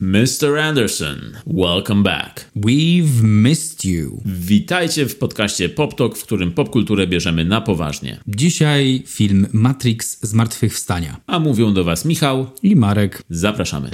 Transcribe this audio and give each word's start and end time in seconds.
Mr. 0.00 0.58
Anderson, 0.58 1.36
welcome 1.46 2.02
back. 2.02 2.50
We've 2.56 3.22
missed 3.22 3.84
you. 3.84 4.22
Witajcie 4.24 5.06
w 5.06 5.18
podcaście 5.18 5.68
Pop 5.68 5.94
Talk, 5.94 6.18
w 6.18 6.22
którym 6.22 6.52
popkulturę 6.52 7.06
bierzemy 7.06 7.44
na 7.44 7.60
poważnie. 7.60 8.20
Dzisiaj 8.28 9.02
film 9.06 9.46
Matrix 9.52 10.18
Zmartwychwstania. 10.22 11.20
A 11.26 11.38
mówią 11.38 11.74
do 11.74 11.84
Was 11.84 12.04
Michał 12.04 12.46
i 12.62 12.76
Marek. 12.76 13.22
Zapraszamy. 13.30 13.90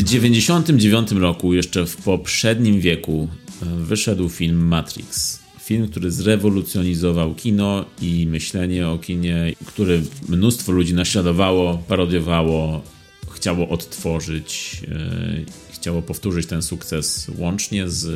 W 0.00 0.02
1999 0.02 1.12
roku, 1.22 1.54
jeszcze 1.54 1.86
w 1.86 1.96
poprzednim 1.96 2.80
wieku, 2.80 3.28
e, 3.62 3.66
wyszedł 3.84 4.28
film 4.28 4.66
Matrix. 4.66 5.38
Film, 5.64 5.88
który 5.88 6.10
zrewolucjonizował 6.10 7.34
kino 7.34 7.84
i 8.02 8.26
myślenie 8.26 8.88
o 8.88 8.98
kinie, 8.98 9.52
który 9.66 10.02
mnóstwo 10.28 10.72
ludzi 10.72 10.94
naśladowało, 10.94 11.82
parodiowało, 11.88 12.82
chciało 13.30 13.68
odtworzyć, 13.68 14.80
yy, 14.82 15.44
chciało 15.72 16.02
powtórzyć 16.02 16.46
ten 16.46 16.62
sukces 16.62 17.30
łącznie 17.38 17.88
z 17.88 18.08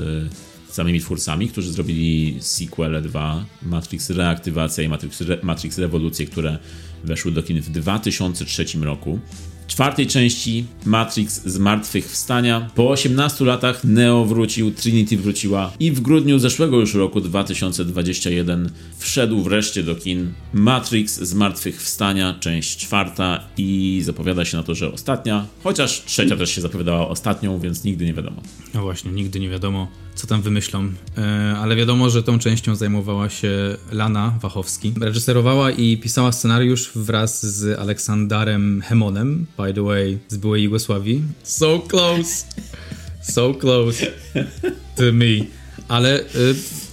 samymi 0.70 1.00
twórcami, 1.00 1.48
którzy 1.48 1.72
zrobili 1.72 2.36
sequel 2.40 3.02
2, 3.02 3.44
Matrix 3.62 4.10
Reaktywacja 4.10 4.84
i 4.84 4.88
Matrix, 4.88 5.20
Re 5.20 5.38
Matrix 5.42 5.78
Rewolucję, 5.78 6.26
które 6.26 6.58
weszły 7.04 7.32
do 7.32 7.42
kin 7.42 7.60
w 7.60 7.70
2003 7.70 8.64
roku 8.80 9.18
czwartej 9.66 10.06
części 10.06 10.64
Matrix 10.86 11.42
Zmartwychwstania. 11.44 12.70
Po 12.74 12.90
18 12.90 13.44
latach 13.44 13.84
Neo 13.84 14.24
wrócił, 14.24 14.72
Trinity 14.72 15.16
wróciła 15.16 15.72
i 15.80 15.90
w 15.90 16.00
grudniu 16.00 16.38
zeszłego 16.38 16.80
już 16.80 16.94
roku 16.94 17.20
2021 17.20 18.70
wszedł 18.98 19.42
wreszcie 19.42 19.82
do 19.82 19.94
kin 19.94 20.32
Matrix 20.52 21.20
Zmartwychwstania, 21.20 22.36
część 22.40 22.76
czwarta 22.76 23.40
i 23.56 24.00
zapowiada 24.04 24.44
się 24.44 24.56
na 24.56 24.62
to, 24.62 24.74
że 24.74 24.92
ostatnia, 24.92 25.46
chociaż 25.64 26.02
trzecia 26.04 26.36
też 26.36 26.50
się 26.50 26.60
zapowiadała 26.60 27.08
ostatnią, 27.08 27.58
więc 27.58 27.84
nigdy 27.84 28.04
nie 28.04 28.14
wiadomo. 28.14 28.42
No 28.74 28.82
właśnie, 28.82 29.10
nigdy 29.12 29.40
nie 29.40 29.48
wiadomo, 29.48 29.88
co 30.14 30.26
tam 30.26 30.42
wymyślą. 30.42 30.92
E, 31.18 31.56
ale 31.58 31.76
wiadomo, 31.76 32.10
że 32.10 32.22
tą 32.22 32.38
częścią 32.38 32.74
zajmowała 32.74 33.30
się 33.30 33.76
Lana 33.92 34.38
Wachowski. 34.40 34.92
Reżyserowała 35.00 35.70
i 35.70 35.98
pisała 35.98 36.32
scenariusz 36.32 36.90
wraz 36.94 37.46
z 37.46 37.78
Aleksandarem 37.78 38.82
Hemonem, 38.84 39.46
by 39.56 39.74
the 39.74 39.82
way, 39.82 40.18
z 40.28 40.36
byłej 40.36 40.62
Jugosławii. 40.62 41.22
So 41.42 41.78
close! 41.88 42.44
So 43.22 43.54
close 43.54 44.06
to 44.96 45.02
me. 45.12 45.46
Ale 45.88 46.20
y, 46.20 46.24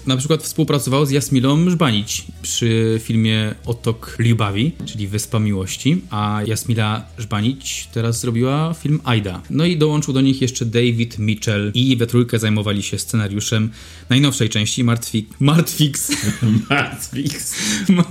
na 0.08 0.18
przykład 0.18 0.44
współpracował 0.44 1.06
z 1.06 1.12
Jasmilą 1.12 1.70
Żbanić 1.70 2.24
przy 2.42 3.00
filmie 3.04 3.56
Otok 3.66 4.16
Liubawi, 4.20 4.72
czyli 4.86 5.08
Wyspa 5.08 5.40
Miłości, 5.40 6.02
a 6.10 6.42
Jasmila 6.48 7.06
Żbanić 7.18 7.90
teraz 7.94 8.20
zrobiła 8.20 8.74
film 8.74 9.00
Aida. 9.04 9.42
No 9.50 9.66
i 9.66 9.78
dołączył 9.78 10.14
do 10.14 10.22
nich 10.22 10.42
jeszcze 10.42 10.66
David 10.66 11.20
Mitchell 11.20 11.72
i 11.74 11.98
we 11.98 12.08
trójkę 12.08 12.40
zajmowali 12.40 12.84
się 12.84 13.00
scenariuszem 13.00 13.70
najnowszej 14.12 14.50
części 14.50 14.84
Martwi... 14.84 15.28
Martwix. 15.40 16.12
Martwix. 16.70 17.56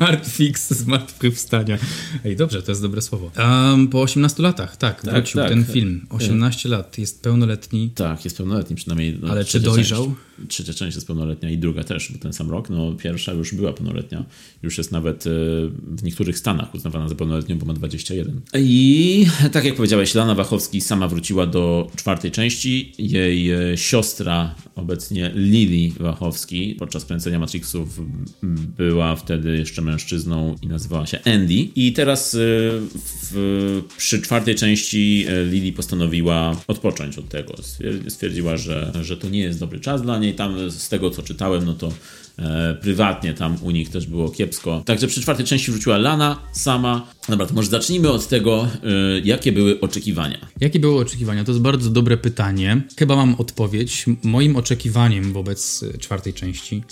Martwix 0.00 0.70
z 0.74 0.86
Martwychwstania. 0.86 1.78
Ej, 2.24 2.36
dobrze, 2.36 2.62
to 2.62 2.70
jest 2.70 2.82
dobre 2.82 3.02
słowo. 3.02 3.30
Um, 3.38 3.88
po 3.88 4.02
18 4.02 4.42
latach, 4.42 4.76
tak, 4.76 5.02
tak 5.02 5.14
wrócił 5.14 5.40
tak. 5.40 5.50
ten 5.50 5.64
film. 5.64 6.06
18 6.10 6.68
lat, 6.68 6.98
jest 6.98 7.22
pełnoletni. 7.22 7.90
Tak, 7.94 8.24
jest 8.24 8.36
pełnoletni 8.36 8.76
przynajmniej. 8.76 9.18
No, 9.22 9.28
Ale 9.30 9.44
czy 9.44 9.60
dojrzał? 9.60 10.04
Część 10.04 10.30
trzecia 10.48 10.74
część 10.74 10.94
jest 10.94 11.06
pełnoletnia 11.06 11.50
i 11.50 11.58
druga 11.58 11.84
też, 11.84 12.12
bo 12.12 12.18
ten 12.18 12.32
sam 12.32 12.50
rok. 12.50 12.70
No, 12.70 12.92
pierwsza 12.92 13.32
już 13.32 13.54
była 13.54 13.72
pełnoletnia. 13.72 14.24
Już 14.62 14.78
jest 14.78 14.92
nawet 14.92 15.26
e, 15.26 15.30
w 15.86 16.02
niektórych 16.02 16.38
stanach 16.38 16.74
uznawana 16.74 17.08
za 17.08 17.14
pełnoletnią, 17.14 17.58
bo 17.58 17.66
ma 17.66 17.74
21. 17.74 18.40
I 18.54 19.26
tak 19.52 19.64
jak 19.64 19.74
powiedziałeś, 19.74 20.14
Lana 20.14 20.34
Wachowski 20.34 20.80
sama 20.80 21.08
wróciła 21.08 21.46
do 21.46 21.90
czwartej 21.96 22.30
części. 22.30 22.92
Jej 22.98 23.50
e, 23.50 23.76
siostra, 23.76 24.54
obecnie 24.74 25.30
Wachowski, 26.00 26.76
podczas 26.78 27.04
kręcenia 27.04 27.38
Matrixów 27.38 28.00
była 28.76 29.16
wtedy 29.16 29.56
jeszcze 29.56 29.82
mężczyzną 29.82 30.56
i 30.62 30.66
nazywała 30.66 31.06
się 31.06 31.18
Andy. 31.24 31.54
I 31.54 31.92
teraz 31.92 32.34
e, 32.34 32.38
w, 33.32 33.82
przy 33.96 34.22
czwartej 34.22 34.54
części 34.54 35.26
Lili 35.50 35.72
postanowiła 35.72 36.56
odpocząć 36.66 37.18
od 37.18 37.28
tego. 37.28 37.54
Stwierdziła, 38.08 38.56
że, 38.56 38.92
że 39.02 39.16
to 39.16 39.28
nie 39.28 39.40
jest 39.40 39.60
dobry 39.60 39.80
czas 39.80 40.02
dla 40.02 40.18
niej 40.18 40.34
tam 40.34 40.70
z 40.70 40.88
tego 40.88 41.10
co 41.10 41.22
czytałem, 41.22 41.64
no 41.64 41.74
to 41.74 41.92
e, 42.40 42.74
prywatnie 42.74 43.34
tam 43.34 43.56
u 43.62 43.70
nich 43.70 43.90
też 43.90 44.06
było 44.06 44.30
kiepsko. 44.30 44.82
Także 44.86 45.06
przy 45.06 45.20
czwartej 45.20 45.46
części 45.46 45.70
wrzuciła 45.70 45.98
Lana 45.98 46.40
sama. 46.52 47.06
Dobra, 47.28 47.46
to 47.46 47.54
może 47.54 47.68
zacznijmy 47.68 48.10
od 48.10 48.28
tego, 48.28 48.64
e, 48.64 49.20
jakie 49.24 49.52
były 49.52 49.80
oczekiwania. 49.80 50.38
Jakie 50.60 50.80
były 50.80 51.00
oczekiwania? 51.00 51.44
To 51.44 51.52
jest 51.52 51.62
bardzo 51.62 51.90
dobre 51.90 52.16
pytanie. 52.16 52.82
Chyba 52.98 53.16
mam 53.16 53.34
odpowiedź. 53.34 54.06
Moim 54.22 54.56
oczekiwaniem 54.56 55.32
wobec 55.32 55.84
e, 55.94 55.98
czwartej 55.98 56.34
części 56.34 56.82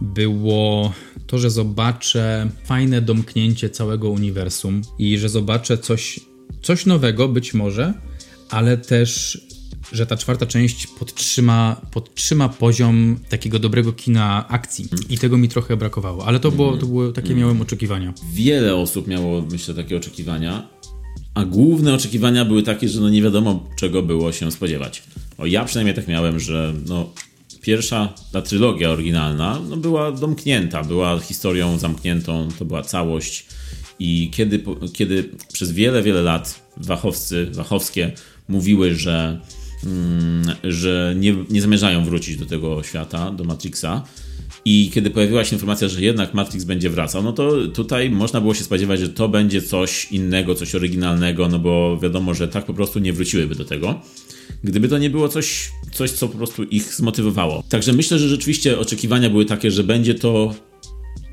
było 0.00 0.92
to, 1.26 1.38
że 1.38 1.50
zobaczę 1.50 2.50
fajne 2.64 3.02
domknięcie 3.02 3.70
całego 3.70 4.10
uniwersum 4.10 4.82
i 4.98 5.18
że 5.18 5.28
zobaczę 5.28 5.78
coś, 5.78 6.20
coś 6.62 6.86
nowego 6.86 7.28
być 7.28 7.54
może, 7.54 7.94
ale 8.50 8.76
też 8.76 9.40
że 9.92 10.06
ta 10.06 10.16
czwarta 10.16 10.46
część 10.46 10.86
podtrzyma, 10.86 11.80
podtrzyma 11.90 12.48
poziom 12.48 13.18
takiego 13.28 13.58
dobrego 13.58 13.92
kina 13.92 14.48
akcji. 14.48 14.88
I 15.08 15.18
tego 15.18 15.38
mi 15.38 15.48
trochę 15.48 15.76
brakowało, 15.76 16.26
ale 16.26 16.40
to, 16.40 16.50
było, 16.50 16.76
to 16.76 16.86
było 16.86 17.12
takie 17.12 17.34
miałem 17.34 17.60
oczekiwania. 17.62 18.14
Wiele 18.32 18.76
osób 18.76 19.06
miało, 19.06 19.42
myślę, 19.50 19.74
takie 19.74 19.96
oczekiwania. 19.96 20.68
A 21.34 21.44
główne 21.44 21.94
oczekiwania 21.94 22.44
były 22.44 22.62
takie, 22.62 22.88
że 22.88 23.00
no 23.00 23.08
nie 23.10 23.22
wiadomo, 23.22 23.68
czego 23.76 24.02
było 24.02 24.32
się 24.32 24.52
spodziewać. 24.52 25.02
O, 25.38 25.46
ja 25.46 25.64
przynajmniej 25.64 25.96
tak 25.96 26.08
miałem, 26.08 26.40
że 26.40 26.74
no, 26.86 27.12
pierwsza, 27.62 28.14
ta 28.32 28.42
trylogia 28.42 28.90
oryginalna 28.90 29.60
no, 29.68 29.76
była 29.76 30.12
domknięta, 30.12 30.84
była 30.84 31.18
historią 31.18 31.78
zamkniętą, 31.78 32.48
to 32.58 32.64
była 32.64 32.82
całość. 32.82 33.46
I 33.98 34.30
kiedy, 34.32 34.64
kiedy 34.92 35.30
przez 35.52 35.72
wiele, 35.72 36.02
wiele 36.02 36.22
lat 36.22 36.62
wachowscy, 36.76 37.46
wachowskie 37.52 38.12
mówiły, 38.48 38.94
że 38.94 39.40
że 40.64 41.14
nie, 41.18 41.36
nie 41.50 41.60
zamierzają 41.60 42.04
wrócić 42.04 42.36
do 42.36 42.46
tego 42.46 42.82
świata, 42.82 43.30
do 43.30 43.44
Matrixa. 43.44 44.04
I 44.64 44.90
kiedy 44.94 45.10
pojawiła 45.10 45.44
się 45.44 45.56
informacja, 45.56 45.88
że 45.88 46.02
jednak 46.02 46.34
Matrix 46.34 46.64
będzie 46.64 46.90
wracał, 46.90 47.22
no 47.22 47.32
to 47.32 47.66
tutaj 47.68 48.10
można 48.10 48.40
było 48.40 48.54
się 48.54 48.64
spodziewać, 48.64 49.00
że 49.00 49.08
to 49.08 49.28
będzie 49.28 49.62
coś 49.62 50.12
innego, 50.12 50.54
coś 50.54 50.74
oryginalnego, 50.74 51.48
no 51.48 51.58
bo 51.58 51.98
wiadomo, 52.02 52.34
że 52.34 52.48
tak 52.48 52.66
po 52.66 52.74
prostu 52.74 52.98
nie 52.98 53.12
wróciłyby 53.12 53.54
do 53.54 53.64
tego. 53.64 54.00
Gdyby 54.64 54.88
to 54.88 54.98
nie 54.98 55.10
było 55.10 55.28
coś, 55.28 55.70
coś 55.92 56.10
co 56.10 56.28
po 56.28 56.38
prostu 56.38 56.64
ich 56.64 56.94
zmotywowało. 56.94 57.62
Także 57.68 57.92
myślę, 57.92 58.18
że 58.18 58.28
rzeczywiście 58.28 58.78
oczekiwania 58.78 59.30
były 59.30 59.44
takie, 59.44 59.70
że 59.70 59.84
będzie 59.84 60.14
to 60.14 60.54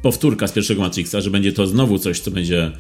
powtórka 0.02 0.48
z 0.48 0.52
pierwszego 0.52 0.82
Matrixa, 0.82 1.22
że 1.22 1.30
będzie 1.30 1.54
to 1.54 1.68
znowu 1.68 2.00
coś, 2.00 2.20
co 2.20 2.32
będzie 2.32 2.72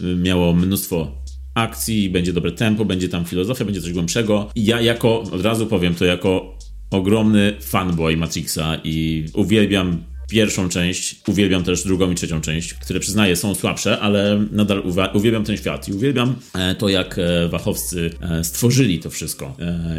y, 0.00 0.04
miało 0.16 0.52
mnóstwo 0.52 1.22
akcji, 1.54 2.10
będzie 2.10 2.32
dobre 2.32 2.52
tempo, 2.52 2.84
będzie 2.84 3.08
tam 3.08 3.24
filozofia, 3.24 3.64
będzie 3.64 3.80
coś 3.82 3.92
głębszego. 3.92 4.50
Ja 4.56 4.80
jako, 4.80 5.20
od 5.20 5.42
razu 5.42 5.66
powiem 5.66 5.94
to, 5.94 6.04
jako 6.04 6.58
ogromny 6.90 7.56
fanboy 7.60 8.16
Matrixa 8.16 8.76
i 8.84 9.26
uwielbiam 9.34 10.11
pierwszą 10.32 10.68
część, 10.68 11.16
uwielbiam 11.28 11.64
też 11.64 11.84
drugą 11.84 12.10
i 12.10 12.14
trzecią 12.14 12.40
część, 12.40 12.74
które 12.74 13.00
przyznaję 13.00 13.36
są 13.36 13.54
słabsze, 13.54 14.00
ale 14.00 14.46
nadal 14.52 14.82
uwielbiam 15.14 15.44
ten 15.44 15.56
świat 15.56 15.88
i 15.88 15.92
uwielbiam 15.92 16.34
e, 16.54 16.74
to, 16.74 16.88
jak 16.88 17.18
e, 17.18 17.48
Wachowcy 17.48 18.10
e, 18.20 18.44
stworzyli 18.44 18.98
to 18.98 19.10
wszystko 19.10 19.56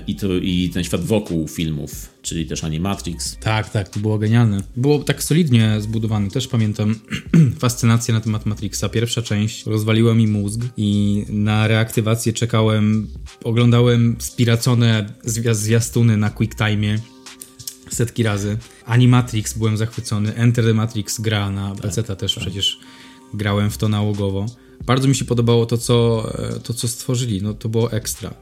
i, 0.07 0.15
to, 0.15 0.33
i 0.33 0.69
ten 0.73 0.83
świat 0.83 1.01
wokół 1.01 1.47
filmów, 1.47 2.09
czyli 2.21 2.45
też 2.45 2.63
Animatrix. 2.63 3.37
Tak, 3.37 3.69
tak, 3.69 3.89
to 3.89 3.99
było 3.99 4.17
genialne. 4.17 4.63
Było 4.75 4.99
tak 4.99 5.23
solidnie 5.23 5.81
zbudowane, 5.81 6.29
też 6.29 6.47
pamiętam 6.47 6.99
fascynację 7.59 8.13
na 8.13 8.21
temat 8.21 8.45
Matrixa. 8.45 8.89
Pierwsza 8.91 9.21
część 9.21 9.65
rozwaliła 9.65 10.13
mi 10.13 10.27
mózg 10.27 10.61
i 10.77 11.23
na 11.29 11.67
reaktywację 11.67 12.33
czekałem, 12.33 13.07
oglądałem 13.43 14.15
spiracone 14.19 15.13
zwiastuny 15.53 16.17
na 16.17 16.29
QuickTime 16.29 17.12
setki 17.93 18.23
razy. 18.23 18.57
Animatrix 18.85 19.57
byłem 19.57 19.77
zachwycony, 19.77 20.35
Enter 20.35 20.65
the 20.65 20.73
Matrix 20.73 21.21
gra 21.21 21.51
na 21.51 21.75
PC 21.75 22.03
tak, 22.03 22.19
też 22.19 22.35
tak. 22.35 22.43
przecież 22.43 22.79
grałem 23.33 23.69
w 23.69 23.77
to 23.77 23.89
nałogowo. 23.89 24.45
Bardzo 24.85 25.07
mi 25.07 25.15
się 25.15 25.25
podobało 25.25 25.65
to, 25.65 25.77
co, 25.77 26.29
e, 26.39 26.59
to, 26.59 26.73
co 26.73 26.87
stworzyli, 26.87 27.41
no 27.41 27.53
to 27.53 27.69
było 27.69 27.91
ekstra. 27.91 28.33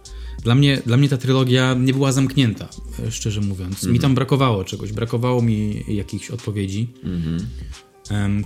Dla 0.43 0.55
mnie, 0.55 0.81
dla 0.85 0.97
mnie 0.97 1.09
ta 1.09 1.17
trylogia 1.17 1.73
nie 1.73 1.93
była 1.93 2.11
zamknięta, 2.11 2.69
e, 3.07 3.11
szczerze 3.11 3.41
mówiąc. 3.41 3.83
Mm 3.83 3.89
-hmm. 3.89 3.93
Mi 3.93 3.99
tam 3.99 4.15
brakowało 4.15 4.63
czegoś, 4.63 4.91
brakowało 4.91 5.41
mi 5.41 5.83
jakichś 5.87 6.31
odpowiedzi. 6.31 6.87
Mm 7.03 7.21
-hmm 7.21 7.39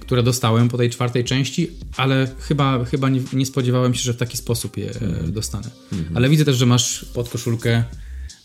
które 0.02 0.24
dostałem 0.24 0.70
po 0.70 0.78
tej 0.78 0.90
czwartej 0.90 1.24
części, 1.24 1.72
ale 1.98 2.28
chyba, 2.40 2.86
chyba 2.86 3.10
nie, 3.10 3.22
nie 3.34 3.46
spodziewałem 3.46 3.94
się, 3.94 4.02
że 4.02 4.14
w 4.14 4.18
taki 4.18 4.38
sposób 4.38 4.78
je 4.78 4.92
mm 4.92 5.14
-hmm. 5.14 5.30
dostanę. 5.30 5.70
Mhm. 5.94 6.18
Ale 6.18 6.30
widzę 6.30 6.46
też, 6.46 6.58
że 6.58 6.66
masz 6.66 7.06
pod 7.14 7.30
koszulkę 7.30 7.84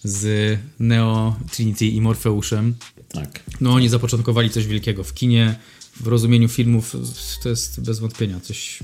z 0.05 0.58
Neo, 0.79 1.37
Trinity 1.52 1.87
i 1.87 2.00
Morfeuszem. 2.00 2.75
Tak. 3.08 3.43
No 3.61 3.73
oni 3.73 3.88
zapoczątkowali 3.88 4.50
coś 4.50 4.67
wielkiego 4.67 5.05
w 5.05 5.14
kinie, 5.14 5.58
w 6.00 6.06
rozumieniu 6.06 6.49
filmów 6.49 6.97
to 7.43 7.49
jest 7.49 7.81
bez 7.81 7.99
wątpienia 7.99 8.41
coś 8.41 8.79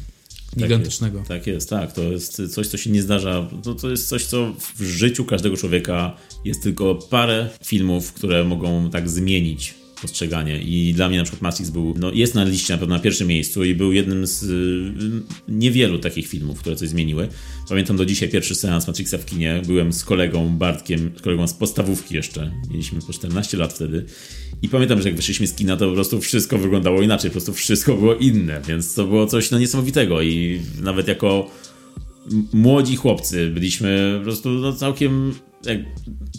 gigantycznego. 0.57 1.25
Tak 1.29 1.47
jest, 1.47 1.47
tak, 1.47 1.47
jest, 1.47 1.71
tak. 1.71 1.93
To 1.93 2.03
jest 2.03 2.55
coś, 2.55 2.67
co 2.67 2.77
się 2.77 2.91
nie 2.91 3.03
zdarza. 3.03 3.49
To, 3.63 3.75
to 3.75 3.91
jest 3.91 4.09
coś, 4.09 4.25
co 4.25 4.55
w 4.77 4.83
życiu 4.83 5.25
każdego 5.25 5.57
człowieka 5.57 6.17
jest 6.45 6.63
tylko 6.63 6.95
parę 6.95 7.49
filmów, 7.65 8.13
które 8.13 8.45
mogą 8.45 8.91
tak 8.91 9.09
zmienić 9.09 9.75
postrzeganie. 10.03 10.63
I 10.63 10.95
dla 10.95 11.09
mnie 11.09 11.19
na 11.19 11.25
przykład 11.25 11.43
Matrix 11.43 11.71
był, 11.71 11.95
no 11.99 12.13
jest 12.13 12.35
na 12.35 12.45
liście 12.45 12.73
na 12.73 12.79
pewno 12.79 12.95
na 12.95 13.03
pierwszym 13.03 13.29
miejscu 13.29 13.65
i 13.65 13.75
był 13.75 13.93
jednym 13.93 14.27
z 14.27 14.43
y, 14.43 15.23
niewielu 15.49 15.99
takich 15.99 16.29
filmów, 16.29 16.61
które 16.61 16.77
coś 16.77 16.89
zmieniły. 16.89 17.29
Pamiętam 17.69 17.97
do 17.97 18.07
dzisiaj 18.07 18.29
pierwszy 18.29 18.55
seans 18.55 18.87
Matrixa 18.87 19.19
w 19.19 19.25
kinie. 19.25 19.63
Byłem 19.67 19.93
z 19.93 20.05
kolegą 20.05 20.49
Bartkiem, 20.49 21.13
z 21.19 21.23
kolegą 21.23 21.49
z 21.49 21.55
podstawówki 21.55 22.15
jeszcze. 22.15 22.53
Mieliśmy 22.71 23.01
po 23.07 23.13
14 23.13 23.57
lat 23.57 23.73
wtedy. 23.73 24.05
I 24.63 24.69
pamiętam, 24.69 25.03
że 25.03 25.09
jak 25.09 25.17
wyszliśmy 25.17 25.47
z 25.47 25.55
kina, 25.55 25.77
to 25.77 25.89
po 25.89 25.95
prostu 25.95 26.21
wszystko 26.21 26.59
wyglądało 26.59 27.03
inaczej, 27.03 27.31
po 27.31 27.33
prostu 27.33 27.53
wszystko 27.53 27.95
było 27.95 28.15
inne, 28.15 28.61
więc 28.69 28.95
to 28.95 29.05
było 29.05 29.27
coś 29.27 29.51
no, 29.51 29.59
niesamowitego 29.59 30.23
i 30.23 30.61
nawet 30.81 31.09
jako 31.09 31.51
młodzi 32.53 32.97
chłopcy 32.97 33.51
byliśmy 33.51 34.15
po 34.19 34.25
prostu 34.25 34.49
no, 34.49 34.73
całkiem 34.73 35.35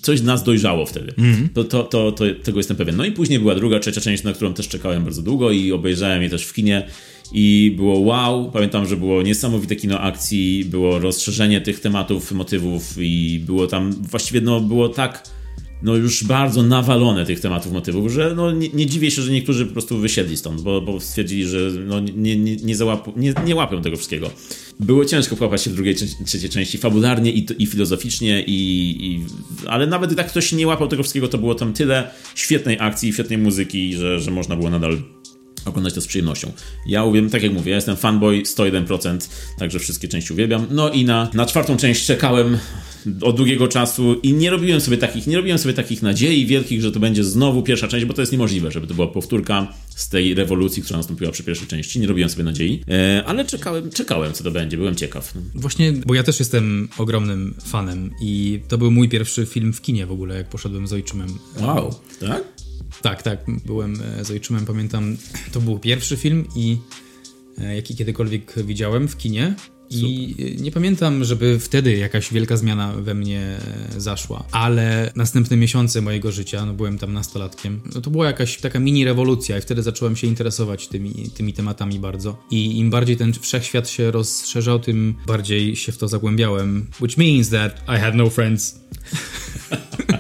coś 0.02 0.22
nas 0.22 0.44
dojrzało 0.44 0.86
wtedy. 0.86 1.14
Mm. 1.18 1.50
To, 1.54 1.64
to, 1.64 1.84
to, 1.84 2.12
to, 2.12 2.24
tego 2.44 2.60
jestem 2.60 2.78
pewien. 2.78 2.96
No 2.96 3.06
i 3.06 3.12
później 3.12 3.40
była 3.40 3.56
druga, 3.56 3.80
trzecia 3.80 4.02
część, 4.02 4.24
na 4.24 4.34
którą 4.34 4.54
też 4.54 4.68
czekałem 4.68 5.04
bardzo 5.04 5.22
długo 5.22 5.52
i 5.52 5.72
obejrzałem 5.72 6.24
je 6.24 6.30
też 6.30 6.46
w 6.46 6.54
kinie 6.54 6.88
i 7.34 7.74
było 7.76 8.00
wow. 8.00 8.52
Pamiętam, 8.52 8.88
że 8.88 8.98
było 8.98 9.22
niesamowite 9.22 9.76
kino 9.76 10.00
akcji, 10.00 10.66
było 10.66 11.00
rozszerzenie 11.00 11.62
tych 11.62 11.80
tematów, 11.80 12.32
motywów 12.32 12.96
i 13.00 13.44
było 13.46 13.68
tam 13.68 13.92
właściwie 13.92 14.42
no, 14.42 14.62
było 14.62 14.90
tak 14.90 15.24
no 15.84 15.96
już 15.96 16.24
bardzo 16.24 16.64
nawalone 16.64 17.26
tych 17.26 17.40
tematów, 17.40 17.72
motywów, 17.72 18.12
że 18.12 18.34
no 18.36 18.52
nie, 18.52 18.70
nie, 18.70 18.86
dziwię 18.86 19.12
się, 19.12 19.22
że 19.22 19.32
niektórzy 19.32 19.66
po 19.66 19.74
prostu 19.74 19.98
wysiedli 19.98 20.38
stąd, 20.38 20.62
bo, 20.62 20.82
bo 20.82 21.00
stwierdzili, 21.00 21.46
że 21.46 21.72
no 21.86 22.00
nie, 22.00 22.38
nie, 22.38 22.56
nie, 22.56 22.76
załapu, 22.76 23.14
nie, 23.16 23.34
nie 23.46 23.56
łapią 23.56 23.82
tego 23.82 23.98
wszystkiego. 23.98 24.30
Było 24.80 25.06
ciężko 25.06 25.36
wkłapać 25.36 25.64
się 25.64 25.70
drugiej, 25.70 25.96
trzeciej 26.26 26.50
części 26.50 26.78
fabularnie 26.78 27.32
i, 27.32 27.46
i 27.60 27.66
filozoficznie, 27.66 28.44
i, 28.44 28.52
i, 29.08 29.26
ale 29.68 29.88
nawet 29.88 30.16
tak 30.16 30.28
ktoś 30.28 30.52
nie 30.52 30.68
łapał 30.68 30.88
tego 30.88 31.04
wszystkiego, 31.04 31.28
to 31.28 31.38
było 31.38 31.56
tam 31.56 31.74
tyle 31.74 32.10
świetnej 32.36 32.78
akcji, 32.80 33.14
świetnej 33.14 33.38
muzyki, 33.38 33.94
że, 33.94 34.20
że 34.20 34.32
można 34.32 34.56
było 34.56 34.70
nadal 34.70 34.98
oglądać 35.66 35.94
to 35.94 36.02
z 36.02 36.08
przyjemnością. 36.08 36.52
Ja 36.88 37.04
uwielbiam, 37.04 37.32
tak 37.32 37.44
jak 37.44 37.54
mówię, 37.54 37.70
ja 37.70 37.76
jestem 37.76 37.96
fanboy 37.96 38.42
101%, 38.42 39.30
także 39.60 39.80
wszystkie 39.80 40.08
części 40.08 40.34
uwielbiam. 40.34 40.68
No 40.72 40.90
i 40.90 41.06
na, 41.06 41.30
na 41.34 41.46
czwartą 41.46 41.78
część 41.78 42.06
czekałem 42.06 42.58
od 43.22 43.36
długiego 43.36 43.68
czasu 43.68 44.14
i 44.24 44.34
nie 44.34 44.50
robiłem 44.50 44.82
sobie 44.82 44.98
takich, 44.98 45.28
nie 45.28 45.36
robiłem 45.36 45.60
sobie 45.60 45.74
takich 45.74 46.02
nadziei 46.02 46.46
wielkich, 46.46 46.82
że 46.82 46.92
to 46.92 47.00
będzie 47.00 47.24
znowu 47.24 47.64
pierwsza 47.64 47.88
część, 47.88 48.06
bo 48.06 48.14
to 48.14 48.22
jest 48.22 48.32
niemożliwe, 48.32 48.72
żeby 48.72 48.88
to 48.88 48.94
była 48.94 49.08
powtórka 49.08 49.74
z 49.98 50.10
tej 50.10 50.34
rewolucji, 50.34 50.84
która 50.84 50.98
nastąpiła 50.98 51.32
przy 51.32 51.44
pierwszej 51.44 51.68
części. 51.68 52.00
Nie 52.00 52.08
robiłem 52.08 52.30
sobie 52.30 52.44
nadziei, 52.44 52.84
e, 52.90 53.24
ale 53.26 53.46
czekałem, 53.46 53.92
czekałem, 53.92 54.34
co 54.34 54.44
to 54.44 54.52
będzie, 54.52 54.78
byłem 54.78 54.96
ciekaw. 54.96 55.34
Właśnie, 55.56 55.94
bo 55.94 56.14
ja 56.14 56.24
też 56.24 56.40
jestem 56.40 56.90
ogromnym 56.98 57.54
fanem 57.66 58.12
i 58.22 58.60
to 58.68 58.78
był 58.78 58.92
mój 58.92 59.10
pierwszy 59.10 59.46
film 59.46 59.74
w 59.74 59.82
kinie 59.82 60.06
w 60.06 60.12
ogóle, 60.12 60.38
jak 60.38 60.50
poszedłem 60.50 60.88
z 60.88 60.94
ojczymem. 60.94 61.28
Wow, 61.60 61.96
tak? 62.20 62.44
Tak, 63.02 63.24
tak, 63.24 63.46
byłem 63.66 64.02
e, 64.20 64.26
z 64.26 64.32
ojczymem, 64.32 64.66
pamiętam, 64.66 65.18
to 65.52 65.62
był 65.62 65.80
pierwszy 65.80 66.18
film 66.18 66.46
i 66.56 66.78
e, 67.58 67.76
jaki 67.76 67.96
kiedykolwiek 67.96 68.54
widziałem 68.66 69.08
w 69.08 69.18
kinie. 69.18 69.56
I 69.90 70.36
nie 70.60 70.72
pamiętam, 70.72 71.24
żeby 71.24 71.60
wtedy 71.60 71.98
jakaś 71.98 72.34
wielka 72.34 72.58
zmiana 72.58 72.94
we 72.94 73.14
mnie 73.14 73.58
zaszła, 73.98 74.44
ale 74.52 75.12
następne 75.16 75.58
miesiące 75.58 76.02
mojego 76.02 76.32
życia, 76.32 76.66
no 76.66 76.74
byłem 76.74 76.98
tam 76.98 77.14
nastolatkiem, 77.14 77.82
no 77.96 78.02
to 78.02 78.10
była 78.10 78.26
jakaś 78.26 78.58
taka 78.58 78.80
mini 78.80 79.06
rewolucja 79.06 79.58
i 79.58 79.62
wtedy 79.62 79.84
zacząłem 79.84 80.16
się 80.16 80.28
interesować 80.28 80.88
tymi, 80.88 81.14
tymi 81.34 81.54
tematami 81.54 82.00
bardzo. 82.00 82.44
I 82.52 82.80
im 82.80 82.90
bardziej 82.90 83.18
ten 83.18 83.34
wszechświat 83.34 83.90
się 83.90 84.12
rozszerzał, 84.12 84.80
tym 84.80 85.16
bardziej 85.28 85.76
się 85.76 85.92
w 85.92 85.98
to 85.98 86.08
zagłębiałem, 86.08 86.88
which 87.02 87.18
means 87.18 87.50
that 87.50 87.84
I 87.98 88.00
had 88.00 88.16
no 88.16 88.30
friends. 88.30 88.80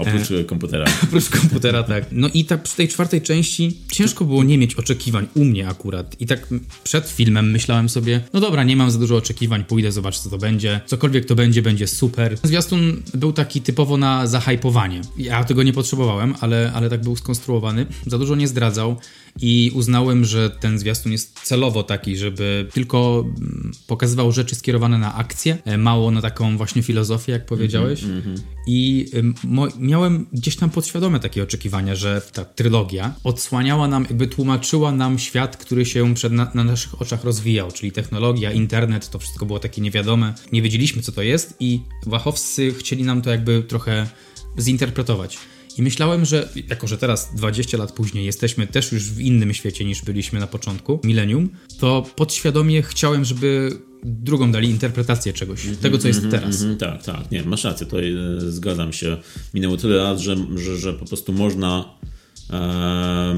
Oprócz 0.00 0.30
e, 0.30 0.44
komputera. 0.44 0.84
Oprócz 1.04 1.28
komputera, 1.28 1.82
tak. 1.82 2.04
No 2.12 2.28
i 2.34 2.44
tak 2.44 2.62
przy 2.62 2.76
tej 2.76 2.88
czwartej 2.88 3.22
części 3.22 3.76
ciężko 3.92 4.24
było 4.24 4.44
nie 4.44 4.58
mieć 4.58 4.74
oczekiwań 4.74 5.26
u 5.34 5.44
mnie 5.44 5.68
akurat. 5.68 6.16
I 6.20 6.26
tak 6.26 6.48
przed 6.84 7.08
filmem 7.08 7.50
myślałem 7.50 7.88
sobie, 7.88 8.20
no 8.32 8.40
dobra, 8.40 8.64
nie 8.64 8.76
mam 8.76 8.90
za 8.90 8.98
dużo 8.98 9.16
oczekiwań, 9.16 9.64
pójdę, 9.64 9.92
zobaczę 9.92 10.20
co 10.20 10.30
to 10.30 10.38
będzie. 10.38 10.80
Cokolwiek 10.86 11.24
to 11.24 11.34
będzie, 11.34 11.62
będzie 11.62 11.86
super. 11.86 12.38
Zwiastun 12.42 13.02
był 13.14 13.32
taki 13.32 13.60
typowo 13.60 13.96
na 13.96 14.26
zahajpowanie. 14.26 15.00
Ja 15.16 15.44
tego 15.44 15.62
nie 15.62 15.72
potrzebowałem, 15.72 16.34
ale, 16.40 16.72
ale 16.74 16.90
tak 16.90 17.02
był 17.02 17.16
skonstruowany. 17.16 17.86
Za 18.06 18.18
dużo 18.18 18.34
nie 18.34 18.48
zdradzał 18.48 18.96
i 19.40 19.72
uznałem, 19.74 20.24
że 20.24 20.50
ten 20.50 20.78
zwiastun 20.78 21.12
jest 21.12 21.40
celowo 21.42 21.82
taki, 21.82 22.16
żeby 22.16 22.66
tylko 22.72 23.24
mm, 23.26 23.72
pokazywał 23.86 24.32
rzeczy 24.32 24.54
skierowane 24.54 24.98
na 24.98 25.14
akcję, 25.14 25.58
e, 25.64 25.78
mało 25.78 26.10
na 26.10 26.22
taką 26.22 26.56
właśnie 26.56 26.82
filozofię, 26.82 27.32
jak 27.32 27.46
powiedziałeś. 27.46 28.04
Mm 28.04 28.22
-hmm. 28.22 28.38
I 28.66 29.06
miałem 29.98 30.26
gdzieś 30.32 30.56
tam 30.56 30.70
podświadome 30.70 31.20
takie 31.20 31.42
oczekiwania, 31.42 31.94
że 31.94 32.22
ta 32.32 32.44
trylogia 32.44 33.14
odsłaniała 33.24 33.88
nam, 33.88 34.02
jakby 34.02 34.26
tłumaczyła 34.26 34.92
nam 34.92 35.18
świat, 35.18 35.56
który 35.56 35.86
się 35.86 36.14
przed 36.14 36.32
na, 36.32 36.50
na 36.54 36.64
naszych 36.64 37.02
oczach 37.02 37.24
rozwijał, 37.24 37.72
czyli 37.72 37.92
technologia, 37.92 38.52
internet, 38.52 39.10
to 39.10 39.18
wszystko 39.18 39.46
było 39.46 39.58
takie 39.58 39.82
niewiadome. 39.82 40.34
Nie 40.52 40.62
wiedzieliśmy, 40.62 41.02
co 41.02 41.12
to 41.12 41.22
jest 41.22 41.56
i 41.60 41.80
Wachowscy 42.06 42.74
chcieli 42.74 43.04
nam 43.04 43.22
to 43.22 43.30
jakby 43.30 43.62
trochę 43.62 44.06
zinterpretować. 44.58 45.38
I 45.78 45.82
myślałem, 45.82 46.24
że 46.24 46.48
jako, 46.68 46.86
że 46.86 46.98
teraz 46.98 47.34
20 47.34 47.78
lat 47.78 47.92
później 47.92 48.26
jesteśmy 48.26 48.66
też 48.66 48.92
już 48.92 49.10
w 49.10 49.20
innym 49.20 49.54
świecie 49.54 49.84
niż 49.84 50.02
byliśmy 50.02 50.40
na 50.40 50.46
początku, 50.46 51.00
milenium, 51.04 51.48
to 51.78 52.06
podświadomie 52.16 52.82
chciałem, 52.82 53.24
żeby 53.24 53.78
drugą 54.04 54.52
dali 54.52 54.70
interpretację 54.70 55.32
czegoś, 55.32 55.64
mm 55.64 55.76
-hmm, 55.76 55.82
tego 55.82 55.98
co 55.98 56.08
jest 56.08 56.20
mm 56.20 56.30
-hmm, 56.30 56.38
teraz. 56.40 56.62
Mm 56.62 56.74
-hmm, 56.74 56.80
tak, 56.80 57.02
tak, 57.02 57.30
nie, 57.30 57.42
masz 57.42 57.64
rację, 57.64 57.86
to 57.86 58.00
e, 58.00 58.04
zgadzam 58.38 58.92
się. 58.92 59.16
Minęło 59.54 59.76
tyle 59.76 59.96
lat, 59.96 60.18
że, 60.18 60.36
że, 60.56 60.76
że 60.76 60.92
po 60.92 61.04
prostu 61.04 61.32
można 61.32 61.84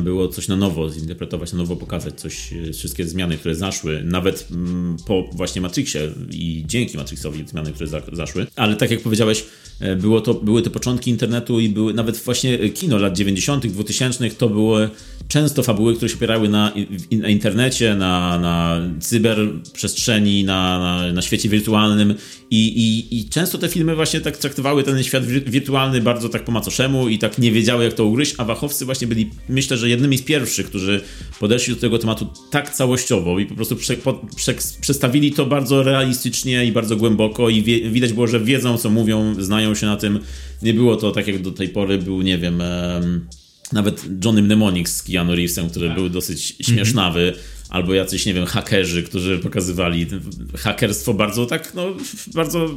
było 0.03 0.29
coś 0.29 0.49
na 0.49 0.57
nowo 0.57 0.91
zinterpretować, 0.91 1.53
na 1.53 1.59
nowo 1.59 1.77
pokazać 1.77 2.21
coś, 2.21 2.53
e, 2.53 2.73
wszystkie 2.73 3.05
zmiany, 3.05 3.37
które 3.37 3.55
zaszły, 3.55 4.03
nawet 4.05 4.49
mm, 4.51 4.97
po 5.07 5.23
właśnie 5.33 5.63
Matrixie 5.63 6.13
i 6.31 6.65
dzięki 6.67 6.97
Matrixowi 6.97 7.45
zmiany, 7.49 7.73
które 7.73 7.87
za, 7.87 8.01
zaszły. 8.13 8.47
Ale 8.57 8.77
tak 8.77 8.91
jak 8.91 9.01
powiedziałeś, 9.01 9.45
E, 9.81 9.97
było 9.97 10.21
to, 10.21 10.35
były 10.35 10.63
to 10.63 10.71
początki 10.71 11.11
internetu 11.11 11.61
i 11.61 11.69
były 11.69 11.95
nawet 11.95 12.17
właśnie 12.17 12.59
kino 12.69 12.99
lat 12.99 13.17
90., 13.17 13.67
2000 13.67 14.31
to 14.31 14.49
były 14.49 14.91
często 15.29 15.63
fabuły, 15.63 15.97
które 15.97 16.09
się 16.09 16.17
opierały 16.17 16.49
na, 16.49 16.73
na 17.13 17.29
internecie, 17.29 17.95
na, 17.95 18.39
na 18.39 18.81
cyberprzestrzeni, 19.01 20.45
na, 20.45 20.79
na, 20.79 21.13
na 21.13 21.23
świecie 21.23 21.49
wirtualnym 21.49 22.15
I, 22.51 22.67
i, 22.67 23.19
i 23.19 23.29
często 23.29 23.59
te 23.59 23.69
filmy 23.69 23.95
właśnie 23.95 24.21
tak 24.21 24.37
traktowały 24.37 24.83
ten 24.83 25.03
świat 25.03 25.27
wirtualny 25.27 26.01
bardzo 26.01 26.29
tak 26.29 26.45
po 26.45 26.53
macoszemu 26.53 27.09
i 27.09 27.19
tak 27.19 27.39
nie 27.39 27.53
wiedziały 27.53 27.85
jak 27.85 27.93
to 27.93 28.05
ugryźć, 28.05 28.35
a 28.39 28.45
Wachowcy 28.45 28.85
właśnie 28.85 29.00
byli 29.07 29.31
myślę, 29.49 29.77
że 29.77 29.89
jednymi 29.89 30.19
z 30.19 30.23
pierwszych, 30.23 30.67
którzy 30.67 31.01
podeszli 31.41 31.75
do 31.75 31.81
tego 31.81 31.99
tematu 31.99 32.27
tak 32.51 32.71
całościowo 32.71 33.39
i 33.39 33.47
po 33.47 33.55
prostu 33.55 33.77
prze, 33.77 33.97
po, 33.97 34.27
prze, 34.37 34.55
przedstawili 34.81 35.33
to 35.33 35.47
bardzo 35.47 35.83
realistycznie 35.83 36.67
i 36.67 36.73
bardzo 36.73 36.97
głęboko 36.97 37.49
i 37.49 37.63
wie, 37.63 37.91
widać 37.91 38.13
było, 38.13 38.27
że 38.27 38.41
wiedzą 38.41 38.79
co 38.79 38.91
mówią, 38.91 39.35
znają 39.39 39.75
się 39.75 39.87
na 39.87 39.97
tym. 39.97 40.21
Nie 40.63 40.75
było 40.75 40.97
to 40.97 41.11
tak 41.11 41.27
jak 41.27 41.43
do 41.43 41.51
tej 41.51 41.69
pory 41.69 41.99
był, 41.99 42.23
nie 42.23 42.39
wiem... 42.39 42.63
Um, 42.95 43.27
nawet 43.73 44.05
Johnny 44.25 44.43
Mnemonic 44.43 44.89
z 44.89 45.03
Keanu 45.03 45.35
Reevesem, 45.35 45.71
który 45.71 45.87
tak. 45.87 45.97
był 45.97 46.09
dosyć 46.09 46.57
śmiesznawy, 46.61 47.21
mm 47.21 47.35
-hmm. 47.35 47.60
Albo 47.71 47.95
jacyś, 47.95 48.27
nie 48.27 48.35
wiem, 48.35 48.47
hakerzy, 48.47 49.03
którzy 49.03 49.39
pokazywali 49.39 50.07
hakerstwo 50.59 51.15
bardzo 51.15 51.47
tak, 51.47 51.75
no, 51.75 51.95
bardzo 52.35 52.69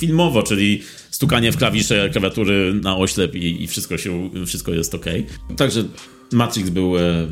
filmowo, 0.00 0.42
czyli 0.42 0.82
stukanie 1.10 1.52
w 1.52 1.56
klawisze 1.56 2.10
klawiatury 2.10 2.74
na 2.82 2.96
oślep 2.96 3.34
i, 3.34 3.62
i 3.62 3.66
wszystko 3.66 3.98
się, 3.98 4.30
wszystko 4.46 4.72
jest 4.72 4.94
ok. 4.94 5.06
Także 5.56 5.84
Matrix 6.32 6.70
był 6.70 6.98
e, 6.98 7.28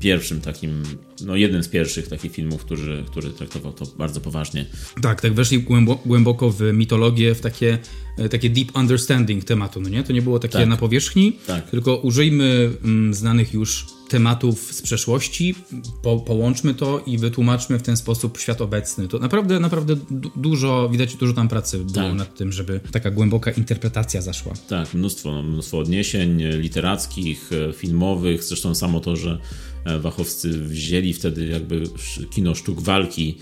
pierwszym 0.00 0.40
takim, 0.40 0.82
no 1.24 1.36
jednym 1.36 1.62
z 1.62 1.68
pierwszych 1.68 2.08
takich 2.08 2.32
filmów, 2.32 2.64
który, 2.64 3.04
który 3.10 3.30
traktował 3.30 3.72
to 3.72 3.86
bardzo 3.98 4.20
poważnie. 4.20 4.66
Tak, 5.02 5.20
tak 5.20 5.34
weszli 5.34 5.66
głęboko 6.06 6.50
w 6.50 6.60
mitologię, 6.72 7.34
w 7.34 7.40
takie, 7.40 7.78
e, 8.18 8.28
takie 8.28 8.50
deep 8.50 8.76
understanding 8.76 9.44
tematu, 9.44 9.80
no 9.80 9.88
nie? 9.88 10.02
To 10.02 10.12
nie 10.12 10.22
było 10.22 10.38
takie 10.38 10.58
tak. 10.58 10.68
na 10.68 10.76
powierzchni, 10.76 11.38
tak. 11.46 11.70
tylko 11.70 11.96
użyjmy 11.96 12.70
mm, 12.84 13.14
znanych 13.14 13.54
już 13.54 13.86
tematów 14.08 14.74
z 14.74 14.82
przeszłości, 14.82 15.54
po, 16.02 16.16
połączmy 16.16 16.74
to 16.74 17.02
i 17.06 17.18
wytłumaczmy 17.18 17.78
w 17.78 17.82
ten 17.82 17.96
sposób 17.96 18.38
świat 18.38 18.60
obecny. 18.60 19.08
To 19.08 19.18
naprawdę, 19.18 19.60
naprawdę 19.60 19.96
dużo, 20.36 20.88
widać 20.88 21.16
dużo 21.16 21.32
tam 21.32 21.48
pracy 21.48 21.78
było 21.78 21.94
tak. 21.94 22.14
nad 22.14 22.36
tym, 22.36 22.52
żeby 22.52 22.80
taka 22.92 23.10
głęboka 23.10 23.50
interpretacja 23.50 24.22
zaszła. 24.22 24.52
Tak, 24.68 24.94
mnóstwo, 24.94 25.42
mnóstwo 25.42 25.78
odniesień 25.78 26.42
literackich, 26.42 27.50
e, 27.52 27.72
filmowych, 27.72 28.44
zresztą 28.44 28.74
samo 28.74 29.00
to, 29.00 29.16
że 29.16 29.38
e, 29.84 29.98
Wachowscy 29.98 30.50
wzięli 30.50 31.12
wtedy 31.12 31.46
jakby 31.46 31.82
kino 32.30 32.54
sztuk 32.54 32.80
walki 32.80 33.38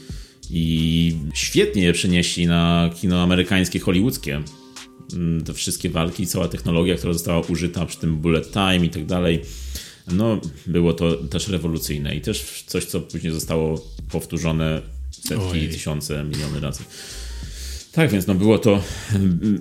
i 0.50 1.16
świetnie 1.34 1.82
je 1.82 1.92
przenieśli 1.92 2.46
na 2.46 2.90
kino 3.00 3.22
amerykańskie, 3.22 3.78
hollywoodzkie 3.80 4.42
mm, 5.12 5.44
te 5.44 5.54
wszystkie 5.54 5.90
walki, 5.90 6.26
cała 6.26 6.48
technologia, 6.48 6.96
która 6.96 7.12
została 7.12 7.40
użyta 7.40 7.86
przy 7.86 7.98
tym 7.98 8.16
bullet 8.16 8.52
time 8.52 8.86
i 8.86 8.90
tak 8.90 9.06
dalej. 9.06 9.40
No, 10.12 10.40
było 10.66 10.92
to 10.92 11.14
też 11.14 11.48
rewolucyjne 11.48 12.14
i 12.14 12.20
też 12.20 12.64
coś, 12.66 12.84
co 12.84 13.00
później 13.00 13.32
zostało 13.32 13.84
powtórzone 14.10 14.82
setki, 15.10 15.44
Ojej. 15.50 15.68
tysiące, 15.68 16.24
miliony 16.24 16.60
razy. 16.60 16.82
Tak, 17.94 18.10
więc 18.10 18.26
no 18.26 18.34
było 18.34 18.58
to, 18.58 18.82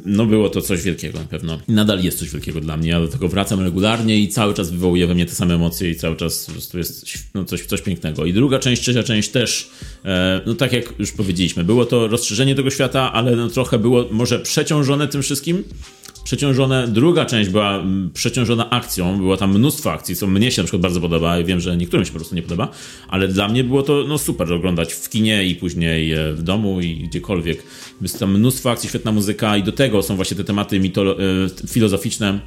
no 0.06 0.26
było 0.26 0.50
to 0.50 0.62
coś 0.62 0.82
wielkiego 0.82 1.20
na 1.20 1.26
pewno. 1.26 1.60
I 1.68 1.72
nadal 1.72 2.04
jest 2.04 2.20
coś 2.20 2.30
wielkiego 2.30 2.62
dla 2.62 2.78
mnie. 2.78 2.90
Ja 2.90 3.00
do 3.00 3.08
tego 3.08 3.28
wracam 3.28 3.60
regularnie 3.60 4.20
i 4.20 4.28
cały 4.28 4.54
czas 4.54 4.70
wywołuje 4.70 5.08
we 5.08 5.16
mnie 5.16 5.26
te 5.26 5.32
same 5.32 5.56
emocje 5.56 5.90
i 5.90 5.96
cały 5.96 6.16
czas 6.16 6.46
po 6.46 6.52
prostu 6.52 6.78
jest 6.78 7.06
no, 7.34 7.46
coś, 7.46 7.66
coś 7.66 7.82
pięknego. 7.82 8.26
I 8.26 8.34
druga 8.34 8.60
część, 8.60 8.82
trzecia 8.82 9.04
część 9.04 9.30
też, 9.30 9.70
e, 10.06 10.42
no 10.46 10.56
tak 10.56 10.74
jak 10.74 10.94
już 11.00 11.12
powiedzieliśmy, 11.12 11.64
było 11.64 11.86
to 11.86 12.08
rozszerzenie 12.08 12.56
tego 12.56 12.70
świata, 12.70 13.14
ale 13.14 13.36
no, 13.36 13.50
trochę 13.50 13.80
było 13.80 14.06
może 14.12 14.40
przeciążone 14.40 15.08
tym 15.08 15.22
wszystkim 15.22 15.64
przeciążone. 16.24 16.88
Druga 16.88 17.26
część 17.26 17.50
była 17.50 17.76
mm, 17.76 18.12
przeciążona 18.14 18.70
akcją, 18.70 19.18
było 19.18 19.38
tam 19.38 19.58
mnóstwo 19.58 19.92
akcji, 19.92 20.16
co 20.16 20.28
mnie 20.28 20.52
się 20.52 20.62
na 20.62 20.66
przykład 20.66 20.82
bardzo 20.82 21.02
podoba 21.02 21.40
i 21.40 21.46
wiem, 21.46 21.60
że 21.60 21.78
niektórym 21.78 22.06
się 22.06 22.12
po 22.12 22.20
prostu 22.20 22.36
nie 22.36 22.42
podoba, 22.42 22.72
ale 23.08 23.28
dla 23.28 23.48
mnie 23.48 23.64
było 23.64 23.84
to 23.84 24.06
no, 24.08 24.18
super 24.18 24.54
oglądać 24.54 24.94
w 24.94 25.10
kinie 25.10 25.46
i 25.46 25.56
później 25.56 26.14
e, 26.14 26.34
w 26.34 26.44
domu 26.44 26.82
i 26.82 26.96
gdziekolwiek. 26.96 27.64
Jest 28.02 28.20
tam 28.20 28.38
mnóstwo 28.38 28.72
akcji, 28.72 28.90
świetna 28.90 29.12
muzyka 29.12 29.58
i 29.58 29.64
do 29.64 29.72
tego 29.72 30.04
są 30.04 30.16
właśnie 30.16 30.38
te 30.38 30.44
tematy 30.44 30.78
e, 30.78 31.68
filozoficzne, 31.68 32.40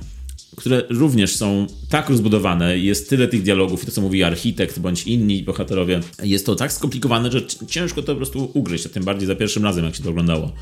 które 0.57 0.83
również 0.91 1.37
są 1.37 1.67
tak 1.89 2.11
rozbudowane, 2.11 2.79
jest 2.79 3.11
tyle 3.11 3.29
tych 3.29 3.43
dialogów 3.43 3.83
i 3.83 3.87
to, 3.87 3.93
co 3.93 4.01
mówi 4.01 4.23
architekt 4.23 4.79
bądź 4.79 5.07
inni 5.07 5.43
bohaterowie, 5.43 6.01
jest 6.23 6.47
to 6.47 6.55
tak 6.55 6.73
skomplikowane, 6.73 7.33
że 7.33 7.43
ciężko 7.69 8.03
to 8.03 8.13
po 8.13 8.17
prostu 8.17 8.51
ugryźć, 8.55 8.87
a 8.87 8.89
tym 8.89 9.05
bardziej 9.05 9.27
za 9.27 9.35
pierwszym 9.35 9.65
razem, 9.65 9.85
jak 9.85 9.97
się 9.97 10.03
to 10.03 10.11
oglądało 10.11 10.53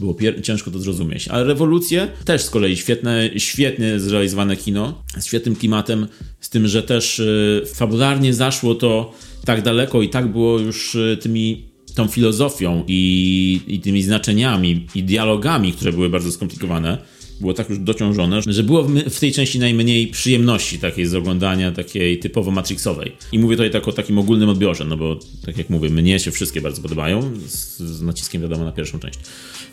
było 0.00 0.16
ciężko 0.42 0.70
to 0.70 0.78
zrozumieć. 0.78 1.28
Ale 1.28 1.44
rewolucje 1.44 2.08
też 2.24 2.42
z 2.42 2.50
kolei 2.50 2.76
świetne, 2.76 3.30
świetnie 3.36 4.00
zrealizowane 4.00 4.56
kino, 4.56 5.02
z 5.18 5.26
świetnym 5.26 5.56
klimatem, 5.56 6.06
z 6.40 6.50
tym, 6.50 6.68
że 6.68 6.82
też 6.82 7.18
y, 7.18 7.62
fabularnie 7.74 8.34
zaszło 8.34 8.74
to 8.74 9.14
tak 9.44 9.62
daleko 9.62 10.02
i 10.02 10.08
tak 10.08 10.32
było 10.32 10.58
już 10.58 10.94
y, 10.94 11.18
tymi 11.20 11.64
tą 11.94 12.08
filozofią 12.08 12.84
i, 12.88 13.60
i 13.66 13.80
tymi 13.80 14.02
znaczeniami 14.02 14.86
i 14.94 15.02
dialogami, 15.02 15.72
które 15.72 15.92
były 15.92 16.08
bardzo 16.10 16.32
skomplikowane, 16.32 16.98
było 17.42 17.54
tak 17.54 17.70
już 17.70 17.78
dociążone, 17.78 18.42
że 18.46 18.62
było 18.62 18.82
w 19.10 19.20
tej 19.20 19.32
części 19.32 19.58
najmniej 19.58 20.06
przyjemności 20.06 20.78
takiej 20.78 21.06
z 21.06 21.14
oglądania, 21.14 21.72
takiej 21.72 22.18
typowo 22.18 22.50
matrixowej. 22.50 23.12
I 23.32 23.38
mówię 23.38 23.56
tutaj 23.56 23.70
tak 23.70 23.88
o 23.88 23.92
takim 23.92 24.18
ogólnym 24.18 24.48
odbiorze, 24.48 24.84
no 24.84 24.96
bo 24.96 25.18
tak 25.46 25.58
jak 25.58 25.70
mówię, 25.70 25.90
mnie 25.90 26.20
się 26.20 26.30
wszystkie 26.30 26.60
bardzo 26.60 26.82
podobają, 26.82 27.32
z, 27.46 27.78
z 27.78 28.02
naciskiem 28.02 28.42
wiadomo 28.42 28.64
na 28.64 28.72
pierwszą 28.72 28.98
część. 28.98 29.18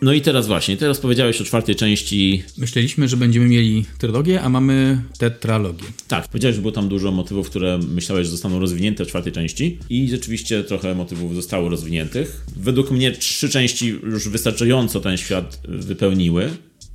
No 0.02 0.14
i 0.14 0.22
teraz 0.22 0.48
właśnie, 0.48 0.78
teraz 0.78 1.00
powiedziałeś 1.00 1.42
o 1.42 1.44
czwartej 1.44 1.76
części. 1.76 2.44
Myśleliśmy, 2.58 3.08
że 3.08 3.18
będziemy 3.18 3.48
mieli 3.48 3.86
trylogię, 3.98 4.42
a 4.42 4.50
mamy 4.50 5.02
tetralogię. 5.18 5.86
Tak, 6.08 6.28
powiedziałeś, 6.28 6.56
że 6.56 6.62
było 6.62 6.72
tam 6.72 6.90
dużo 6.90 7.12
motywów, 7.12 7.50
które 7.50 7.80
myślałeś, 7.90 8.26
że 8.26 8.32
zostaną 8.32 8.60
rozwinięte 8.60 9.06
w 9.06 9.08
czwartej 9.08 9.34
części 9.34 9.78
i 9.90 10.10
rzeczywiście 10.10 10.64
trochę 10.64 10.96
motywów 10.96 11.36
zostało 11.36 11.70
rozwiniętych. 11.70 12.46
Według 12.58 12.92
mnie 12.92 13.12
trzy 13.12 13.50
części 13.50 13.88
już 13.88 14.30
wystarczająco 14.30 15.00
ten 15.00 15.18
świat 15.18 15.62
wypełniły 15.68 16.50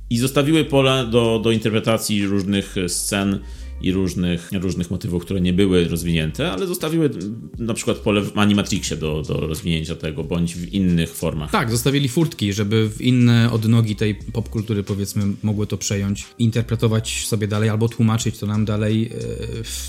i 0.09 0.17
zostawiły 0.17 0.65
pole 0.65 1.07
do, 1.11 1.41
do 1.43 1.51
interpretacji 1.51 2.25
różnych 2.25 2.75
scen 2.87 3.39
i 3.81 3.91
różnych, 3.91 4.49
różnych 4.51 4.91
motywów, 4.91 5.25
które 5.25 5.41
nie 5.41 5.53
były 5.53 5.87
rozwinięte, 5.87 6.51
ale 6.51 6.67
zostawiły 6.67 7.09
na 7.57 7.73
przykład 7.73 7.97
pole 7.97 8.21
w 8.21 8.37
Animatrixie 8.37 8.97
do, 8.97 9.21
do 9.21 9.47
rozwinięcia 9.47 9.95
tego, 9.95 10.23
bądź 10.23 10.55
w 10.55 10.73
innych 10.73 11.15
formach. 11.15 11.51
Tak, 11.51 11.71
zostawili 11.71 12.09
furtki, 12.09 12.53
żeby 12.53 12.89
w 12.89 13.01
inne 13.01 13.51
odnogi 13.51 13.95
tej 13.95 14.15
popkultury, 14.15 14.83
powiedzmy, 14.83 15.23
mogły 15.43 15.67
to 15.67 15.77
przejąć, 15.77 16.25
interpretować 16.39 17.25
sobie 17.27 17.47
dalej 17.47 17.69
albo 17.69 17.89
tłumaczyć 17.89 18.37
to 18.39 18.45
nam 18.45 18.65
dalej. 18.65 19.05
E, 19.05 19.17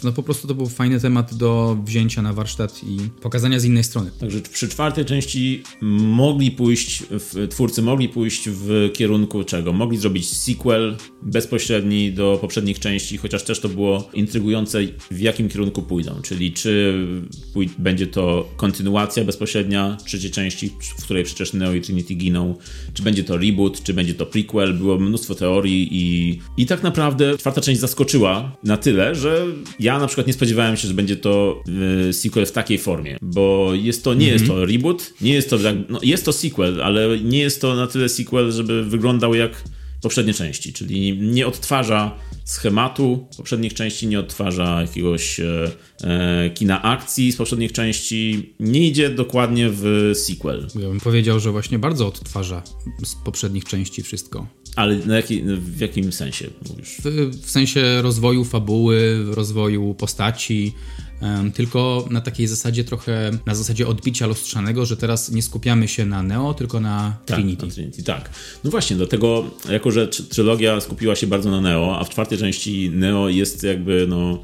no 0.05 0.13
po 0.13 0.23
prostu 0.23 0.49
to 0.49 0.55
był 0.55 0.67
fajny 0.67 1.01
temat 1.01 1.35
do 1.35 1.79
wzięcia 1.85 2.23
na 2.23 2.33
warsztat 2.33 2.81
i 2.85 2.99
pokazania 3.21 3.61
z 3.61 3.65
innej 3.65 3.85
strony. 3.85 4.11
Także 4.21 4.41
przy 4.41 4.69
czwartej 4.69 5.05
części 5.05 5.63
mogli 5.81 6.51
pójść, 6.51 7.03
twórcy 7.51 7.83
mogli 7.83 8.09
pójść 8.09 8.49
w 8.49 8.91
kierunku 8.95 9.45
czego? 9.45 9.73
Mogli 9.73 9.99
zrobić 9.99 10.29
sequel 10.29 10.97
bezpośredni 11.23 12.13
do 12.13 12.39
poprzednich 12.41 12.79
części, 12.79 13.17
chociaż 13.19 13.43
też 13.43 13.61
to 13.61 13.69
było 13.77 14.11
intrygujące, 14.15 14.79
w 15.11 15.21
jakim 15.21 15.49
kierunku 15.49 15.83
pójdą. 15.83 16.21
Czyli 16.23 16.53
czy 16.53 16.95
będzie 17.79 18.07
to 18.07 18.49
kontynuacja 18.57 19.25
bezpośrednia 19.25 19.97
trzeciej 20.05 20.31
części, 20.31 20.71
w 20.99 21.05
której 21.05 21.25
przecież 21.25 21.53
Neo 21.53 21.75
i 21.75 21.81
Trinity 21.81 22.15
giną, 22.15 22.55
czy 22.95 23.03
będzie 23.03 23.25
to 23.25 23.39
reboot, 23.39 23.83
czy 23.83 23.95
będzie 23.95 24.15
to 24.15 24.27
prequel. 24.27 24.75
Było 24.75 24.99
mnóstwo 24.99 25.35
teorii 25.35 25.89
i, 25.93 26.39
i 26.57 26.67
tak 26.67 26.83
naprawdę 26.83 27.39
czwarta 27.39 27.61
część 27.61 27.81
zaskoczyła 27.81 28.57
na 28.65 28.77
tyle, 28.77 29.15
że 29.15 29.47
ja 29.81 29.99
na 29.99 30.07
przykład 30.07 30.27
nie 30.27 30.33
spodziewałem 30.33 30.77
się, 30.77 30.89
że 30.89 30.95
będzie 30.95 31.17
to 31.17 31.63
yy, 32.07 32.13
sequel 32.13 32.47
w 32.47 32.53
takiej 32.53 32.79
formie, 32.79 33.17
bo 33.23 33.71
jest 33.75 34.05
to, 34.05 34.15
nie 34.15 34.27
mm 34.27 34.29
-hmm. 34.29 34.33
jest 34.33 34.47
to 34.47 34.53
mhm. 34.53 34.71
reboot, 34.71 35.13
nie 35.21 35.35
jest 35.35 35.51
to, 35.51 35.57
no, 35.89 36.01
jest 36.03 36.25
to 36.25 36.33
sequel, 36.33 36.83
ale 36.83 37.19
nie 37.21 37.39
jest 37.39 37.61
to 37.61 37.77
na 37.77 37.87
tyle 37.87 38.09
sequel, 38.09 38.53
żeby 38.53 38.85
wyglądał 38.85 39.35
jak 39.35 39.63
poprzednie 40.07 40.35
części, 40.35 40.73
czyli 40.73 41.19
nie 41.19 41.47
odtwarza 41.47 42.19
schematu 42.45 43.29
poprzednich 43.37 43.75
części, 43.75 44.07
nie 44.07 44.21
odtwarza 44.21 44.83
jakiegoś 44.83 45.41
e, 45.41 45.71
e, 46.05 46.51
kina 46.51 46.83
akcji 46.83 47.33
z 47.33 47.37
poprzednich 47.37 47.73
części, 47.73 48.55
nie 48.61 48.89
idzie 48.89 49.11
dokładnie 49.11 49.71
w 49.71 50.13
sequel. 50.15 50.69
Ja 50.75 50.89
bym 50.89 51.01
powiedział, 51.01 51.41
że 51.41 51.53
właśnie 51.53 51.79
bardzo 51.79 52.07
odtwarza 52.07 52.63
z 53.05 53.15
poprzednich 53.15 53.65
części 53.65 54.03
wszystko. 54.03 54.47
Ale 54.77 54.97
jaki, 55.17 55.43
w 55.47 55.81
jakim 55.81 56.13
sensie 56.13 56.47
mówisz? 56.71 56.97
W, 57.43 57.51
sensie 57.51 58.03
rozwoju 58.03 58.45
fabuły, 58.45 59.25
rozwoju 59.35 59.95
postaci, 59.95 60.73
tylko 61.55 62.09
na 62.11 62.21
takiej 62.21 62.47
zasadzie 62.47 62.85
trochę, 62.85 63.31
na 63.47 63.55
zasadzie 63.55 63.89
odbicia 63.89 64.27
lustrzanego, 64.27 64.87
że 64.87 64.97
teraz 64.97 65.31
nie 65.31 65.43
skupiamy 65.43 65.89
się 65.89 66.07
na 66.07 66.23
Neo, 66.23 66.55
tylko 66.55 66.81
na 66.81 67.17
tak, 67.27 67.37
Trinity. 67.37 67.67
Na 67.67 67.73
Trinity. 67.73 68.03
Tak, 68.03 68.31
no 68.65 68.71
właśnie, 68.71 68.97
dlatego, 68.97 69.45
jako 69.71 69.91
że 69.91 70.09
trylogia 70.09 70.81
skupiła 70.81 71.17
się 71.17 71.27
bardzo 71.27 71.51
na 71.51 71.61
Neo, 71.61 71.99
a 71.99 72.05
w 72.05 72.11
czwartej 72.11 72.39
części 72.39 72.91
Neo 72.91 73.29
jest 73.29 73.63
jakby, 73.63 74.07
no, 74.09 74.43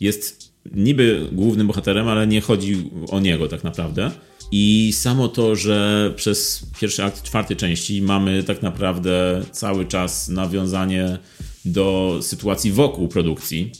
jest 0.00 0.52
niby 0.72 1.28
głównym 1.32 1.66
bohaterem, 1.66 2.08
ale 2.08 2.26
nie 2.26 2.40
chodzi 2.40 2.90
o 3.10 3.20
niego 3.20 3.48
tak 3.48 3.64
naprawdę. 3.64 4.10
I 4.56 4.92
samo 4.92 5.28
to, 5.28 5.56
że 5.56 6.12
przez 6.16 6.66
pierwszy 6.80 7.04
akt 7.04 7.22
czwartej 7.22 7.56
części 7.56 8.02
mamy 8.02 8.42
tak 8.42 8.62
naprawdę 8.62 9.42
cały 9.52 9.86
czas 9.86 10.28
nawiązanie 10.28 11.18
do 11.64 12.18
sytuacji 12.22 12.72
wokół 12.72 13.08
produkcji, 13.08 13.72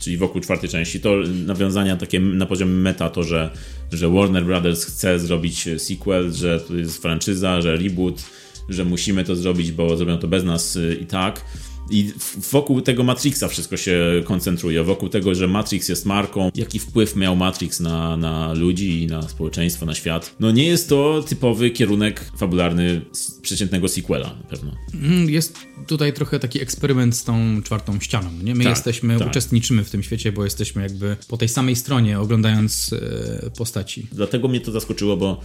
czyli 0.00 0.16
wokół 0.16 0.40
czwartej 0.40 0.70
części, 0.70 1.00
to 1.00 1.16
nawiązania 1.46 1.96
takie 1.96 2.20
na 2.20 2.46
poziomie 2.46 2.72
meta, 2.72 3.10
to 3.10 3.22
że, 3.22 3.50
że 3.92 4.08
Warner 4.08 4.44
Brothers 4.44 4.84
chce 4.84 5.18
zrobić 5.18 5.68
sequel, 5.78 6.32
że 6.32 6.60
to 6.60 6.74
jest 6.74 7.02
franczyza, 7.02 7.60
że 7.60 7.76
reboot, 7.76 8.22
że 8.68 8.84
musimy 8.84 9.24
to 9.24 9.36
zrobić, 9.36 9.72
bo 9.72 9.96
zrobią 9.96 10.18
to 10.18 10.28
bez 10.28 10.44
nas 10.44 10.76
y, 10.76 10.98
i 11.02 11.06
tak 11.06 11.44
i 11.90 12.12
wokół 12.50 12.80
tego 12.80 13.04
Matrixa 13.04 13.48
wszystko 13.48 13.76
się 13.76 14.22
koncentruje, 14.24 14.84
wokół 14.84 15.08
tego, 15.08 15.34
że 15.34 15.48
Matrix 15.48 15.88
jest 15.88 16.06
marką, 16.06 16.50
jaki 16.54 16.78
wpływ 16.78 17.16
miał 17.16 17.36
Matrix 17.36 17.80
na, 17.80 18.16
na 18.16 18.52
ludzi 18.52 19.02
i 19.02 19.06
na 19.06 19.28
społeczeństwo, 19.28 19.86
na 19.86 19.94
świat. 19.94 20.34
No 20.40 20.50
nie 20.50 20.64
jest 20.64 20.88
to 20.88 21.24
typowy 21.28 21.70
kierunek 21.70 22.30
fabularny 22.36 23.00
przeciętnego 23.42 23.88
sequela 23.88 24.28
na 24.28 24.48
pewno. 24.48 24.72
Mm, 24.94 25.30
jest 25.30 25.58
tutaj 25.86 26.12
trochę 26.12 26.38
taki 26.38 26.62
eksperyment 26.62 27.16
z 27.16 27.24
tą 27.24 27.62
czwartą 27.62 28.00
ścianą. 28.00 28.30
Nie? 28.42 28.54
My 28.54 28.64
tak, 28.64 28.70
jesteśmy, 28.70 29.18
tak. 29.18 29.28
uczestniczymy 29.28 29.84
w 29.84 29.90
tym 29.90 30.02
świecie, 30.02 30.32
bo 30.32 30.44
jesteśmy 30.44 30.82
jakby 30.82 31.16
po 31.28 31.36
tej 31.36 31.48
samej 31.48 31.76
stronie, 31.76 32.20
oglądając 32.20 32.92
e, 32.92 33.50
postaci. 33.50 34.06
Dlatego 34.12 34.48
mnie 34.48 34.60
to 34.60 34.72
zaskoczyło, 34.72 35.16
bo 35.16 35.40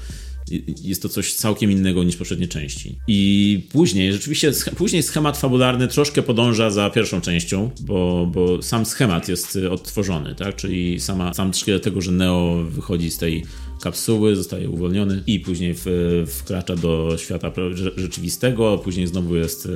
jest 0.83 1.01
to 1.01 1.09
coś 1.09 1.33
całkiem 1.33 1.71
innego 1.71 2.03
niż 2.03 2.15
poprzednie 2.15 2.47
części. 2.47 2.95
I 3.07 3.61
później, 3.71 4.13
rzeczywiście, 4.13 4.51
później 4.77 5.03
schemat 5.03 5.37
fabularny 5.37 5.87
troszkę 5.87 6.21
podąża 6.21 6.69
za 6.69 6.89
pierwszą 6.89 7.21
częścią, 7.21 7.69
bo, 7.81 8.29
bo 8.33 8.61
sam 8.61 8.85
schemat 8.85 9.29
jest 9.29 9.55
y, 9.55 9.71
odtworzony, 9.71 10.35
tak? 10.35 10.55
Czyli 10.55 10.99
sama, 10.99 11.33
sam 11.33 11.53
szkielet 11.53 11.83
tego, 11.83 12.01
że 12.01 12.11
Neo 12.11 12.63
wychodzi 12.69 13.11
z 13.11 13.17
tej 13.17 13.45
kapsuły, 13.81 14.35
zostaje 14.35 14.69
uwolniony 14.69 15.23
i 15.27 15.39
później 15.39 15.73
w, 15.75 15.85
wkracza 16.27 16.75
do 16.75 17.15
świata 17.17 17.51
rzeczywistego, 17.97 18.77
później 18.77 19.07
znowu 19.07 19.35
jest 19.35 19.65
y, 19.65 19.71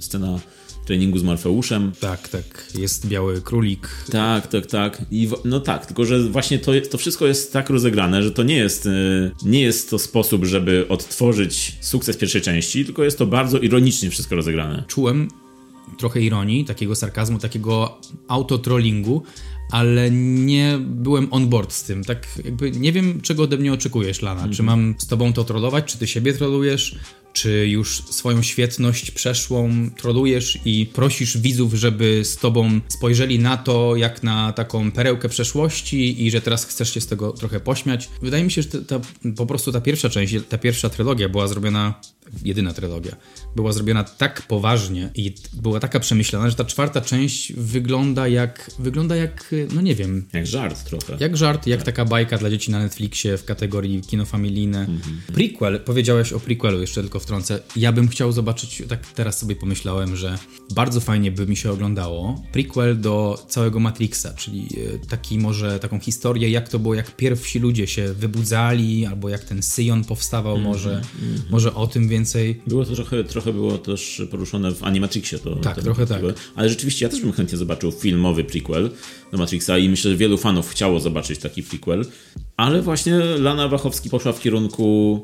scena 0.00 0.40
treningu 0.86 1.18
z 1.18 1.22
Morfeuszem. 1.22 1.92
Tak, 2.00 2.28
tak. 2.28 2.68
Jest 2.78 3.06
biały 3.06 3.40
królik. 3.40 3.88
Tak, 4.12 4.46
tak, 4.46 4.66
tak. 4.66 5.02
I 5.10 5.28
no 5.44 5.60
tak, 5.60 5.86
tylko 5.86 6.04
że 6.04 6.28
właśnie 6.28 6.58
to, 6.58 6.72
to 6.90 6.98
wszystko 6.98 7.26
jest 7.26 7.52
tak 7.52 7.70
rozegrane, 7.70 8.22
że 8.22 8.30
to 8.30 8.42
nie 8.42 8.56
jest, 8.56 8.86
y, 8.86 9.30
nie 9.44 9.60
jest 9.60 9.90
to 9.90 9.98
sposób, 9.98 10.44
żeby 10.44 10.86
odtworzyć 10.88 11.76
sukces 11.80 12.16
pierwszej 12.16 12.42
części, 12.42 12.84
tylko 12.84 13.04
jest 13.04 13.18
to 13.18 13.26
bardzo 13.26 13.58
ironicznie 13.58 14.10
wszystko 14.10 14.36
rozegrane. 14.36 14.84
Czułem 14.88 15.28
trochę 15.98 16.20
ironii, 16.20 16.64
takiego 16.64 16.94
sarkazmu, 16.94 17.38
takiego 17.38 17.98
autotrollingu, 18.28 19.22
ale 19.70 20.10
nie 20.10 20.78
byłem 20.80 21.28
on 21.30 21.48
board 21.48 21.72
z 21.72 21.82
tym. 21.82 22.04
Tak 22.04 22.26
jakby 22.44 22.70
nie 22.70 22.92
wiem, 22.92 23.20
czego 23.20 23.42
ode 23.42 23.56
mnie 23.56 23.72
oczekujesz, 23.72 24.22
Lana. 24.22 24.42
Czy 24.42 24.62
mhm. 24.62 24.66
mam 24.66 24.94
z 24.98 25.06
tobą 25.06 25.32
to 25.32 25.44
trollować, 25.44 25.84
czy 25.84 25.98
ty 25.98 26.06
siebie 26.06 26.32
trollujesz, 26.32 26.98
czy 27.36 27.68
już 27.68 28.02
swoją 28.10 28.42
świetność 28.42 29.10
przeszłą 29.10 29.90
trolujesz 29.96 30.58
i 30.64 30.86
prosisz 30.86 31.38
widzów, 31.38 31.74
żeby 31.74 32.24
z 32.24 32.36
tobą 32.36 32.80
spojrzeli 32.88 33.38
na 33.38 33.56
to 33.56 33.96
jak 33.96 34.22
na 34.22 34.52
taką 34.52 34.92
perełkę 34.92 35.28
przeszłości 35.28 36.26
i 36.26 36.30
że 36.30 36.40
teraz 36.40 36.64
chcesz 36.64 36.94
się 36.94 37.00
z 37.00 37.06
tego 37.06 37.32
trochę 37.32 37.60
pośmiać. 37.60 38.08
Wydaje 38.22 38.44
mi 38.44 38.50
się, 38.50 38.62
że 38.62 38.68
ta, 38.68 38.78
ta, 38.78 39.00
po 39.36 39.46
prostu 39.46 39.72
ta 39.72 39.80
pierwsza 39.80 40.08
część, 40.08 40.34
ta 40.48 40.58
pierwsza 40.58 40.90
trylogia 40.90 41.28
była 41.28 41.48
zrobiona 41.48 41.94
jedyna 42.44 42.72
trylogia, 42.72 43.16
była 43.56 43.72
zrobiona 43.72 44.04
tak 44.04 44.42
poważnie 44.42 45.10
i 45.14 45.34
była 45.52 45.80
taka 45.80 46.00
przemyślana, 46.00 46.50
że 46.50 46.56
ta 46.56 46.64
czwarta 46.64 47.00
część 47.00 47.52
wygląda 47.52 48.28
jak, 48.28 48.70
wygląda 48.78 49.16
jak, 49.16 49.54
no 49.74 49.80
nie 49.80 49.94
wiem. 49.94 50.24
Jak 50.32 50.46
żart 50.46 50.84
trochę. 50.84 51.16
Jak 51.20 51.36
żart, 51.36 51.66
jak 51.66 51.78
tak. 51.78 51.86
taka 51.86 52.04
bajka 52.04 52.38
dla 52.38 52.50
dzieci 52.50 52.70
na 52.70 52.78
Netflixie 52.78 53.38
w 53.38 53.44
kategorii 53.44 54.00
kino 54.00 54.24
familijne. 54.24 54.80
Mhm. 54.80 55.20
Prequel, 55.34 55.80
powiedziałeś 55.80 56.32
o 56.32 56.40
prequelu, 56.40 56.80
jeszcze 56.80 57.00
tylko 57.00 57.20
wtrącę. 57.20 57.60
Ja 57.76 57.92
bym 57.92 58.08
chciał 58.08 58.32
zobaczyć, 58.32 58.82
tak 58.88 59.06
teraz 59.12 59.38
sobie 59.38 59.56
pomyślałem, 59.56 60.16
że 60.16 60.38
bardzo 60.74 61.00
fajnie 61.00 61.30
by 61.30 61.46
mi 61.46 61.56
się 61.56 61.72
oglądało 61.72 62.42
prequel 62.52 63.00
do 63.00 63.44
całego 63.48 63.80
Matrixa, 63.80 64.34
czyli 64.36 64.68
e, 64.94 65.06
taki 65.06 65.38
może, 65.38 65.78
taką 65.78 66.00
historię, 66.00 66.50
jak 66.50 66.68
to 66.68 66.78
było, 66.78 66.94
jak 66.94 67.16
pierwsi 67.16 67.58
ludzie 67.58 67.86
się 67.86 68.12
wybudzali, 68.12 69.06
albo 69.06 69.28
jak 69.28 69.44
ten 69.44 69.62
Syjon 69.62 70.04
powstawał, 70.04 70.56
mm 70.56 70.64
-hmm. 70.64 70.68
może, 70.68 70.90
mm 70.90 71.02
-hmm. 71.02 71.40
może 71.50 71.74
o 71.74 71.86
tym 71.86 72.08
więcej. 72.08 72.60
Było 72.66 72.84
to 72.84 72.94
trochę, 72.94 73.24
trochę 73.24 73.45
było 73.52 73.78
też 73.78 74.22
poruszone 74.30 74.72
w 74.72 74.84
Animatrixie. 74.84 75.38
To, 75.38 75.56
tak, 75.56 75.82
trochę 75.82 76.06
tak. 76.06 76.22
Ale 76.54 76.68
rzeczywiście 76.68 77.04
ja 77.04 77.08
też 77.08 77.20
bym 77.20 77.32
chętnie 77.32 77.58
zobaczył 77.58 77.92
filmowy 77.92 78.44
prequel 78.44 78.90
do 79.32 79.38
Matrixa 79.38 79.78
i 79.78 79.88
myślę, 79.88 80.10
że 80.10 80.16
wielu 80.16 80.38
fanów 80.38 80.70
chciało 80.70 81.00
zobaczyć 81.00 81.38
taki 81.38 81.62
prequel, 81.62 82.04
ale 82.56 82.82
właśnie 82.82 83.14
Lana 83.18 83.68
Wachowski 83.68 84.10
poszła 84.10 84.32
w 84.32 84.40
kierunku 84.40 85.20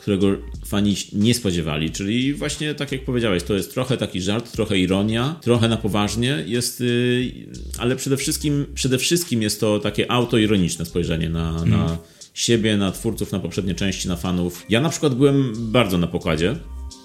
którego 0.00 0.26
fani 0.66 0.96
nie 1.12 1.34
spodziewali, 1.34 1.90
czyli 1.90 2.34
właśnie 2.34 2.74
tak 2.74 2.92
jak 2.92 3.04
powiedziałeś, 3.04 3.42
to 3.42 3.54
jest 3.54 3.74
trochę 3.74 3.96
taki 3.96 4.20
żart, 4.20 4.52
trochę 4.52 4.78
ironia, 4.78 5.36
trochę 5.42 5.68
na 5.68 5.76
poważnie, 5.76 6.44
jest, 6.46 6.80
yy, 6.80 7.32
ale 7.78 7.96
przede 7.96 8.16
wszystkim, 8.16 8.66
przede 8.74 8.98
wszystkim 8.98 9.42
jest 9.42 9.60
to 9.60 9.78
takie 9.78 10.10
autoironiczne 10.10 10.84
spojrzenie 10.84 11.28
na, 11.28 11.50
mm. 11.50 11.70
na 11.70 11.98
siebie, 12.34 12.76
na 12.76 12.92
twórców, 12.92 13.32
na 13.32 13.40
poprzednie 13.40 13.74
części, 13.74 14.08
na 14.08 14.16
fanów. 14.16 14.66
Ja 14.68 14.80
na 14.80 14.88
przykład 14.88 15.14
byłem 15.14 15.52
bardzo 15.56 15.98
na 15.98 16.06
pokładzie. 16.06 16.56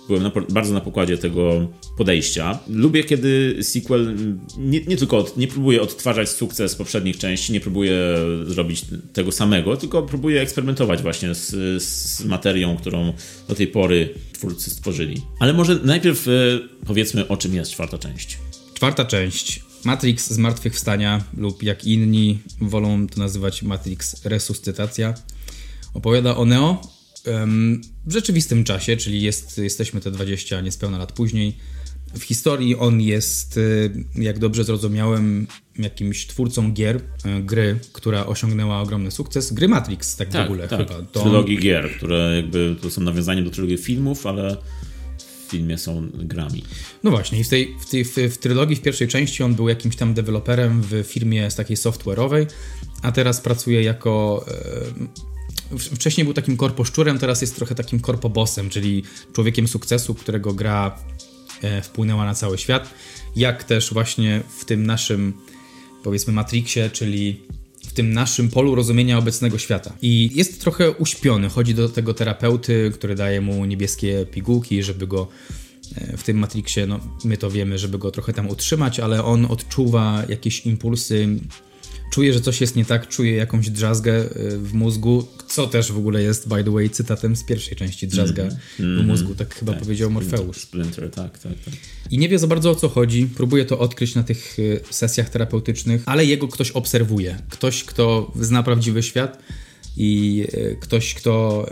Byłem 0.10 0.24
na, 0.24 0.32
bardzo 0.50 0.74
na 0.74 0.82
pokładzie 0.82 1.18
tego 1.18 1.68
podejścia. 1.98 2.60
Lubię, 2.70 3.04
kiedy 3.04 3.58
sequel 3.62 4.16
nie, 4.58 4.82
nie 4.82 4.98
tylko 4.98 5.18
od, 5.18 5.38
nie 5.38 5.48
próbuje 5.48 5.82
odtwarzać 5.82 6.30
sukces 6.30 6.76
poprzednich 6.76 7.18
części, 7.18 7.54
nie 7.54 7.60
próbuje 7.60 8.16
zrobić 8.46 8.86
tego 9.14 9.32
samego, 9.32 9.78
tylko 9.78 10.04
próbuje 10.04 10.42
eksperymentować 10.42 11.02
właśnie 11.02 11.36
z, 11.36 11.84
z 11.84 12.26
materią, 12.26 12.78
którą 12.78 13.14
do 13.48 13.56
tej 13.56 13.68
pory 13.68 14.14
twórcy 14.34 14.70
stworzyli. 14.70 15.22
Ale 15.40 15.54
może 15.54 15.80
najpierw 15.84 16.28
e, 16.28 16.32
powiedzmy, 16.86 17.28
o 17.28 17.38
czym 17.38 17.54
jest 17.56 17.72
czwarta 17.72 17.98
część. 17.98 18.38
Czwarta 18.74 19.06
część 19.06 19.62
Matrix 19.84 20.32
Zmartwychwstania 20.32 21.24
lub 21.38 21.64
jak 21.64 21.86
inni 21.86 22.40
wolą 22.62 23.08
to 23.08 23.20
nazywać 23.20 23.64
Matrix 23.64 24.26
Resuscytacja 24.26 25.14
opowiada 25.94 26.36
o 26.36 26.46
Neo 26.46 26.82
w 28.06 28.12
rzeczywistym 28.12 28.64
czasie, 28.64 28.98
czyli 28.98 29.22
jest, 29.22 29.58
jesteśmy 29.58 30.02
te 30.02 30.12
20 30.12 30.62
niespełna 30.62 30.98
lat 30.98 31.12
później. 31.12 31.58
W 32.18 32.24
historii 32.24 32.76
on 32.76 33.02
jest, 33.02 33.58
y, 33.58 34.06
jak 34.16 34.40
dobrze 34.40 34.64
zrozumiałem, 34.64 35.48
jakimś 35.80 36.28
twórcą 36.28 36.72
gier, 36.72 36.96
y, 36.96 37.02
gry, 37.44 37.80
która 37.94 38.26
osiągnęła 38.26 38.82
ogromny 38.82 39.12
sukces. 39.12 39.54
Gry 39.54 39.68
Matrix, 39.68 40.16
tak, 40.16 40.30
tak 40.30 40.42
w 40.42 40.52
ogóle 40.52 40.68
tak. 40.68 40.80
chyba. 40.80 41.02
To 41.02 41.22
Trylogii 41.22 41.56
on... 41.56 41.62
gier, 41.62 41.92
które 41.98 42.34
jakby 42.36 42.76
to 42.82 42.90
są 42.90 43.02
nawiązaniem 43.02 43.46
do 43.46 43.52
trylogii 43.52 43.78
filmów, 43.78 44.28
ale 44.28 44.58
filmie 45.50 45.78
są 45.78 46.10
grami. 46.14 46.64
No 47.04 47.12
właśnie, 47.12 47.40
i 47.40 47.44
w, 47.44 47.50
tej, 47.50 47.76
w, 47.80 47.90
tej, 47.90 48.06
w, 48.06 48.16
w 48.16 48.38
trylogii 48.38 48.76
w 48.76 48.82
pierwszej 48.82 49.08
części 49.08 49.44
on 49.44 49.56
był 49.56 49.70
jakimś 49.70 49.96
tam 49.96 50.14
deweloperem 50.14 50.82
w 50.82 51.04
firmie 51.08 51.52
z 51.52 51.56
takiej 51.56 51.78
software'owej, 51.78 52.46
a 53.02 53.12
teraz 53.12 53.42
pracuje 53.42 53.84
jako. 53.84 54.46
Wcześniej 55.78 56.26
był 56.26 56.34
takim 56.34 56.58
korposzczurem, 56.58 57.20
teraz 57.20 57.42
jest 57.42 57.56
trochę 57.56 57.76
takim 57.76 58.00
korpobosem, 58.00 58.70
czyli 58.70 59.04
człowiekiem 59.34 59.68
sukcesu, 59.68 60.16
którego 60.16 60.54
gra 60.54 61.00
e, 61.62 61.82
wpłynęła 61.82 62.26
na 62.26 62.36
cały 62.36 62.58
świat. 62.58 62.94
Jak 63.36 63.64
też 63.64 63.94
właśnie 63.94 64.42
w 64.58 64.66
tym 64.66 64.86
naszym, 64.86 65.34
powiedzmy, 66.04 66.34
Matrixie, 66.34 66.90
czyli 66.90 67.42
w 67.88 67.94
tym 67.94 68.14
naszym 68.14 68.50
polu 68.50 68.76
rozumienia 68.76 69.18
obecnego 69.18 69.58
świata. 69.58 69.94
I 70.02 70.30
jest 70.34 70.62
trochę 70.62 70.92
uśpiony. 70.92 71.50
Chodzi 71.50 71.76
do 71.76 71.90
tego 71.90 72.14
terapeuty, 72.14 72.92
który 72.94 73.16
daje 73.16 73.42
mu 73.42 73.66
niebieskie 73.66 74.26
pigułki, 74.26 74.84
żeby 74.84 75.08
go 75.08 75.28
e, 75.96 76.18
w 76.18 76.24
tym 76.24 76.38
Matrixie, 76.38 76.88
no 76.88 77.00
my 77.24 77.38
to 77.38 77.52
wiemy, 77.52 77.78
żeby 77.78 77.98
go 77.98 78.12
trochę 78.12 78.34
tam 78.34 78.50
utrzymać, 78.50 79.00
ale 79.00 79.24
on 79.24 79.46
odczuwa 79.46 80.24
jakieś 80.30 80.66
impulsy 80.66 81.28
czuje, 82.10 82.34
że 82.34 82.42
coś 82.42 82.62
jest 82.62 82.76
nie 82.76 82.86
tak, 82.86 83.08
czuje 83.08 83.36
jakąś 83.36 83.70
drzazgę 83.70 84.22
y, 84.22 84.58
w 84.58 84.74
mózgu, 84.74 85.28
co 85.48 85.68
też 85.68 85.92
w 85.92 85.98
ogóle 85.98 86.24
jest, 86.24 86.48
by 86.48 86.64
the 86.64 86.72
way, 86.72 86.90
cytatem 86.90 87.36
z 87.36 87.44
pierwszej 87.44 87.78
części 87.78 88.08
drzazga 88.08 88.44
mm 88.44 88.56
-hmm. 88.56 89.04
w 89.04 89.08
mózgu, 89.08 89.36
tak 89.36 89.56
chyba 89.56 89.72
tak, 89.74 89.82
powiedział 89.82 90.12
Morfeusz. 90.12 90.58
Splinter, 90.58 91.12
tak, 91.12 91.40
tak, 91.40 91.54
tak. 91.66 91.74
I 92.12 92.18
nie 92.18 92.30
wie 92.30 92.40
za 92.40 92.48
bardzo 92.48 92.72
o 92.72 92.76
co 92.76 92.90
chodzi, 92.90 93.26
próbuje 93.26 93.66
to 93.66 93.80
odkryć 93.80 94.16
na 94.16 94.24
tych 94.24 94.60
y, 94.60 94.82
sesjach 94.90 95.30
terapeutycznych, 95.30 96.04
ale 96.06 96.26
jego 96.26 96.48
ktoś 96.48 96.72
obserwuje. 96.72 97.38
Ktoś, 97.50 97.84
kto 97.84 98.32
zna 98.40 98.64
prawdziwy 98.64 99.04
świat 99.04 99.40
i 99.98 100.44
y, 100.54 100.78
ktoś, 100.82 101.14
kto 101.14 101.66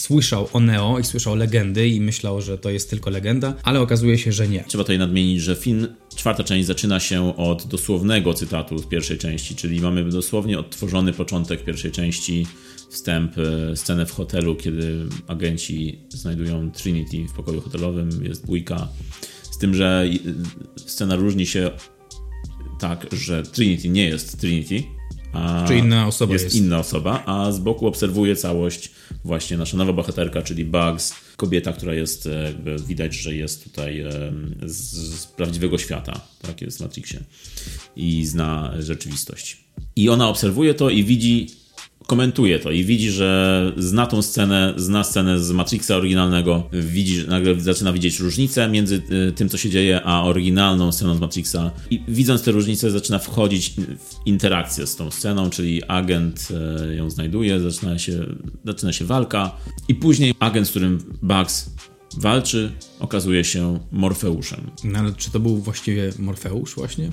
słyszał 0.00 0.48
o 0.52 0.60
Neo 0.60 0.98
i 0.98 1.04
słyszał 1.04 1.36
legendy 1.36 1.88
i 1.88 2.00
myślał, 2.00 2.40
że 2.40 2.58
to 2.58 2.70
jest 2.70 2.90
tylko 2.90 3.10
legenda, 3.10 3.54
ale 3.62 3.80
okazuje 3.80 4.18
się, 4.18 4.32
że 4.32 4.48
nie. 4.48 4.64
Trzeba 4.64 4.84
tutaj 4.84 4.98
nadmienić, 4.98 5.40
że 5.42 5.56
film, 5.56 5.86
czwarta 6.16 6.44
część 6.44 6.66
zaczyna 6.66 7.00
się 7.00 7.36
od 7.36 7.66
dosłownego 7.66 8.34
cytatu 8.34 8.78
z 8.78 8.86
pierwszej 8.86 9.18
części, 9.18 9.54
czyli 9.54 9.80
mamy 9.80 10.04
dosłownie 10.04 10.58
odtworzony 10.58 11.12
początek 11.12 11.64
pierwszej 11.64 11.92
części, 11.92 12.46
wstęp, 12.90 13.32
e, 13.38 13.76
scenę 13.76 14.06
w 14.06 14.12
hotelu, 14.12 14.56
kiedy 14.56 15.06
agenci 15.26 15.98
znajdują 16.08 16.70
Trinity 16.70 17.28
w 17.28 17.32
pokoju 17.32 17.60
hotelowym, 17.60 18.24
jest 18.24 18.46
bójka, 18.46 18.88
z 19.50 19.58
tym, 19.58 19.74
że 19.74 20.04
scena 20.76 21.16
różni 21.16 21.46
się 21.46 21.70
tak, 22.78 23.06
że 23.12 23.42
Trinity 23.42 23.88
nie 23.88 24.04
jest 24.04 24.40
Trinity, 24.40 24.82
Czy 25.68 25.76
inna 25.76 26.06
osoba 26.06 26.32
jest, 26.32 26.44
jest 26.44 26.56
inna 26.56 26.78
osoba, 26.78 27.22
a 27.26 27.52
z 27.52 27.58
boku 27.58 27.86
obserwuje 27.86 28.36
całość 28.36 28.90
właśnie 29.24 29.56
nasza 29.56 29.76
nowa 29.76 29.92
bohaterka, 29.92 30.42
czyli 30.42 30.64
Bugs, 30.64 31.14
kobieta, 31.36 31.72
która 31.72 31.94
jest, 31.94 32.26
e, 32.26 32.42
jakby 32.42 32.76
widać, 32.78 33.14
że 33.14 33.34
jest 33.34 33.64
tutaj 33.64 34.04
z, 34.62 34.94
z 35.20 35.26
prawdziwego 35.26 35.78
świata, 35.78 36.20
tak 36.42 36.62
jest 36.62 36.78
w 36.78 36.80
Matrixie 36.80 37.20
i 37.96 38.26
zna 38.26 38.72
rzeczywistość. 38.78 39.64
I 39.96 40.08
ona 40.08 40.28
obserwuje 40.28 40.74
to 40.74 40.90
i 40.90 41.04
widzi 41.04 41.46
komentuje 42.10 42.58
to 42.58 42.70
i 42.70 42.84
widzi, 42.84 43.10
że 43.10 43.72
zna 43.76 44.06
tą 44.06 44.22
scenę, 44.22 44.74
zna 44.76 45.04
scenę 45.04 45.40
z 45.40 45.52
Matrixa 45.52 45.96
oryginalnego, 45.96 46.68
widzi, 46.72 47.28
nagle 47.28 47.60
zaczyna 47.60 47.92
widzieć 47.92 48.20
różnicę 48.20 48.68
między 48.68 49.02
y, 49.28 49.32
tym, 49.32 49.48
co 49.48 49.58
się 49.58 49.70
dzieje, 49.70 50.02
a 50.04 50.22
oryginalną 50.22 50.92
sceną 50.92 51.14
z 51.14 51.20
Matrixa 51.20 51.70
i 51.90 52.02
widząc 52.08 52.42
te 52.42 52.50
różnice 52.50 52.90
zaczyna 52.90 53.18
wchodzić 53.18 53.70
w 53.70 54.26
interakcję 54.26 54.86
z 54.86 54.96
tą 54.96 55.10
sceną, 55.10 55.50
czyli 55.50 55.84
agent 55.84 56.48
y, 56.90 56.94
ją 56.94 57.10
znajduje, 57.10 57.60
zaczyna 57.60 57.98
się, 57.98 58.26
zaczyna 58.64 58.92
się 58.92 59.04
walka 59.04 59.56
i 59.88 59.94
później 59.94 60.34
agent, 60.40 60.66
z 60.66 60.70
którym 60.70 60.98
Bugs 61.22 61.70
walczy, 62.16 62.72
okazuje 63.00 63.44
się 63.44 63.78
Morfeuszem. 63.92 64.70
No 64.84 64.98
ale 64.98 65.12
czy 65.12 65.30
to 65.30 65.40
był 65.40 65.56
właściwie 65.56 66.12
Morfeusz 66.18 66.74
właśnie? 66.74 67.10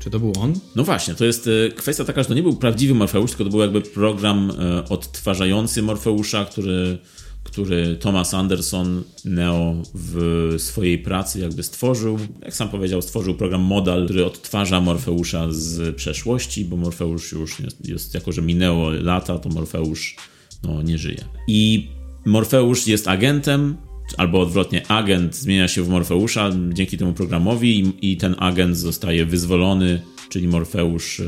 Czy 0.00 0.10
to 0.10 0.20
był 0.20 0.32
on? 0.40 0.54
No 0.76 0.84
właśnie, 0.84 1.14
to 1.14 1.24
jest 1.24 1.48
e, 1.66 1.70
kwestia 1.70 2.04
taka, 2.04 2.22
że 2.22 2.28
to 2.28 2.34
nie 2.34 2.42
był 2.42 2.56
prawdziwy 2.56 2.94
Morfeusz, 2.94 3.30
tylko 3.30 3.44
to 3.44 3.50
był 3.50 3.60
jakby 3.60 3.80
program 3.80 4.52
e, 4.58 4.84
odtwarzający 4.88 5.82
Morfeusza, 5.82 6.44
który, 6.44 6.98
który 7.44 7.96
Thomas 7.96 8.34
Anderson 8.34 9.02
Neo 9.24 9.74
w 9.94 10.54
swojej 10.58 10.98
pracy 10.98 11.40
jakby 11.40 11.62
stworzył. 11.62 12.18
Jak 12.42 12.54
sam 12.54 12.68
powiedział, 12.68 13.02
stworzył 13.02 13.34
program 13.34 13.60
modal, 13.60 14.04
który 14.04 14.26
odtwarza 14.26 14.80
Morfeusza 14.80 15.46
z 15.50 15.96
przeszłości, 15.96 16.64
bo 16.64 16.76
Morfeusz 16.76 17.32
już 17.32 17.60
jest, 17.60 17.88
jest 17.88 18.14
jako 18.14 18.32
że 18.32 18.42
minęło 18.42 18.90
lata, 18.90 19.38
to 19.38 19.48
Morfeusz 19.48 20.16
no, 20.62 20.82
nie 20.82 20.98
żyje. 20.98 21.24
I 21.46 21.88
Morfeusz 22.24 22.86
jest 22.86 23.08
agentem, 23.08 23.76
albo 24.16 24.40
odwrotnie, 24.40 24.86
agent 24.86 25.36
zmienia 25.36 25.68
się 25.68 25.82
w 25.82 25.88
Morfeusza 25.88 26.50
dzięki 26.72 26.98
temu 26.98 27.12
programowi 27.12 27.80
i, 27.80 28.12
i 28.12 28.16
ten 28.16 28.34
agent 28.38 28.76
zostaje 28.76 29.26
wyzwolony, 29.26 30.02
czyli 30.28 30.48
Morfeusz 30.48 31.22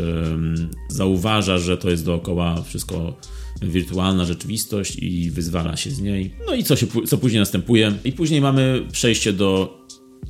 zauważa, 0.88 1.58
że 1.58 1.76
to 1.76 1.90
jest 1.90 2.04
dookoła 2.04 2.62
wszystko 2.62 3.16
wirtualna 3.62 4.24
rzeczywistość 4.24 4.96
i 4.96 5.30
wyzwala 5.30 5.76
się 5.76 5.90
z 5.90 6.00
niej. 6.00 6.34
No 6.46 6.54
i 6.54 6.64
co, 6.64 6.76
się, 6.76 6.86
co 7.06 7.18
później 7.18 7.40
następuje? 7.40 7.92
I 8.04 8.12
później 8.12 8.40
mamy 8.40 8.86
przejście 8.92 9.32
do 9.32 9.78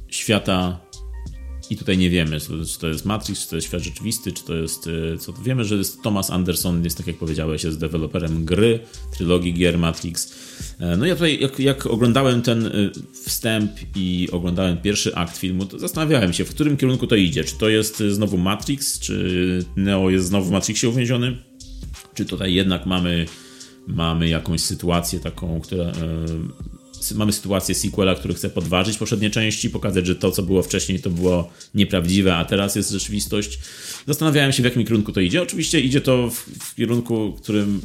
świata 0.09 0.81
i 1.73 1.77
tutaj 1.77 1.99
nie 1.99 2.11
wiemy, 2.11 2.41
czy 2.41 2.79
to 2.81 2.89
jest 2.89 3.05
Matrix, 3.05 3.43
czy 3.45 3.51
to 3.51 3.57
jest 3.57 3.69
świat 3.69 3.83
rzeczywisty, 3.83 4.33
czy 4.33 4.45
to 4.45 4.55
jest. 4.55 4.89
e, 5.15 5.19
Co 5.19 5.33
wiemy, 5.33 5.65
że 5.65 5.75
jest 5.77 6.03
Thomas 6.03 6.31
Anderson, 6.31 6.85
jest 6.85 6.97
tak 6.99 7.07
jak 7.07 7.17
powiedziałeś, 7.17 7.65
jest 7.65 7.79
deweloperem 7.79 8.45
gry, 8.45 8.81
trylogii 9.17 9.55
gier 9.55 9.79
Matrix. 9.79 10.35
E, 10.81 10.97
No 10.97 11.07
ja 11.07 11.15
tutaj, 11.15 11.41
jak, 11.41 11.59
jak 11.61 11.87
oglądałem 11.87 12.43
ten 12.43 12.67
e, 12.67 12.71
wstęp 13.25 13.71
i 13.97 14.29
oglądałem 14.33 14.77
pierwszy 14.77 15.15
akt 15.15 15.39
filmu, 15.39 15.67
to 15.67 15.79
zastanawiałem 15.79 16.33
się, 16.33 16.45
w 16.45 16.51
którym 16.51 16.77
kierunku 16.77 17.07
to 17.07 17.17
idzie. 17.17 17.45
Czy 17.45 17.59
to 17.59 17.69
jest 17.69 18.01
e, 18.01 18.11
znowu 18.11 18.39
Matrix, 18.39 18.99
czy 18.99 19.65
Neo 19.77 20.11
jest 20.11 20.27
znowu 20.27 20.49
w 20.49 20.53
Matrixie 20.53 20.89
uwięziony? 20.89 21.37
Czy 22.15 22.25
tutaj 22.25 22.55
jednak 22.55 22.87
mamy, 22.87 23.27
mamy 23.87 24.29
jakąś 24.29 24.61
sytuację 24.61 25.21
taką, 25.21 25.61
która. 25.61 25.93
Mamy 27.15 27.33
sytuację 27.33 27.75
sequela, 27.75 28.15
który 28.15 28.35
chce 28.35 28.51
podważyć 28.51 28.99
poprzednie 28.99 29.31
części, 29.31 29.71
pokazać, 29.71 30.07
że 30.07 30.17
to, 30.17 30.31
co 30.31 30.43
było 30.43 30.63
wcześniej, 30.63 31.01
to 31.01 31.11
było 31.11 31.51
nieprawdziwe, 31.75 32.37
a 32.37 32.45
teraz 32.45 32.77
jest 32.77 32.91
rzeczywistość. 32.91 33.59
Zastanawiałem 34.07 34.53
się, 34.53 34.63
w 34.63 34.65
jakim 34.65 34.85
kierunku 34.85 35.13
to 35.13 35.21
idzie. 35.21 35.43
Oczywiście 35.43 35.81
idzie 35.81 36.01
to 36.01 36.31
w, 36.31 36.35
w 36.61 36.75
kierunku, 36.75 37.33
którym, 37.43 37.81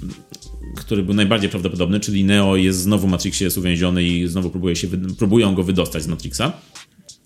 który 0.75 1.03
był 1.03 1.13
najbardziej 1.13 1.49
prawdopodobny, 1.49 1.99
czyli 1.99 2.23
Neo 2.23 2.55
jest 2.55 2.79
znowu 2.79 3.07
w 3.07 3.11
Matrixie, 3.11 3.45
jest 3.45 3.57
uwięziony 3.57 4.03
i 4.03 4.27
znowu 4.27 4.49
próbuje 4.49 4.75
się, 4.75 4.87
próbują 5.17 5.55
go 5.55 5.63
wydostać 5.63 6.03
z 6.03 6.07
Matrixa. 6.07 6.53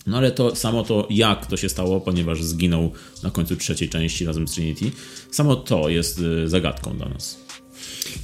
No 0.07 0.17
ale 0.17 0.31
to 0.31 0.55
samo 0.55 0.83
to, 0.83 1.07
jak 1.09 1.45
to 1.45 1.57
się 1.57 1.69
stało, 1.69 2.01
ponieważ 2.01 2.43
zginął 2.43 2.91
na 3.23 3.31
końcu 3.31 3.55
trzeciej 3.55 3.89
części 3.89 4.25
razem 4.25 4.47
z 4.47 4.51
Trinity, 4.51 4.91
samo 5.31 5.55
to 5.55 5.89
jest 5.89 6.19
y, 6.19 6.49
zagadką 6.49 6.97
dla 6.97 7.09
nas. 7.09 7.40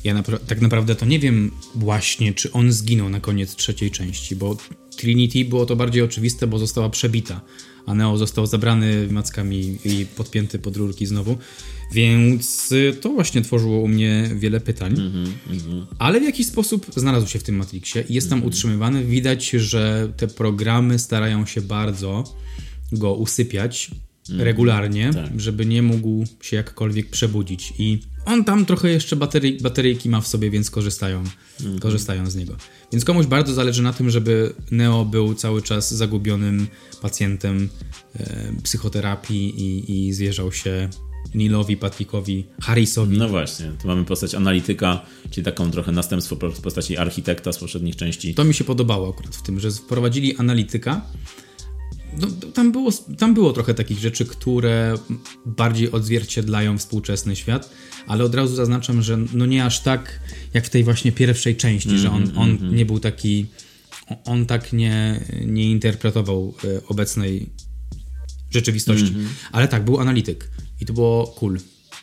Ja 0.03 0.15
napra- 0.15 0.39
tak 0.47 0.61
naprawdę 0.61 0.95
to 0.95 1.05
nie 1.05 1.19
wiem 1.19 1.51
właśnie, 1.75 2.33
czy 2.33 2.51
on 2.51 2.71
zginął 2.71 3.09
na 3.09 3.19
koniec 3.19 3.55
trzeciej 3.55 3.91
części, 3.91 4.35
bo 4.35 4.57
Trinity 4.97 5.45
było 5.45 5.65
to 5.65 5.75
bardziej 5.75 6.01
oczywiste, 6.01 6.47
bo 6.47 6.59
została 6.59 6.89
przebita, 6.89 7.41
a 7.85 7.93
Neo 7.93 8.17
został 8.17 8.47
zabrany 8.47 9.07
mackami 9.11 9.77
i 9.85 10.05
podpięty 10.05 10.59
pod 10.59 10.77
rurki 10.77 11.05
znowu, 11.05 11.37
więc 11.93 12.71
y, 12.71 12.97
to 13.01 13.09
właśnie 13.09 13.41
tworzyło 13.41 13.79
u 13.79 13.87
mnie 13.87 14.29
wiele 14.35 14.59
pytań. 14.59 14.95
Ale 15.99 16.19
w 16.19 16.23
jakiś 16.23 16.47
sposób 16.47 16.85
znalazł 16.95 17.27
się 17.27 17.39
w 17.39 17.43
tym 17.43 17.55
Matrixie 17.55 18.03
i 18.09 18.13
jest 18.13 18.29
tam 18.29 18.43
utrzymywany. 18.43 19.05
Widać, 19.05 19.49
że 19.49 20.13
te 20.17 20.27
programy 20.27 20.99
starają 20.99 21.45
się 21.45 21.61
bardzo 21.61 22.35
go 22.91 23.13
usypiać 23.13 23.91
regularnie, 24.29 25.11
tak. 25.13 25.39
żeby 25.39 25.65
nie 25.65 25.81
mógł 25.81 26.25
się 26.41 26.55
jakkolwiek 26.55 27.09
przebudzić. 27.09 27.73
I 27.79 27.99
on 28.27 28.43
tam 28.43 28.65
trochę 28.65 28.89
jeszcze 28.89 29.15
baterii, 29.15 29.57
bateryjki 29.61 30.09
ma 30.09 30.21
w 30.21 30.27
sobie, 30.27 30.49
więc 30.49 30.71
korzystają, 30.71 31.23
korzystają 31.79 32.29
z 32.29 32.35
niego. 32.35 32.55
Więc 32.91 33.05
komuś 33.05 33.25
bardzo 33.25 33.53
zależy 33.53 33.83
na 33.83 33.93
tym, 33.93 34.09
żeby 34.09 34.53
Neo 34.71 35.05
był 35.05 35.33
cały 35.33 35.61
czas 35.61 35.93
zagubionym 35.93 36.67
pacjentem 37.01 37.69
e, 38.19 38.53
psychoterapii 38.63 39.61
i, 39.61 40.07
i 40.07 40.13
zwierzał 40.13 40.51
się 40.51 40.89
Nilowi, 41.35 41.77
Patrickowi, 41.77 42.45
Harrisowi. 42.61 43.17
No 43.17 43.29
właśnie, 43.29 43.71
tu 43.81 43.87
mamy 43.87 44.05
postać 44.05 44.35
analityka, 44.35 45.05
czyli 45.31 45.45
taką 45.45 45.71
trochę 45.71 45.91
następstwo 45.91 46.35
po- 46.35 46.49
postaci 46.49 46.97
architekta 46.97 47.53
z 47.53 47.57
poprzednich 47.57 47.95
części. 47.95 48.33
To 48.33 48.43
mi 48.43 48.53
się 48.53 48.63
podobało 48.63 49.09
akurat 49.09 49.35
w 49.35 49.41
tym, 49.41 49.59
że 49.59 49.71
wprowadzili 49.71 50.37
analityka. 50.37 51.01
No, 52.19 52.27
tam, 52.53 52.71
było, 52.71 52.91
tam 52.91 53.33
było 53.33 53.53
trochę 53.53 53.73
takich 53.73 53.99
rzeczy, 53.99 54.25
które 54.25 54.95
bardziej 55.45 55.91
odzwierciedlają 55.91 56.77
współczesny 56.77 57.35
świat, 57.35 57.69
ale 58.07 58.23
od 58.23 58.35
razu 58.35 58.55
zaznaczam, 58.55 59.01
że 59.01 59.17
no 59.33 59.45
nie 59.45 59.65
aż 59.65 59.79
tak 59.79 60.19
jak 60.53 60.65
w 60.65 60.69
tej 60.69 60.83
właśnie 60.83 61.11
pierwszej 61.11 61.55
części, 61.55 61.97
że 61.97 62.11
on, 62.11 62.31
on 62.35 62.75
nie 62.75 62.85
był 62.85 62.99
taki, 62.99 63.45
on 64.25 64.45
tak 64.45 64.73
nie, 64.73 65.25
nie 65.45 65.71
interpretował 65.71 66.53
e, 66.63 66.87
obecnej 66.87 67.49
rzeczywistości. 68.51 69.13
Ale 69.51 69.67
tak, 69.67 69.85
był 69.85 69.99
analityk 69.99 70.49
i 70.81 70.85
to 70.85 70.93
było 70.93 71.27
cool. 71.27 71.59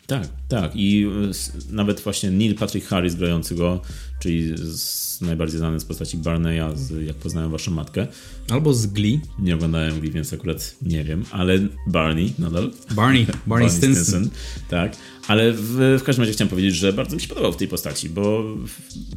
Tak, 0.07 0.27
tak. 0.47 0.71
I 0.75 1.05
s- 1.29 1.51
nawet 1.71 1.99
właśnie 1.99 2.31
Neil 2.31 2.55
Patrick 2.55 2.87
Harris 2.87 3.15
grający 3.15 3.55
go, 3.55 3.81
czyli 4.19 4.53
z, 4.57 5.21
najbardziej 5.21 5.57
znany 5.59 5.79
z 5.79 5.85
postaci 5.85 6.17
Barneya, 6.17 6.75
z 6.75 7.05
Jak 7.07 7.15
poznałem 7.15 7.51
waszą 7.51 7.71
matkę. 7.71 8.07
Albo 8.49 8.73
z 8.73 8.85
Glee. 8.87 9.19
Nie 9.39 9.55
oglądałem 9.55 9.99
Glee, 9.99 10.11
więc 10.11 10.33
akurat 10.33 10.75
nie 10.81 11.03
wiem, 11.03 11.23
ale 11.31 11.59
Barney 11.87 12.33
nadal. 12.39 12.71
Barney, 12.95 13.27
Barney 13.47 13.69
Stinson. 13.69 14.29
Tak, 14.69 14.95
ale 15.27 15.53
w, 15.53 15.97
w 15.99 16.03
każdym 16.03 16.21
razie 16.23 16.33
chciałem 16.33 16.49
powiedzieć, 16.49 16.75
że 16.75 16.93
bardzo 16.93 17.15
mi 17.15 17.21
się 17.21 17.27
podobał 17.27 17.53
w 17.53 17.57
tej 17.57 17.67
postaci, 17.67 18.09
bo 18.09 18.43
w, 18.55 18.69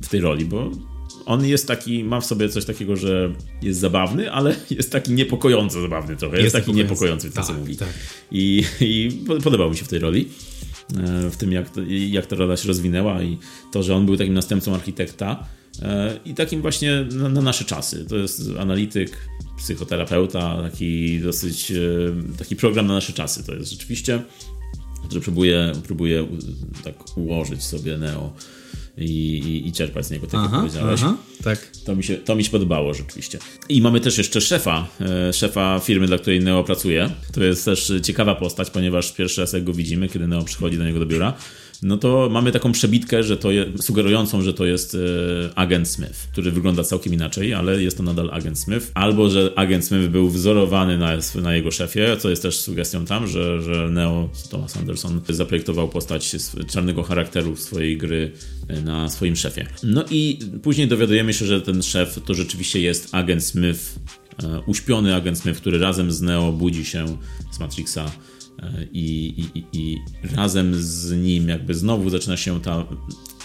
w 0.06 0.08
tej 0.08 0.20
roli, 0.20 0.44
bo 0.44 0.70
on 1.26 1.44
jest 1.46 1.66
taki, 1.66 2.04
ma 2.04 2.20
w 2.20 2.26
sobie 2.26 2.48
coś 2.48 2.64
takiego, 2.64 2.96
że 2.96 3.32
jest 3.62 3.80
zabawny, 3.80 4.32
ale 4.32 4.56
jest 4.70 4.92
taki 4.92 5.12
niepokojąco 5.12 5.80
zabawny 5.80 6.16
trochę. 6.16 6.36
Jest, 6.40 6.54
Jest 6.54 6.66
taki 6.66 6.76
niepokojący. 6.76 7.30
w 7.30 7.34
tym, 7.34 7.42
co 7.42 7.48
Tak, 7.48 7.58
mówi. 7.58 7.76
tak. 7.76 7.88
I, 8.32 8.64
I 8.80 9.10
po- 9.26 9.36
podobał 9.36 9.70
mi 9.70 9.76
się 9.76 9.84
w 9.84 9.88
tej 9.88 9.98
roli. 9.98 10.28
W 11.30 11.36
tym, 11.36 11.52
jak, 11.52 11.70
jak 11.88 12.26
ta 12.26 12.36
rola 12.36 12.56
się 12.56 12.68
rozwinęła 12.68 13.22
i 13.22 13.38
to, 13.72 13.82
że 13.82 13.94
on 13.94 14.06
był 14.06 14.16
takim 14.16 14.34
następcą 14.34 14.74
architekta 14.74 15.46
e, 15.82 16.18
i 16.24 16.34
takim 16.34 16.62
właśnie 16.62 17.06
na, 17.12 17.28
na 17.28 17.40
nasze 17.40 17.64
czasy. 17.64 18.04
To 18.04 18.16
jest 18.16 18.42
analityk, 18.58 19.28
psychoterapeuta, 19.58 20.62
taki 20.62 21.20
dosyć 21.20 21.70
e, 21.70 21.76
taki 22.38 22.56
program 22.56 22.86
na 22.86 22.94
nasze 22.94 23.12
czasy. 23.12 23.44
To 23.44 23.54
jest 23.54 23.70
rzeczywiście 23.70 24.22
który 25.08 25.20
próbuje, 25.20 25.72
próbuje 25.86 26.26
tak 26.84 26.94
ułożyć 27.16 27.62
sobie 27.62 27.98
Neo 27.98 28.32
i, 29.00 29.38
i, 29.38 29.68
i 29.68 29.72
czerpać 29.72 30.06
z 30.06 30.10
niego, 30.10 30.26
tak 30.26 30.40
jak 30.40 30.44
Aha, 30.44 30.58
powiedziałeś. 30.58 31.00
aha, 31.04 31.16
tak. 31.44 31.70
To 31.84 31.96
mi, 31.96 32.04
się, 32.04 32.16
to 32.16 32.36
mi 32.36 32.44
się 32.44 32.50
podobało 32.50 32.94
rzeczywiście. 32.94 33.38
I 33.68 33.82
mamy 33.82 34.00
też 34.00 34.18
jeszcze 34.18 34.40
szefa, 34.40 34.86
e, 35.00 35.32
szefa 35.32 35.80
firmy, 35.80 36.06
dla 36.06 36.18
której 36.18 36.40
Neo 36.40 36.64
pracuje. 36.64 37.10
To 37.32 37.44
jest 37.44 37.64
też 37.64 37.92
ciekawa 38.02 38.34
postać, 38.34 38.70
ponieważ 38.70 39.12
pierwszy 39.12 39.40
raz 39.40 39.52
jak 39.52 39.64
go 39.64 39.72
widzimy, 39.72 40.08
kiedy 40.08 40.26
Neo 40.26 40.42
przychodzi 40.42 40.78
do 40.78 40.84
niego 40.84 40.98
do 40.98 41.06
biura, 41.06 41.34
no 41.82 41.96
to 41.96 42.28
mamy 42.30 42.52
taką 42.52 42.72
przebitkę, 42.72 43.22
że 43.22 43.36
to 43.36 43.50
je, 43.50 43.66
sugerującą, 43.80 44.42
że 44.42 44.54
to 44.54 44.66
jest 44.66 44.94
e, 44.94 45.58
agent 45.58 45.88
Smith, 45.88 46.28
który 46.32 46.50
wygląda 46.50 46.84
całkiem 46.84 47.14
inaczej, 47.14 47.54
ale 47.54 47.82
jest 47.82 47.96
to 47.96 48.02
nadal 48.02 48.30
agent 48.30 48.58
Smith. 48.58 48.90
Albo, 48.94 49.30
że 49.30 49.52
agent 49.56 49.84
Smith 49.84 50.08
był 50.08 50.28
wzorowany 50.28 50.98
na, 50.98 51.12
na 51.42 51.54
jego 51.54 51.70
szefie, 51.70 52.16
co 52.18 52.30
jest 52.30 52.42
też 52.42 52.60
sugestią 52.60 53.04
tam, 53.04 53.26
że, 53.26 53.62
że 53.62 53.88
Neo, 53.90 54.28
Thomas 54.50 54.76
Anderson, 54.76 55.20
zaprojektował 55.28 55.88
postać 55.88 56.36
czarnego 56.72 57.02
charakteru 57.02 57.56
swojej 57.56 57.98
gry 57.98 58.32
e, 58.68 58.80
na 58.80 59.10
swoim 59.10 59.36
szefie. 59.36 59.66
No 59.82 60.04
i 60.10 60.38
później 60.62 60.88
dowiadujemy 60.88 61.34
się, 61.34 61.46
że 61.46 61.60
ten 61.60 61.82
szef 61.82 62.20
to 62.26 62.34
rzeczywiście 62.34 62.80
jest 62.80 63.08
agent 63.14 63.44
Smith, 63.44 63.80
e, 64.42 64.60
uśpiony 64.66 65.14
agent 65.14 65.38
Smith, 65.38 65.60
który 65.60 65.78
razem 65.78 66.12
z 66.12 66.20
Neo 66.20 66.52
budzi 66.52 66.84
się 66.84 67.18
z 67.52 67.60
Matrixa 67.60 68.10
i, 68.92 69.34
i, 69.54 69.64
i, 69.72 69.98
razem 70.36 70.74
z 70.74 71.12
nim 71.12 71.48
jakby 71.48 71.74
znowu 71.74 72.10
zaczyna 72.10 72.36
się 72.36 72.60
ta 72.60 72.86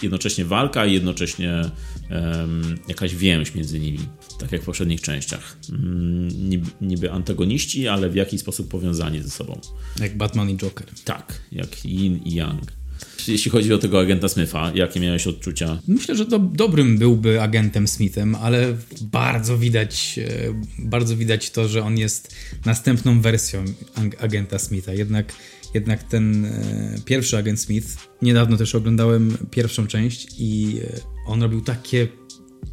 jednocześnie 0.02 0.44
walka 0.44 0.86
i 0.86 0.92
jednocześnie 0.92 1.62
em, 2.08 2.78
jakaś 2.88 3.14
więź 3.14 3.54
między 3.54 3.80
nimi, 3.80 3.98
tak 4.38 4.52
jak 4.52 4.62
w 4.62 4.64
poprzednich 4.64 5.00
częściach. 5.00 5.58
Mm, 5.70 6.48
niby, 6.48 6.70
niby 6.80 7.12
antagoniści, 7.12 7.88
ale 7.88 8.10
w 8.10 8.14
jakiś 8.14 8.40
sposób 8.40 8.68
powiązani 8.68 9.22
ze 9.22 9.30
sobą. 9.30 9.60
Jak 10.00 10.16
Batman 10.16 10.50
i 10.50 10.56
Joker. 10.56 10.86
Tak, 11.04 11.40
jak 11.52 11.84
yin 11.84 12.20
i 12.24 12.34
yang. 12.34 12.83
Jeśli 13.28 13.50
chodzi 13.50 13.72
o 13.72 13.78
tego 13.78 14.00
agenta 14.00 14.28
Smitha, 14.28 14.72
jakie 14.74 15.00
miałeś 15.00 15.26
odczucia? 15.26 15.78
Myślę, 15.88 16.16
że 16.16 16.24
do, 16.24 16.38
dobrym 16.38 16.98
byłby 16.98 17.42
agentem 17.42 17.88
Smithem, 17.88 18.34
ale 18.34 18.76
bardzo 19.02 19.58
widać, 19.58 20.18
e, 20.18 20.54
bardzo 20.78 21.16
widać 21.16 21.50
to, 21.50 21.68
że 21.68 21.82
on 21.82 21.98
jest 21.98 22.34
następną 22.64 23.20
wersją 23.20 23.64
ag- 23.94 24.24
agenta 24.24 24.58
Smitha. 24.58 24.92
Jednak, 24.92 25.32
jednak 25.74 26.02
ten 26.02 26.44
e, 26.44 26.94
pierwszy 27.04 27.36
agent 27.36 27.60
Smith, 27.60 27.86
niedawno 28.22 28.56
też 28.56 28.74
oglądałem 28.74 29.36
pierwszą 29.50 29.86
część 29.86 30.26
i 30.38 30.80
e, 30.84 31.00
on 31.26 31.42
robił 31.42 31.60
takie 31.60 32.08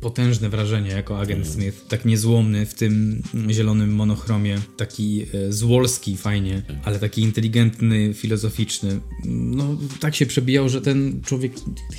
potężne 0.02 0.50
wrażenie 0.50 0.90
jako 0.90 1.20
agent 1.20 1.48
Smith, 1.48 1.88
tak 1.88 2.06
niezłomny 2.06 2.66
w 2.66 2.74
tym 2.74 3.22
zielonym 3.50 3.96
monochromie, 3.96 4.60
taki 4.78 5.26
e, 5.34 5.54
złolski 5.54 6.18
fajnie, 6.18 6.62
ale 6.84 7.00
taki 7.00 7.22
inteligentny, 7.22 8.14
filozoficzny. 8.14 9.00
No, 9.26 9.78
tak 10.00 10.16
się 10.16 10.26
przebijał, 10.26 10.70
że 10.70 10.82
ten 10.82 11.22
człowiek 11.26 11.52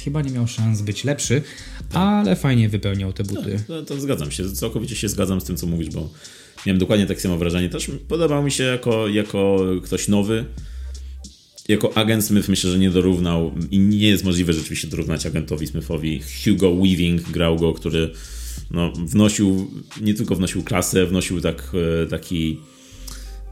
chyba 0.05 0.22
nie 0.22 0.31
miał 0.31 0.46
szans 0.46 0.83
być 0.83 1.05
lepszy, 1.05 1.42
ale 1.92 2.37
fajnie 2.37 2.68
wypełniał 2.68 3.12
te 3.12 3.24
buty. 3.24 3.64
To, 3.66 3.83
to 3.83 4.00
zgadzam 4.00 4.31
się, 4.31 4.52
całkowicie 4.52 4.96
się 4.96 5.09
zgadzam 5.09 5.40
z 5.40 5.44
tym, 5.44 5.57
co 5.57 5.66
mówisz, 5.66 5.90
bo 5.90 6.11
miałem 6.66 6.78
dokładnie 6.78 7.07
takie 7.07 7.20
samo 7.20 7.38
wrażenie. 7.38 7.68
Też 7.68 7.90
podobał 8.09 8.42
mi 8.42 8.50
się 8.50 8.64
jako, 8.64 9.09
jako 9.09 9.59
ktoś 9.85 10.09
nowy. 10.09 10.44
Jako 11.68 11.96
agent 11.96 12.25
Smith 12.25 12.48
myślę, 12.48 12.70
że 12.70 12.79
nie 12.79 12.90
dorównał 12.90 13.53
i 13.70 13.79
nie 13.79 14.09
jest 14.09 14.25
możliwe 14.25 14.53
rzeczywiście 14.53 14.88
dorównać 14.88 15.27
agentowi 15.27 15.66
Smithowi. 15.66 16.20
Hugo 16.44 16.75
Weaving 16.75 17.22
grał 17.22 17.57
go, 17.57 17.75
który 17.75 18.11
no, 18.70 18.92
wnosił, 18.92 19.70
nie 20.01 20.14
tylko 20.14 20.35
wnosił 20.35 20.62
klasę, 20.62 21.07
wnosił 21.07 21.40
tak, 21.40 21.72
e, 22.03 22.07
taki, 22.07 22.61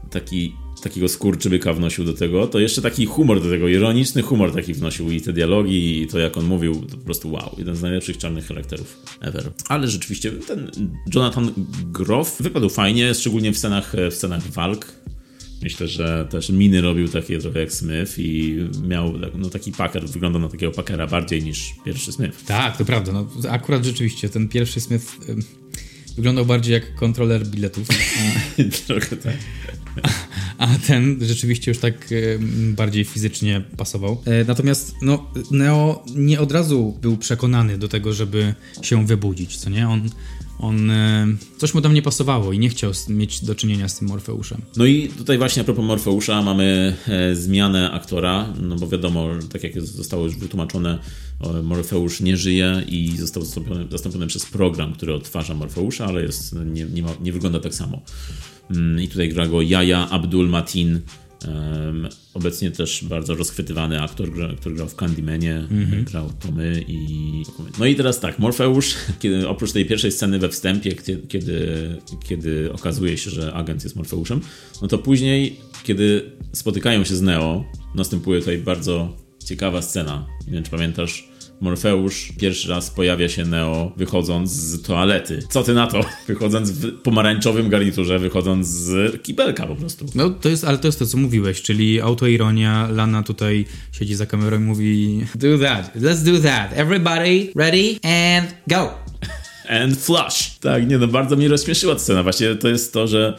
taki, 0.09 0.53
takiego 0.83 1.07
skurczybyka 1.07 1.73
wnosił 1.73 2.05
do 2.05 2.13
tego, 2.13 2.47
to 2.47 2.59
jeszcze 2.59 2.81
taki 2.81 3.05
humor 3.05 3.43
do 3.43 3.49
tego, 3.49 3.67
ironiczny 3.67 4.21
humor 4.21 4.53
taki 4.53 4.73
wnosił 4.73 5.11
i 5.11 5.21
te 5.21 5.33
dialogi 5.33 6.01
i 6.01 6.07
to 6.07 6.19
jak 6.19 6.37
on 6.37 6.45
mówił, 6.45 6.75
to 6.75 6.97
po 6.97 7.05
prostu 7.05 7.31
wow, 7.31 7.55
jeden 7.57 7.75
z 7.75 7.81
najlepszych 7.81 8.17
czarnych 8.17 8.47
charakterów 8.47 8.97
ever. 9.21 9.51
Ale 9.67 9.87
rzeczywiście 9.87 10.31
ten 10.31 10.71
Jonathan 11.15 11.51
Groff 11.85 12.41
wypadł 12.41 12.69
fajnie, 12.69 13.13
szczególnie 13.13 13.51
w 13.51 13.57
scenach, 13.57 13.93
w 14.11 14.13
scenach 14.13 14.47
walk. 14.47 15.01
Myślę, 15.61 15.87
że 15.87 16.27
też 16.29 16.49
miny 16.49 16.81
robił 16.81 17.07
takie 17.07 17.39
trochę 17.39 17.59
jak 17.59 17.73
Smith 17.73 18.19
i 18.19 18.57
miał 18.83 19.13
no, 19.35 19.49
taki 19.49 19.71
packer, 19.71 20.09
wygląda 20.09 20.39
na 20.39 20.49
takiego 20.49 20.71
packera 20.71 21.07
bardziej 21.07 21.43
niż 21.43 21.75
pierwszy 21.85 22.11
Smith. 22.11 22.45
Tak, 22.45 22.77
to 22.77 22.85
prawda. 22.85 23.11
No, 23.11 23.27
akurat 23.49 23.85
rzeczywiście 23.85 24.29
ten 24.29 24.47
pierwszy 24.47 24.81
Smith 24.81 25.05
wyglądał 26.15 26.45
bardziej 26.45 26.73
jak 26.73 26.95
kontroler 26.95 27.47
biletów. 27.47 27.87
A, 27.89 28.63
trochę 28.87 29.17
tak. 29.17 29.37
A, 30.03 30.09
a 30.57 30.77
ten 30.87 31.17
rzeczywiście 31.21 31.71
już 31.71 31.77
tak 31.77 32.09
bardziej 32.51 33.05
fizycznie 33.05 33.61
pasował. 33.77 34.21
E, 34.25 34.43
natomiast 34.43 34.95
no, 35.01 35.31
Neo 35.51 36.03
nie 36.15 36.39
od 36.39 36.51
razu 36.51 36.97
był 37.01 37.17
przekonany 37.17 37.77
do 37.77 37.87
tego, 37.87 38.13
żeby 38.13 38.55
się 38.81 39.07
wybudzić, 39.07 39.57
co 39.57 39.69
nie? 39.69 39.89
On 39.89 40.09
on 40.61 40.91
e, 40.91 41.27
coś 41.57 41.73
mu 41.73 41.81
tam 41.81 41.93
nie 41.93 42.01
pasowało 42.01 42.53
i 42.53 42.59
nie 42.59 42.69
chciał 42.69 42.91
mieć 43.09 43.45
do 43.45 43.55
czynienia 43.55 43.89
z 43.89 43.99
tym 43.99 44.07
Morfeuszem. 44.07 44.61
No 44.77 44.85
i 44.85 45.07
tutaj 45.07 45.37
właśnie 45.37 45.61
a 45.61 45.65
propos 45.65 45.85
Morfeusza 45.85 46.41
mamy 46.41 46.95
e, 47.07 47.35
zmianę 47.35 47.91
aktora, 47.91 48.53
no 48.61 48.75
bo 48.75 48.87
wiadomo, 48.87 49.27
tak 49.51 49.63
jak 49.63 49.81
zostało 49.81 50.25
już 50.25 50.35
wytłumaczone, 50.35 50.99
Morfeusz 51.63 52.21
nie 52.21 52.37
żyje 52.37 52.83
i 52.87 53.17
został 53.17 53.43
zastąpiony, 53.43 53.87
zastąpiony 53.91 54.27
przez 54.27 54.45
program, 54.45 54.93
który 54.93 55.13
odtwarza 55.13 55.53
Morfeusza, 55.53 56.05
ale 56.05 56.21
jest, 56.21 56.55
nie, 56.65 56.85
nie, 56.85 57.01
ma, 57.01 57.09
nie 57.21 57.31
wygląda 57.31 57.59
tak 57.59 57.73
samo. 57.73 58.01
Mm, 58.71 59.01
I 59.01 59.07
tutaj 59.07 59.29
gra 59.29 59.47
go 59.47 59.61
Jaja 59.61 60.09
Abdul 60.09 60.49
Matin, 60.49 60.99
obecnie 62.33 62.71
też 62.71 63.03
bardzo 63.03 63.35
rozchwytywany 63.35 64.01
aktor, 64.01 64.29
który 64.59 64.75
grał 64.75 64.87
w 64.87 64.95
Candymanie, 64.95 65.67
mm-hmm. 65.71 66.03
grał 66.03 66.29
Tomy 66.39 66.83
i... 66.87 67.43
No 67.79 67.85
i 67.85 67.95
teraz 67.95 68.19
tak, 68.19 68.39
Morfeusz, 68.39 68.95
kiedy, 69.21 69.47
oprócz 69.47 69.71
tej 69.71 69.85
pierwszej 69.85 70.11
sceny 70.11 70.39
we 70.39 70.49
wstępie, 70.49 70.91
kiedy, 71.27 71.97
kiedy 72.23 72.73
okazuje 72.73 73.17
się, 73.17 73.29
że 73.29 73.53
agent 73.53 73.83
jest 73.83 73.95
Morfeuszem, 73.95 74.41
no 74.81 74.87
to 74.87 74.97
później, 74.97 75.59
kiedy 75.83 76.31
spotykają 76.53 77.03
się 77.03 77.15
z 77.15 77.21
Neo, 77.21 77.65
następuje 77.95 78.39
tutaj 78.39 78.57
bardzo 78.57 79.17
ciekawa 79.45 79.81
scena. 79.81 80.27
Nie 80.47 80.53
wiem, 80.53 80.63
czy 80.63 80.71
pamiętasz, 80.71 81.30
Morfeusz 81.61 82.31
pierwszy 82.39 82.69
raz 82.69 82.89
pojawia 82.89 83.29
się 83.29 83.45
Neo 83.45 83.91
wychodząc 83.97 84.51
z 84.51 84.81
toalety. 84.81 85.39
Co 85.49 85.63
ty 85.63 85.73
na 85.73 85.87
to? 85.87 86.01
Wychodząc 86.27 86.71
w 86.71 87.01
pomarańczowym 87.01 87.69
garniturze, 87.69 88.19
wychodząc 88.19 88.67
z 88.67 89.21
kibelka 89.23 89.67
po 89.67 89.75
prostu. 89.75 90.05
No 90.15 90.29
to 90.29 90.49
jest, 90.49 90.63
ale 90.63 90.77
to 90.77 90.87
jest 90.87 90.99
to, 90.99 91.05
co 91.05 91.17
mówiłeś, 91.17 91.61
czyli 91.61 92.01
autoironia. 92.01 92.87
Lana 92.91 93.23
tutaj 93.23 93.65
siedzi 93.91 94.15
za 94.15 94.25
kamerą 94.25 94.57
i 94.57 94.63
mówi 94.63 95.25
Do 95.35 95.59
that, 95.59 95.95
let's 95.95 96.31
do 96.31 96.39
that. 96.39 96.71
Everybody 96.73 97.51
ready 97.55 97.99
and 98.03 98.55
go. 98.67 98.89
And 99.81 99.97
flush. 99.97 100.57
Tak, 100.61 100.89
nie 100.89 100.97
no, 100.97 101.07
bardzo 101.07 101.35
mnie 101.35 101.47
rozśmieszyła 101.47 101.93
ta 101.93 101.99
scena. 101.99 102.23
Właśnie 102.23 102.55
to 102.55 102.67
jest 102.67 102.93
to, 102.93 103.07
że 103.07 103.37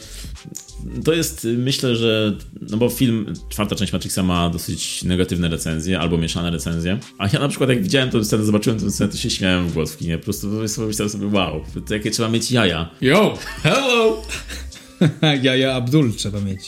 to 1.05 1.13
jest, 1.13 1.49
myślę, 1.59 1.97
że, 1.97 2.37
no 2.71 2.77
bo 2.77 2.89
film, 2.89 3.35
czwarta 3.49 3.77
część 3.77 3.93
Matrixa 3.93 4.23
ma 4.23 4.51
dosyć 4.51 5.05
negatywne 5.05 5.49
recenzje, 5.49 6.01
albo 6.01 6.19
mieszane 6.19 6.51
recenzje, 6.51 6.99
a 7.19 7.29
ja 7.33 7.39
na 7.39 7.49
przykład 7.49 7.71
jak 7.71 7.83
widziałem 7.83 8.11
tę 8.11 8.25
scenę, 8.25 8.45
zobaczyłem 8.45 8.81
tę 8.81 8.91
scenę, 8.91 9.11
to 9.11 9.17
się 9.17 9.31
śmiałem 9.31 9.69
w 9.69 9.73
głos 9.73 9.93
w 9.93 9.99
kinie, 9.99 10.19
po 10.19 10.25
prostu 10.25 10.49
pomyślałem 10.77 11.11
sobie, 11.11 11.27
wow, 11.27 11.65
to 11.87 11.95
jakie 11.95 12.11
trzeba 12.11 12.29
mieć 12.29 12.51
jaja. 12.51 12.91
Yo, 13.01 13.39
hello! 13.63 14.23
Jaja 15.43 15.75
Abdul 15.75 16.13
trzeba 16.13 16.41
mieć. 16.41 16.61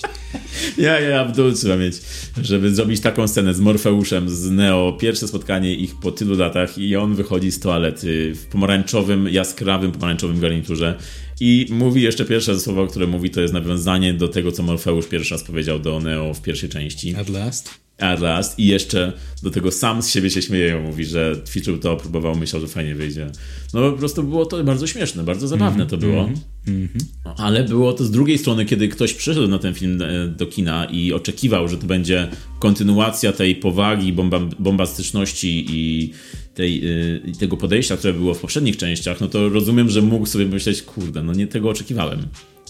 Jaja 0.79 1.21
Abdul 1.21 1.55
trzeba 1.55 1.77
mieć, 1.77 1.95
żeby 2.43 2.75
zrobić 2.75 3.01
taką 3.01 3.29
scenę 3.29 3.55
z 3.55 3.61
Morfeuszem, 3.61 4.29
z 4.29 4.51
Neo, 4.51 4.93
pierwsze 4.93 5.29
spotkanie 5.29 5.75
ich 5.75 5.95
po 5.97 6.13
tylu 6.13 6.37
latach 6.37 6.79
i 6.79 6.97
on 6.97 7.15
wychodzi 7.15 7.53
z 7.53 7.61
toalety 7.61 8.35
w 8.35 8.47
pomarańczowym, 8.47 9.29
jaskrawym 9.29 9.93
pomarańczowym 9.93 10.41
garniturze 10.41 10.99
i 11.41 11.67
mówi 11.71 12.03
jeszcze 12.03 12.25
pierwsze 12.25 12.61
słowo, 12.61 12.87
które 12.87 13.07
mówi, 13.07 13.31
to 13.31 13.41
jest 13.41 13.55
nawiązanie 13.55 14.15
do 14.15 14.29
tego, 14.29 14.53
co 14.53 14.63
Morfeusz 14.63 15.07
pierwszy 15.07 15.35
raz 15.35 15.45
powiedział 15.45 15.79
do 15.79 16.01
Neo 16.01 16.35
w 16.35 16.43
pierwszej 16.43 16.69
części. 16.69 17.17
At 17.17 17.29
last. 17.29 17.71
At 17.99 18.21
last. 18.21 18.59
I 18.59 18.67
jeszcze 18.67 19.13
do 19.43 19.51
tego 19.51 19.71
sam 19.71 20.03
z 20.03 20.11
siebie 20.11 20.31
się 20.31 20.43
śmieje, 20.43 20.81
mówi, 20.81 21.05
że 21.05 21.37
ćwiczył 21.49 21.79
to, 21.79 21.97
próbował, 21.97 22.35
myślał, 22.35 22.63
że 22.63 22.69
fajnie 22.69 22.95
wyjdzie. 22.95 23.31
No 23.75 23.91
po 23.91 23.99
prostu 23.99 24.23
było 24.23 24.47
to 24.47 24.65
bardzo 24.65 24.87
śmieszne, 24.87 25.25
bardzo 25.25 25.49
zabawne 25.49 25.75
mm 25.75 25.87
-hmm, 25.87 25.91
to 25.91 25.97
było. 25.97 26.29
Mm 26.67 26.89
-hmm. 26.89 27.05
Ale 27.37 27.65
było 27.65 27.93
to 27.93 28.05
z 28.05 28.11
drugiej 28.11 28.39
strony, 28.39 28.65
kiedy 28.65 28.89
ktoś 28.89 29.15
przyszedł 29.15 29.49
na 29.49 29.59
ten 29.59 29.75
film 29.75 30.03
e, 30.03 30.29
do 30.29 30.47
kina 30.47 30.85
i 30.85 31.13
oczekiwał, 31.13 31.69
że 31.69 31.77
to 31.77 31.87
będzie 31.87 32.29
kontynuacja 32.59 33.33
tej 33.33 33.57
powagi, 33.57 34.13
bomba, 34.13 34.41
bombastyczności 34.59 35.67
i 35.71 36.13
tej, 36.55 36.81
yy, 36.83 37.33
tego 37.41 37.57
podejścia, 37.57 37.97
które 37.97 38.13
było 38.13 38.35
w 38.35 38.39
poprzednich 38.39 38.77
częściach, 38.77 39.21
no 39.21 39.29
to 39.29 39.49
rozumiem, 39.49 39.91
że 39.91 40.03
mógł 40.03 40.27
sobie 40.27 40.47
myśleć, 40.47 40.83
kurde, 40.83 41.23
no 41.23 41.33
nie 41.33 41.47
tego 41.47 41.71
oczekiwałem. 41.71 42.21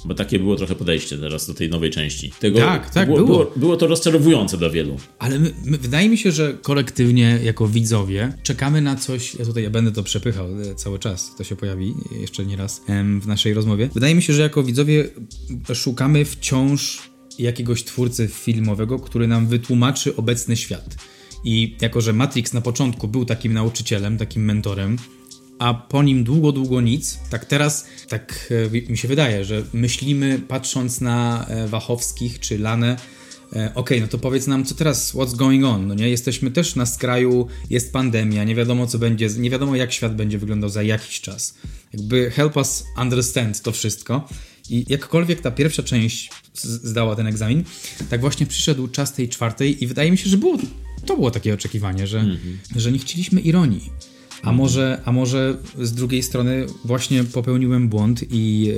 Bo 0.04 0.14
takie 0.14 0.38
było 0.38 0.56
trochę 0.56 0.74
podejście 0.74 1.18
teraz 1.18 1.46
do 1.46 1.54
tej 1.54 1.70
nowej 1.70 1.90
części. 1.90 2.32
Tego, 2.40 2.58
tak, 2.58 2.90
tak, 2.90 3.08
było, 3.08 3.26
było. 3.26 3.52
Było, 3.56 3.76
to 3.76 3.86
rozczarowujące 3.86 4.58
dla 4.58 4.70
wielu. 4.70 4.96
Ale 5.18 5.38
my, 5.38 5.54
my, 5.64 5.78
wydaje 5.78 6.08
mi 6.08 6.18
się, 6.18 6.32
że 6.32 6.58
kolektywnie, 6.62 7.38
jako 7.44 7.68
widzowie, 7.68 8.32
czekamy 8.42 8.80
na 8.80 8.96
coś. 8.96 9.34
Ja 9.34 9.44
tutaj 9.44 9.62
ja 9.62 9.70
będę 9.70 9.92
to 9.92 10.02
przepychał 10.02 10.46
e, 10.60 10.74
cały 10.74 10.98
czas. 10.98 11.36
To 11.38 11.44
się 11.44 11.56
pojawi 11.56 11.94
jeszcze 12.20 12.46
nie 12.46 12.56
raz 12.56 12.82
w 13.20 13.26
naszej 13.26 13.54
rozmowie. 13.54 13.88
Wydaje 13.94 14.14
mi 14.14 14.22
się, 14.22 14.32
że 14.32 14.42
jako 14.42 14.62
widzowie 14.62 15.08
szukamy 15.74 16.24
wciąż 16.24 17.10
jakiegoś 17.38 17.84
twórcy 17.84 18.28
filmowego, 18.28 18.98
który 18.98 19.28
nam 19.28 19.46
wytłumaczy 19.46 20.16
obecny 20.16 20.56
świat 20.56 20.96
i 21.44 21.76
jako, 21.80 22.00
że 22.00 22.12
Matrix 22.12 22.52
na 22.52 22.60
początku 22.60 23.08
był 23.08 23.24
takim 23.24 23.52
nauczycielem, 23.52 24.18
takim 24.18 24.44
mentorem, 24.44 24.98
a 25.58 25.74
po 25.74 26.02
nim 26.02 26.24
długo, 26.24 26.52
długo 26.52 26.80
nic, 26.80 27.18
tak 27.30 27.44
teraz, 27.44 27.86
tak 28.08 28.52
e, 28.74 28.90
mi 28.90 28.98
się 28.98 29.08
wydaje, 29.08 29.44
że 29.44 29.62
myślimy 29.72 30.40
patrząc 30.48 31.00
na 31.00 31.46
e, 31.46 31.68
Wachowskich 31.68 32.40
czy 32.40 32.58
Lanę, 32.58 32.96
e, 33.52 33.72
ok, 33.74 33.90
no 34.00 34.08
to 34.08 34.18
powiedz 34.18 34.46
nam, 34.46 34.64
co 34.64 34.74
teraz, 34.74 35.14
what's 35.14 35.36
going 35.36 35.64
on, 35.64 35.86
no 35.86 35.94
nie? 35.94 36.08
Jesteśmy 36.08 36.50
też 36.50 36.76
na 36.76 36.86
skraju, 36.86 37.46
jest 37.70 37.92
pandemia, 37.92 38.44
nie 38.44 38.54
wiadomo 38.54 38.86
co 38.86 38.98
będzie, 38.98 39.28
nie 39.38 39.50
wiadomo 39.50 39.76
jak 39.76 39.92
świat 39.92 40.16
będzie 40.16 40.38
wyglądał 40.38 40.70
za 40.70 40.82
jakiś 40.82 41.20
czas. 41.20 41.54
Jakby 41.92 42.30
help 42.30 42.56
us 42.56 42.84
understand 42.98 43.62
to 43.62 43.72
wszystko. 43.72 44.28
I 44.70 44.84
jakkolwiek 44.88 45.40
ta 45.40 45.50
pierwsza 45.50 45.82
część 45.82 46.30
zdała 46.54 47.16
ten 47.16 47.26
egzamin, 47.26 47.64
tak 48.10 48.20
właśnie 48.20 48.46
przyszedł 48.46 48.88
czas 48.88 49.12
tej 49.12 49.28
czwartej 49.28 49.84
i 49.84 49.86
wydaje 49.86 50.10
mi 50.10 50.18
się, 50.18 50.30
że 50.30 50.36
było 50.36 50.58
to 51.04 51.16
było 51.16 51.30
takie 51.30 51.54
oczekiwanie, 51.54 52.06
że, 52.06 52.20
-hmm. 52.20 52.36
że 52.76 52.92
nie 52.92 52.98
chcieliśmy 52.98 53.40
ironii. 53.40 53.90
A 54.42 54.52
może, 54.52 55.00
a 55.04 55.12
może 55.12 55.56
z 55.80 55.92
drugiej 55.92 56.22
strony 56.22 56.66
właśnie 56.84 57.24
popełniłem 57.24 57.88
błąd 57.88 58.24
i 58.30 58.72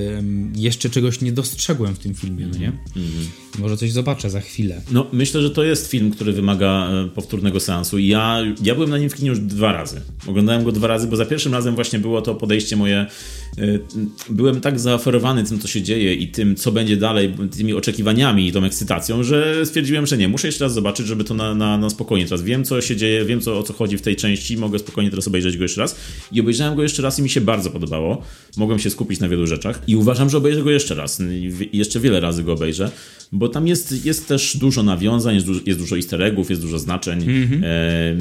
jeszcze 0.55 0.91
czegoś 0.91 1.21
nie 1.21 1.33
dostrzegłem 1.33 1.95
w 1.95 1.99
tym 1.99 2.15
filmie, 2.15 2.47
no 2.47 2.59
nie? 2.59 2.69
Mm 2.69 2.79
-hmm. 2.97 3.46
Może 3.59 3.77
coś 3.77 3.93
zobaczę 3.93 4.31
za 4.31 4.41
chwilę. 4.41 4.83
No, 4.93 5.07
myślę, 5.13 5.43
że 5.43 5.51
to 5.51 5.65
jest 5.65 5.91
film, 5.91 6.11
który 6.11 6.33
wymaga 6.33 6.89
e, 6.91 7.09
powtórnego 7.09 7.61
seansu. 7.61 7.99
Ja, 7.99 8.43
ja 8.63 8.75
byłem 8.75 8.91
na 8.91 8.99
nim 8.99 9.11
w 9.11 9.15
kinie 9.15 9.29
już 9.29 9.39
dwa 9.41 9.73
razy. 9.73 10.01
Oglądałem 10.27 10.65
go 10.65 10.73
dwa 10.73 10.87
razy, 10.87 11.07
bo 11.07 11.17
za 11.17 11.27
pierwszym 11.27 11.53
razem 11.53 11.75
właśnie 11.75 11.99
było 11.99 12.23
to 12.23 12.35
podejście 12.35 12.77
moje. 12.77 12.97
E, 12.97 13.09
byłem 14.31 14.61
tak 14.61 14.81
zaoferowany 14.81 15.45
tym, 15.45 15.59
co 15.59 15.69
się 15.69 15.83
dzieje 15.83 16.15
i 16.15 16.29
tym, 16.29 16.57
co 16.57 16.73
będzie 16.73 16.97
dalej, 16.97 17.35
tymi 17.57 17.75
oczekiwaniami 17.75 18.49
i 18.49 18.53
tą 18.53 18.65
ekscytacją, 18.65 19.23
że 19.23 19.67
stwierdziłem, 19.67 20.07
że 20.07 20.19
nie, 20.19 20.29
muszę 20.29 20.49
jeszcze 20.49 20.65
raz 20.65 20.75
zobaczyć, 20.75 21.07
żeby 21.07 21.25
to 21.25 21.35
na, 21.35 21.55
na, 21.55 21.79
na 21.79 21.91
spokojnie. 21.91 22.25
Teraz 22.25 22.43
wiem, 22.43 22.65
co 22.65 22.81
się 22.81 22.97
dzieje, 22.97 23.25
wiem, 23.25 23.41
co, 23.41 23.59
o 23.59 23.63
co 23.63 23.73
chodzi 23.73 23.99
w 23.99 24.03
tej 24.03 24.17
części, 24.17 24.57
mogę 24.57 24.79
spokojnie 24.79 25.11
teraz 25.11 25.29
obejrzeć 25.29 25.57
go 25.57 25.63
jeszcze 25.63 25.81
raz. 25.81 25.97
I 26.33 26.41
obejrzałem 26.41 26.77
go 26.77 26.83
jeszcze 26.83 27.03
raz 27.03 27.19
i 27.19 27.23
mi 27.23 27.29
się 27.29 27.41
bardzo 27.41 27.71
podobało. 27.71 28.23
Mogłem 28.57 28.79
się 28.79 28.91
skupić 28.91 29.21
na 29.21 29.29
wielu 29.29 29.47
rzeczach 29.47 29.83
i 29.87 29.97
uważam, 29.97 30.31
że 30.31 30.39
obejrzę 30.39 30.63
go 30.63 30.71
jeszcze 30.71 30.95
raz. 30.95 31.23
Jeszcze 31.73 32.01
wiele 32.01 32.21
razy 32.21 32.43
go 32.43 32.53
obejrzę, 32.53 32.91
bo 33.33 33.46
tam 33.49 33.67
jest, 33.67 34.05
jest 34.05 34.29
też 34.29 34.57
dużo 34.57 34.83
nawiązań, 34.83 35.35
jest 35.35 35.47
dużo, 35.47 35.61
jest 35.67 35.79
dużo 35.79 35.97
easter 35.97 36.23
eggów, 36.23 36.51
jest 36.51 36.63
dużo 36.63 36.79
znaczeń. 36.79 37.21
Mm-hmm. 37.21 37.65
E, 37.65 38.17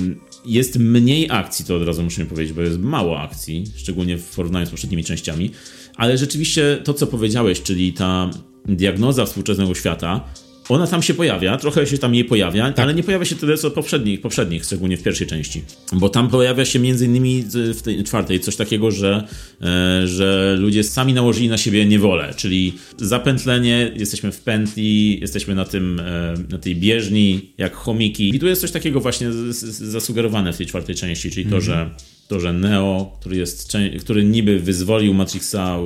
jest 0.46 0.80
mniej 0.80 1.28
akcji, 1.32 1.66
to 1.66 1.76
od 1.76 1.84
razu 1.84 2.04
musimy 2.04 2.26
powiedzieć, 2.26 2.54
bo 2.54 2.62
jest 2.62 2.80
mało 2.80 3.22
akcji, 3.22 3.64
szczególnie 3.76 4.18
w 4.18 4.36
porównaniu 4.36 4.66
z 4.66 4.70
poprzednimi 4.70 5.04
częściami. 5.04 5.52
Ale 5.96 6.18
rzeczywiście 6.18 6.82
to, 6.84 6.94
co 6.94 7.08
powiedziałeś, 7.08 7.62
czyli 7.62 7.94
ta 7.94 8.30
diagnoza 8.66 9.26
współczesnego 9.26 9.76
świata, 9.76 10.26
ona 10.70 10.88
tam 10.88 11.04
się 11.04 11.14
pojawia, 11.14 11.58
trochę 11.58 11.88
się 11.88 11.98
tam 11.98 12.12
nie 12.12 12.26
pojawia, 12.26 12.72
tak. 12.72 12.80
ale 12.80 12.94
nie 12.94 13.04
pojawia 13.04 13.26
się 13.26 13.36
tyle 13.36 13.58
co 13.58 13.72
poprzednich, 13.72 14.22
poprzednich, 14.22 14.66
szczególnie 14.66 14.98
w 14.98 15.04
pierwszej 15.04 15.28
części. 15.28 15.64
Bo 15.94 16.10
tam 16.10 16.30
pojawia 16.30 16.66
się 16.66 16.80
między 16.80 17.06
innymi 17.06 17.44
w 17.54 17.82
tej 17.82 18.04
czwartej 18.04 18.40
coś 18.40 18.56
takiego, 18.56 18.92
że, 18.92 19.28
e, 19.62 20.08
że 20.08 20.56
ludzie 20.60 20.84
sami 20.84 21.14
nałożyli 21.14 21.50
na 21.50 21.58
siebie 21.58 21.86
niewolę, 21.86 22.34
czyli 22.38 22.74
zapętlenie, 22.98 23.92
jesteśmy 23.96 24.32
w 24.32 24.40
pętli, 24.40 25.20
jesteśmy 25.22 25.56
na 25.56 25.66
tym, 25.66 26.00
e, 26.00 26.34
na 26.50 26.58
tej 26.58 26.76
bieżni, 26.76 27.54
jak 27.58 27.76
chomiki. 27.76 28.36
I 28.36 28.40
tu 28.40 28.48
jest 28.48 28.62
coś 28.62 28.72
takiego 28.72 29.00
właśnie 29.00 29.32
zasugerowane 29.72 30.54
w 30.54 30.58
tej 30.58 30.66
czwartej 30.66 30.96
części, 30.96 31.32
czyli 31.32 31.46
to, 31.46 31.56
mhm. 31.56 31.62
że 31.62 31.90
to, 32.28 32.40
że 32.40 32.54
Neo, 32.54 33.12
który, 33.20 33.38
jest, 33.38 33.74
który 34.00 34.24
niby 34.24 34.60
wyzwolił 34.60 35.14
Matrixa, 35.14 35.78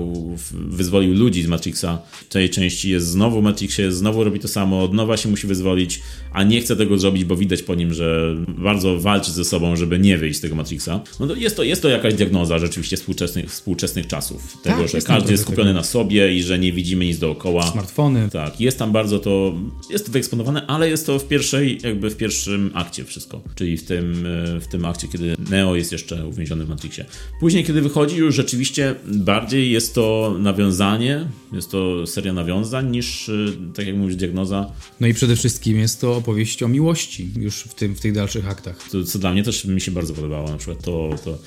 wyzwolił 0.51 1.13
ludzi 1.13 1.43
z 1.43 1.47
Matrixa, 1.47 2.01
w 2.11 2.25
tej 2.25 2.49
części 2.49 2.89
jest 2.89 3.07
znowu 3.07 3.41
w 3.41 3.43
Matrixie, 3.43 3.91
znowu 3.91 4.23
robi 4.23 4.39
to 4.39 4.47
samo, 4.47 4.83
od 4.83 4.93
nowa 4.93 5.17
się 5.17 5.29
musi 5.29 5.47
wyzwolić, 5.47 6.01
a 6.33 6.43
nie 6.43 6.61
chce 6.61 6.75
tego 6.75 6.97
zrobić, 6.97 7.23
bo 7.23 7.35
widać 7.35 7.63
po 7.63 7.75
nim, 7.75 7.93
że 7.93 8.35
bardzo 8.47 8.99
walczy 8.99 9.31
ze 9.31 9.45
sobą, 9.45 9.75
żeby 9.75 9.99
nie 9.99 10.17
wyjść 10.17 10.39
z 10.39 10.41
tego 10.41 10.55
Matrixa. 10.55 11.01
No 11.19 11.27
to 11.27 11.35
jest, 11.35 11.55
to, 11.55 11.63
jest 11.63 11.81
to 11.81 11.89
jakaś 11.89 12.13
diagnoza 12.13 12.59
rzeczywiście 12.59 12.97
współczesnych, 12.97 13.51
współczesnych 13.51 14.07
czasów. 14.07 14.57
Tego, 14.63 14.77
tak, 14.77 14.89
że 14.89 15.01
każdy 15.01 15.31
jest 15.31 15.43
skupiony 15.43 15.69
tego. 15.69 15.79
na 15.79 15.83
sobie 15.83 16.35
i 16.35 16.43
że 16.43 16.59
nie 16.59 16.73
widzimy 16.73 17.05
nic 17.05 17.19
dookoła. 17.19 17.71
Smartfony. 17.71 18.29
Tak, 18.29 18.61
jest 18.61 18.79
tam 18.79 18.91
bardzo 18.91 19.19
to, 19.19 19.53
jest 19.89 20.05
to 20.05 20.11
wyeksponowane, 20.11 20.67
ale 20.67 20.89
jest 20.89 21.05
to 21.05 21.19
w 21.19 21.27
pierwszej, 21.27 21.79
jakby 21.83 22.09
w 22.09 22.17
pierwszym 22.17 22.71
akcie 22.73 23.05
wszystko. 23.05 23.41
Czyli 23.55 23.77
w 23.77 23.83
tym, 23.83 24.27
w 24.61 24.67
tym 24.71 24.85
akcie, 24.85 25.07
kiedy 25.07 25.35
Neo 25.49 25.75
jest 25.75 25.91
jeszcze 25.91 26.28
uwięziony 26.29 26.65
w 26.65 26.69
Matrixie. 26.69 27.05
Później, 27.39 27.63
kiedy 27.63 27.81
wychodzi, 27.81 28.17
już 28.17 28.35
rzeczywiście 28.35 28.95
bardziej 29.05 29.71
jest 29.71 29.95
to 29.95 30.35
nawiązanie, 30.39 31.27
jest 31.53 31.71
to 31.71 32.07
seria 32.07 32.33
nawiązań 32.33 32.91
niż, 32.91 33.29
y, 33.29 33.57
tak 33.75 33.87
jak 33.87 33.95
mówisz, 33.95 34.15
diagnoza. 34.15 34.71
No 34.99 35.07
i 35.07 35.13
przede 35.13 35.35
wszystkim 35.35 35.79
jest 35.79 36.01
to 36.01 36.15
opowieść 36.15 36.63
o 36.63 36.67
miłości 36.67 37.29
już 37.37 37.63
w, 37.63 37.73
tym, 37.73 37.95
w 37.95 37.99
tych 37.99 38.13
dalszych 38.13 38.49
aktach. 38.49 38.89
To, 38.91 39.03
co 39.03 39.19
dla 39.19 39.31
mnie 39.31 39.43
też 39.43 39.65
mi 39.65 39.81
się 39.81 39.91
bardzo 39.91 40.13
podobało, 40.13 40.51
na 40.51 40.57
przykład 40.57 40.83
to, 40.83 41.09
to 41.25 41.37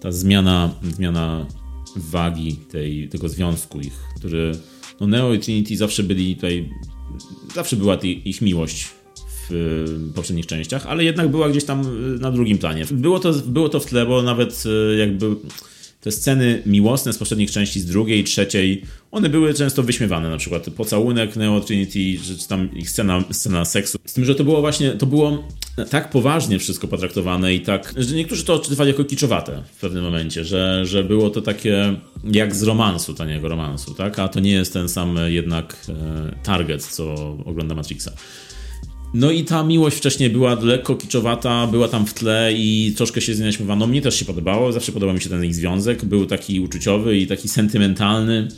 ta 0.00 0.12
zmiana, 0.12 0.74
zmiana 0.96 1.46
wagi 1.96 2.56
tej, 2.56 3.08
tego 3.08 3.28
związku 3.28 3.80
ich, 3.80 3.94
który 4.16 4.52
no 5.00 5.06
Neo 5.06 5.34
i 5.34 5.38
Trinity 5.38 5.76
zawsze 5.76 6.02
byli 6.02 6.34
tutaj, 6.36 6.70
zawsze 7.54 7.76
była 7.76 7.96
ich 8.24 8.40
miłość 8.40 8.88
poprzednich 10.14 10.46
częściach, 10.46 10.86
ale 10.86 11.04
jednak 11.04 11.28
była 11.28 11.48
gdzieś 11.48 11.64
tam 11.64 11.80
y, 12.16 12.18
na 12.18 12.30
drugim 12.30 12.58
planie. 12.58 12.84
Było 12.90 13.18
to, 13.18 13.32
było 13.32 13.68
to 13.68 13.80
w 13.80 13.86
tle, 13.86 14.06
bo 14.06 14.22
nawet 14.22 14.64
y, 14.66 14.96
jakby 14.96 15.26
te 16.02 16.12
sceny 16.12 16.62
miłosne 16.66 17.12
z 17.12 17.18
poprzednich 17.18 17.50
części, 17.50 17.80
z 17.80 17.86
drugiej, 17.86 18.24
trzeciej, 18.24 18.82
one 19.10 19.28
były 19.28 19.54
często 19.54 19.82
wyśmiewane, 19.82 20.30
na 20.30 20.36
przykład 20.36 20.70
pocałunek 20.70 21.36
Neo 21.36 21.60
Trinity, 21.60 22.24
czy 22.38 22.48
tam 22.48 22.74
ich 22.74 22.90
scena, 22.90 23.24
scena 23.30 23.64
seksu. 23.64 23.98
Z 24.04 24.12
tym, 24.12 24.24
że 24.24 24.34
to 24.34 24.44
było 24.44 24.60
właśnie, 24.60 24.90
to 24.90 25.06
było 25.06 25.48
tak 25.90 26.10
poważnie 26.10 26.58
wszystko 26.58 26.88
potraktowane 26.88 27.54
i 27.54 27.60
tak, 27.60 27.94
że 27.96 28.14
niektórzy 28.14 28.44
to 28.44 28.54
odczytywali 28.54 28.90
jako 28.90 29.04
kiczowate 29.04 29.62
w 29.76 29.80
pewnym 29.80 30.04
momencie, 30.04 30.44
że, 30.44 30.86
że 30.86 31.04
było 31.04 31.30
to 31.30 31.42
takie 31.42 31.94
jak 32.24 32.56
z 32.56 32.62
romansu, 32.62 33.14
taniego 33.14 33.48
romansu, 33.48 33.94
tak? 33.94 34.18
A 34.18 34.28
to 34.28 34.40
nie 34.40 34.52
jest 34.52 34.72
ten 34.72 34.88
sam 34.88 35.16
jednak 35.26 35.76
e, 35.88 35.94
target, 36.42 36.86
co 36.86 37.14
ogląda 37.44 37.74
Matrixa. 37.74 38.10
No 39.14 39.30
i 39.30 39.44
ta 39.44 39.62
miłość 39.62 39.96
wcześniej 39.96 40.30
była 40.30 40.54
lekko 40.54 40.96
kiczowata, 40.96 41.66
była 41.66 41.88
tam 41.88 42.06
w 42.06 42.14
tle 42.14 42.52
i 42.52 42.94
troszkę 42.96 43.20
się 43.20 43.34
z 43.34 43.38
niej 43.38 43.46
naśmiewano. 43.46 43.86
Mnie 43.86 44.02
też 44.02 44.14
się 44.18 44.24
podobało, 44.24 44.72
zawsze 44.72 44.92
podobał 44.92 45.14
mi 45.14 45.20
się 45.20 45.28
ten 45.28 45.44
ich 45.44 45.54
związek. 45.54 46.04
Był 46.04 46.26
taki 46.26 46.60
uczuciowy 46.60 47.18
i 47.18 47.26
taki 47.26 47.48
sentymentalny. 47.48 48.48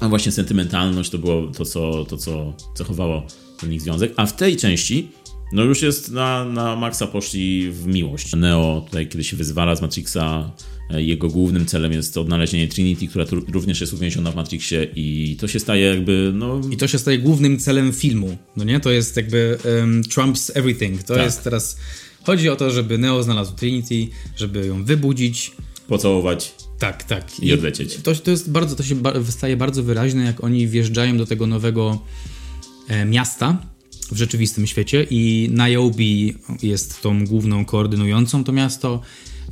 A 0.00 0.08
właśnie 0.08 0.32
sentymentalność 0.32 1.10
to 1.10 1.18
było 1.18 1.46
to, 1.46 1.64
co, 1.64 2.04
to, 2.04 2.16
co 2.16 2.52
cechowało 2.74 3.26
ten 3.60 3.72
ich 3.72 3.82
związek. 3.82 4.12
A 4.16 4.26
w 4.26 4.36
tej 4.36 4.56
części 4.56 5.08
no 5.52 5.64
już 5.64 5.82
jest 5.82 6.10
na, 6.10 6.44
na 6.44 6.76
maksa 6.76 7.06
poszli 7.06 7.70
w 7.70 7.86
miłość. 7.86 8.36
Neo 8.36 8.82
tutaj, 8.86 9.08
kiedy 9.08 9.24
się 9.24 9.36
wyzwala 9.36 9.76
z 9.76 9.82
Matrixa, 9.82 10.52
e, 10.90 11.02
jego 11.02 11.28
głównym 11.28 11.66
celem 11.66 11.92
jest 11.92 12.18
odnalezienie 12.18 12.68
Trinity, 12.68 13.08
która 13.08 13.24
również 13.52 13.80
jest 13.80 13.92
uwięziona 13.92 14.30
w 14.30 14.36
Matrixie 14.36 14.86
i 14.96 15.36
to 15.40 15.48
się 15.48 15.60
staje 15.60 15.86
jakby, 15.86 16.32
no... 16.34 16.60
I 16.70 16.76
to 16.76 16.88
się 16.88 16.98
staje 16.98 17.18
głównym 17.18 17.58
celem 17.58 17.92
filmu, 17.92 18.36
no 18.56 18.64
nie? 18.64 18.80
To 18.80 18.90
jest 18.90 19.16
jakby 19.16 19.58
um, 19.80 20.02
Trump's 20.02 20.50
everything. 20.54 21.02
To 21.02 21.14
tak. 21.14 21.24
jest 21.24 21.44
teraz... 21.44 21.78
Chodzi 22.22 22.48
o 22.48 22.56
to, 22.56 22.70
żeby 22.70 22.98
Neo 22.98 23.22
znalazł 23.22 23.54
Trinity, 23.56 24.08
żeby 24.36 24.66
ją 24.66 24.84
wybudzić. 24.84 25.52
Pocałować. 25.88 26.54
Tak, 26.78 27.04
tak. 27.04 27.40
I, 27.40 27.46
I 27.46 27.52
odlecieć. 27.52 27.96
To, 27.96 28.14
to 28.14 28.30
jest 28.30 28.50
bardzo, 28.50 28.76
to 28.76 28.82
się 28.82 28.94
ba 28.94 29.12
wystaje 29.12 29.56
bardzo 29.56 29.82
wyraźne, 29.82 30.24
jak 30.24 30.44
oni 30.44 30.66
wjeżdżają 30.66 31.18
do 31.18 31.26
tego 31.26 31.46
nowego 31.46 31.98
e, 32.88 33.04
miasta, 33.04 33.58
w 34.12 34.16
rzeczywistym 34.16 34.66
świecie 34.66 35.06
i 35.10 35.50
Niobe 35.52 36.04
jest 36.62 37.02
tą 37.02 37.24
główną 37.24 37.64
koordynującą 37.64 38.44
to 38.44 38.52
miasto, 38.52 39.00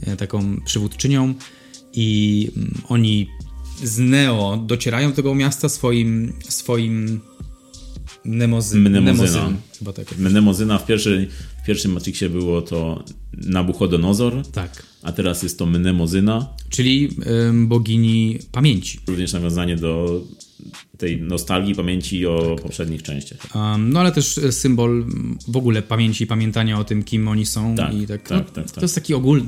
e, 0.01 0.17
taką 0.17 0.61
przywódczynią 0.65 1.35
i 1.93 2.51
mm, 2.57 2.75
oni 2.89 3.29
z 3.83 3.99
Neo 3.99 4.57
docierają 4.67 5.11
do 5.11 5.17
tego 5.17 5.35
miasta 5.35 5.69
swoim 5.69 6.33
swoim 6.49 7.21
Nemozyn, 8.25 8.81
Mnemozyna. 8.81 9.53
Chyba 9.79 9.93
tak 9.93 10.19
Mnemozyna 10.19 10.79
w, 10.79 10.87
pierwszej, 10.87 11.29
w 11.63 11.67
pierwszym 11.67 11.93
Matrixie 11.93 12.31
było 12.31 12.63
to 12.63 13.05
Nabuchodonozor. 13.33 14.47
Tak. 14.53 14.87
A 15.03 15.13
teraz 15.13 15.43
jest 15.43 15.59
to 15.59 15.67
Mnemozyna. 15.67 16.49
Czyli 16.69 17.09
ym, 17.49 17.69
bogini 17.69 18.39
pamięci. 18.53 19.01
Również 19.07 19.33
nawiązanie 19.33 19.77
do 19.77 20.21
tej 20.99 21.23
nostalgii, 21.23 21.75
pamięci 21.75 22.27
o 22.27 22.55
tak. 22.55 22.63
poprzednich 22.63 23.03
częściach. 23.03 23.39
Um, 23.55 23.93
no 23.93 24.01
ale 24.01 24.13
też 24.13 24.39
e, 24.39 24.53
symbol 24.53 25.05
w 25.49 25.57
ogóle 25.57 25.83
pamięci 25.83 26.25
i 26.25 26.27
pamiętania 26.27 26.79
o 26.79 26.85
tym, 26.85 27.03
kim 27.03 27.29
oni 27.29 27.47
są. 27.47 27.75
Tak, 27.75 27.95
i 27.95 28.07
tak, 28.07 28.23
tak, 28.23 28.47
no, 28.57 28.63
tak, 28.63 28.71
To 28.71 28.81
jest 28.81 28.95
taki 28.95 29.15
ogól, 29.15 29.43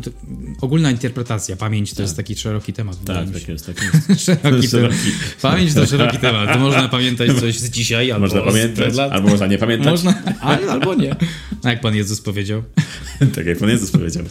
ogólna 0.60 0.90
interpretacja. 0.90 1.56
Pamięć 1.56 1.90
to 1.90 1.96
tak. 1.96 2.02
jest 2.02 2.16
taki 2.16 2.36
szeroki 2.36 2.72
temat. 2.72 3.04
Tak, 3.04 3.30
tak 3.30 3.48
jest, 3.48 3.66
tak 3.66 3.76
jest. 4.08 4.24
szeroki 4.24 4.68
szeroki. 4.68 5.10
Pamięć 5.42 5.74
to 5.74 5.86
szeroki 5.86 6.18
temat. 6.18 6.52
To 6.52 6.58
można 6.58 6.88
pamiętać 6.98 7.30
coś 7.40 7.58
z 7.58 7.70
dzisiaj, 7.70 8.10
albo 8.12 8.26
Można 8.26 8.42
pamiętać, 8.42 8.94
lat. 8.94 9.12
albo 9.12 9.28
można 9.28 9.46
nie 9.46 9.58
pamiętać. 9.58 9.90
Można, 9.90 10.22
albo 10.70 10.94
nie. 10.94 11.16
A 11.62 11.70
jak 11.70 11.80
Pan 11.80 11.94
Jezus 11.94 12.20
powiedział. 12.20 12.62
tak 13.34 13.46
jak 13.46 13.58
Pan 13.58 13.68
Jezus 13.68 13.90
powiedział. 13.90 14.24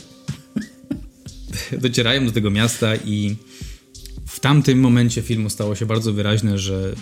Docierają 1.72 2.26
do 2.26 2.32
tego 2.32 2.52
miasta 2.52 2.96
i 2.96 3.36
w 4.38 4.40
tamtym 4.40 4.80
momencie 4.80 5.22
filmu 5.22 5.50
stało 5.50 5.76
się 5.76 5.86
bardzo 5.86 6.14
wyraźne, 6.14 6.58
że 6.58 6.96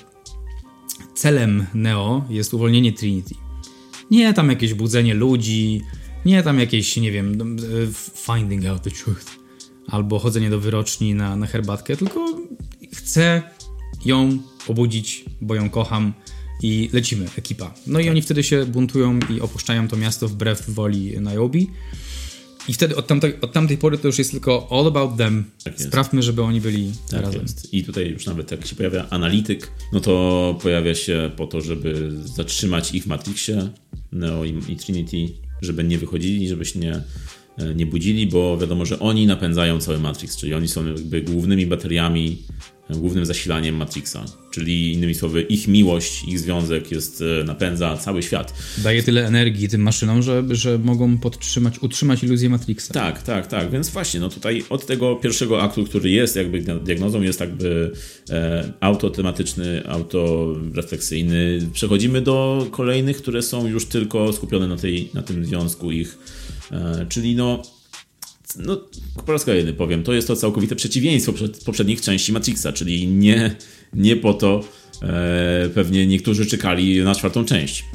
celem 1.15 1.65
Neo 1.73 2.25
jest 2.29 2.53
uwolnienie 2.53 2.93
Trinity. 2.93 3.35
Nie 4.11 4.33
tam 4.33 4.49
jakieś 4.49 4.73
budzenie 4.73 5.13
ludzi, 5.13 5.81
nie 6.25 6.43
tam 6.43 6.59
jakieś, 6.59 6.97
nie 6.97 7.11
wiem, 7.11 7.35
no, 7.35 7.45
finding 8.25 8.65
out 8.65 8.83
the 8.83 8.91
truth, 8.91 9.25
albo 9.87 10.19
chodzenie 10.19 10.49
do 10.49 10.59
wyroczni 10.59 11.15
na, 11.15 11.35
na 11.35 11.47
herbatkę, 11.47 11.97
tylko 11.97 12.39
chcę 12.93 13.43
ją 14.05 14.37
obudzić, 14.67 15.25
bo 15.41 15.55
ją 15.55 15.69
kocham 15.69 16.13
i 16.63 16.89
lecimy, 16.93 17.27
ekipa. 17.37 17.73
No 17.87 17.99
i 17.99 18.09
oni 18.09 18.21
wtedy 18.21 18.43
się 18.43 18.65
buntują 18.65 19.19
i 19.29 19.41
opuszczają 19.41 19.87
to 19.87 19.97
miasto 19.97 20.27
wbrew 20.27 20.69
woli 20.69 21.13
Niobe. 21.21 21.59
I 22.67 22.73
wtedy 22.73 22.95
od 22.95 23.07
tamtej, 23.07 23.33
od 23.41 23.51
tamtej 23.51 23.77
pory 23.77 23.97
to 23.97 24.07
już 24.07 24.17
jest 24.17 24.31
tylko 24.31 24.67
all 24.71 24.87
about 24.87 25.17
them. 25.17 25.43
Tak 25.63 25.81
Sprawmy, 25.81 26.23
żeby 26.23 26.41
oni 26.41 26.61
byli 26.61 26.91
tak 27.11 27.21
razem. 27.21 27.41
Jest. 27.41 27.73
I 27.73 27.83
tutaj 27.83 28.09
już 28.09 28.25
nawet 28.25 28.51
jak 28.51 28.65
się 28.67 28.75
pojawia 28.75 29.09
analityk, 29.09 29.71
no 29.93 29.99
to 29.99 30.57
pojawia 30.61 30.95
się 30.95 31.31
po 31.37 31.47
to, 31.47 31.61
żeby 31.61 32.11
zatrzymać 32.23 32.95
ich 32.95 33.03
w 33.03 33.07
Matrixie, 33.07 33.69
Neo 34.11 34.45
i, 34.45 34.61
i 34.69 34.75
Trinity, 34.75 35.33
żeby 35.61 35.83
nie 35.83 35.97
wychodzili, 35.97 36.47
żeby 36.47 36.65
się 36.65 36.79
nie, 36.79 37.01
nie 37.75 37.85
budzili, 37.85 38.27
bo 38.27 38.57
wiadomo, 38.57 38.85
że 38.85 38.99
oni 38.99 39.27
napędzają 39.27 39.79
cały 39.79 39.99
Matrix, 39.99 40.37
czyli 40.37 40.53
oni 40.53 40.67
są 40.67 40.85
jakby 40.85 41.21
głównymi 41.21 41.65
bateriami 41.65 42.43
głównym 42.89 43.25
zasilaniem 43.25 43.75
Matrixa. 43.75 44.25
Czyli 44.51 44.93
innymi 44.93 45.15
słowy, 45.15 45.41
ich 45.41 45.67
miłość, 45.67 46.23
ich 46.27 46.39
związek 46.39 46.91
jest, 46.91 47.23
e, 47.41 47.43
napędza 47.43 47.97
cały 47.97 48.23
świat. 48.23 48.53
Daje 48.77 49.03
tyle 49.03 49.27
energii 49.27 49.69
tym 49.69 49.81
maszynom, 49.81 50.21
że, 50.21 50.43
że 50.51 50.77
mogą 50.79 51.17
podtrzymać, 51.17 51.79
utrzymać 51.79 52.23
iluzję 52.23 52.49
Matrixa. 52.49 52.93
Tak, 52.93 53.23
tak, 53.23 53.47
tak. 53.47 53.71
Więc 53.71 53.89
właśnie, 53.89 54.19
no 54.19 54.29
tutaj 54.29 54.63
od 54.69 54.85
tego 54.85 55.15
pierwszego 55.15 55.61
aktu, 55.61 55.83
który 55.83 56.09
jest 56.09 56.35
jakby 56.35 56.61
diagnozą, 56.61 57.21
jest 57.21 57.39
jakby 57.39 57.91
e, 58.29 58.73
autotematyczny, 58.79 59.87
autorefleksyjny. 59.87 61.59
Przechodzimy 61.73 62.21
do 62.21 62.67
kolejnych, 62.71 63.17
które 63.17 63.41
są 63.41 63.67
już 63.67 63.85
tylko 63.85 64.33
skupione 64.33 64.67
na, 64.67 64.77
tej, 64.77 65.09
na 65.13 65.21
tym 65.21 65.45
związku 65.45 65.91
ich. 65.91 66.17
E, 66.71 67.05
czyli 67.09 67.35
no 67.35 67.74
no, 68.57 68.81
po 69.25 69.31
raz 69.31 69.45
kolejny 69.45 69.73
powiem, 69.73 70.03
to 70.03 70.13
jest 70.13 70.27
to 70.27 70.35
całkowite 70.35 70.75
przeciwieństwo 70.75 71.33
poprzednich 71.65 72.01
części 72.01 72.33
Matrixa, 72.33 72.73
czyli 72.73 73.07
nie, 73.07 73.55
nie 73.93 74.15
po 74.15 74.33
to 74.33 74.63
e, 75.01 75.69
pewnie 75.73 76.07
niektórzy 76.07 76.45
czekali 76.45 77.03
na 77.03 77.15
czwartą 77.15 77.45
część. 77.45 77.85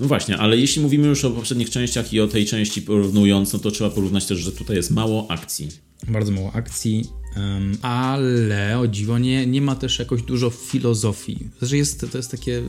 No 0.00 0.06
właśnie, 0.06 0.38
ale 0.38 0.56
jeśli 0.56 0.82
mówimy 0.82 1.08
już 1.08 1.24
o 1.24 1.30
poprzednich 1.30 1.70
częściach 1.70 2.12
i 2.12 2.20
o 2.20 2.28
tej 2.28 2.46
części 2.46 2.82
porównując, 2.82 3.52
no 3.52 3.58
to 3.58 3.70
trzeba 3.70 3.90
porównać 3.90 4.26
też, 4.26 4.38
że 4.38 4.52
tutaj 4.52 4.76
jest 4.76 4.90
mało 4.90 5.30
akcji. 5.30 5.68
Bardzo 6.08 6.32
mało 6.32 6.52
akcji, 6.52 7.04
um, 7.36 7.78
ale 7.82 8.78
o 8.78 8.88
dziwo 8.88 9.18
nie, 9.18 9.46
nie 9.46 9.62
ma 9.62 9.74
też 9.74 9.98
jakoś 9.98 10.22
dużo 10.22 10.50
filozofii. 10.50 11.48
Znaczy 11.58 11.76
jest, 11.76 12.06
to 12.12 12.18
jest 12.18 12.30
takie, 12.30 12.62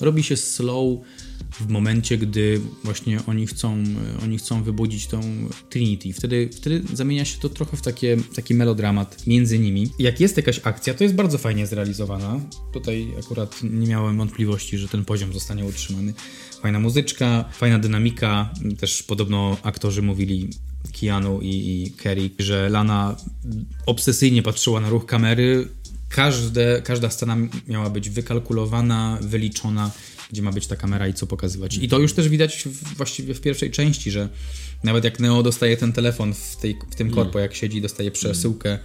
robi 0.00 0.22
się 0.22 0.36
slow, 0.36 0.98
w 1.52 1.68
momencie, 1.68 2.18
gdy 2.18 2.60
właśnie 2.84 3.20
oni 3.26 3.46
chcą, 3.46 3.84
oni 4.22 4.38
chcą 4.38 4.62
wybudzić 4.62 5.06
tą 5.06 5.20
Trinity. 5.70 6.12
Wtedy, 6.12 6.50
wtedy 6.52 6.82
zamienia 6.92 7.24
się 7.24 7.38
to 7.38 7.48
trochę 7.48 7.76
w 7.76 7.82
takie, 7.82 8.16
taki 8.34 8.54
melodramat 8.54 9.26
między 9.26 9.58
nimi. 9.58 9.90
Jak 9.98 10.20
jest 10.20 10.36
jakaś 10.36 10.60
akcja, 10.64 10.94
to 10.94 11.04
jest 11.04 11.16
bardzo 11.16 11.38
fajnie 11.38 11.66
zrealizowana. 11.66 12.40
Tutaj 12.72 13.08
akurat 13.24 13.60
nie 13.62 13.86
miałem 13.86 14.18
wątpliwości, 14.18 14.78
że 14.78 14.88
ten 14.88 15.04
poziom 15.04 15.32
zostanie 15.32 15.64
utrzymany. 15.64 16.14
Fajna 16.62 16.80
muzyczka, 16.80 17.44
fajna 17.52 17.78
dynamika. 17.78 18.50
Też 18.78 19.02
podobno 19.02 19.56
aktorzy 19.62 20.02
mówili 20.02 20.48
Keanu 21.00 21.40
i, 21.40 21.48
i 21.48 21.90
Kerry, 21.90 22.30
że 22.38 22.68
Lana 22.68 23.16
obsesyjnie 23.86 24.42
patrzyła 24.42 24.80
na 24.80 24.88
ruch 24.88 25.06
kamery. 25.06 25.68
Każde, 26.10 26.82
każda 26.82 27.10
scena 27.10 27.36
miała 27.68 27.90
być 27.90 28.10
wykalkulowana, 28.10 29.18
wyliczona, 29.20 29.90
gdzie 30.30 30.42
ma 30.42 30.52
być 30.52 30.66
ta 30.66 30.76
kamera 30.76 31.08
i 31.08 31.14
co 31.14 31.26
pokazywać. 31.26 31.76
I 31.76 31.88
to 31.88 31.98
już 31.98 32.12
też 32.12 32.28
widać 32.28 32.62
w, 32.62 32.96
właściwie 32.96 33.34
w 33.34 33.40
pierwszej 33.40 33.70
części, 33.70 34.10
że 34.10 34.28
nawet 34.84 35.04
jak 35.04 35.20
Neo 35.20 35.42
dostaje 35.42 35.76
ten 35.76 35.92
telefon 35.92 36.34
w, 36.34 36.56
tej, 36.56 36.78
w 36.90 36.94
tym 36.94 37.10
korpo, 37.10 37.38
jak 37.38 37.54
siedzi, 37.54 37.80
dostaje 37.80 38.10
przesyłkę 38.10 38.78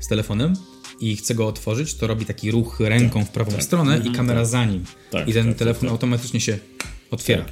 z 0.00 0.08
telefonem 0.08 0.54
i 1.00 1.16
chce 1.16 1.34
go 1.34 1.46
otworzyć, 1.46 1.94
to 1.94 2.06
robi 2.06 2.26
taki 2.26 2.50
ruch 2.50 2.80
ręką 2.80 3.24
w 3.24 3.30
prawą 3.30 3.60
stronę 3.60 4.02
i 4.04 4.12
kamera 4.12 4.44
za 4.44 4.64
nim. 4.64 4.84
Tak, 5.10 5.28
I 5.28 5.32
ten 5.32 5.46
tak, 5.46 5.56
telefon 5.56 5.80
tak, 5.80 5.88
tak. 5.88 5.92
automatycznie 5.92 6.40
się 6.40 6.58
otwiera. 7.10 7.44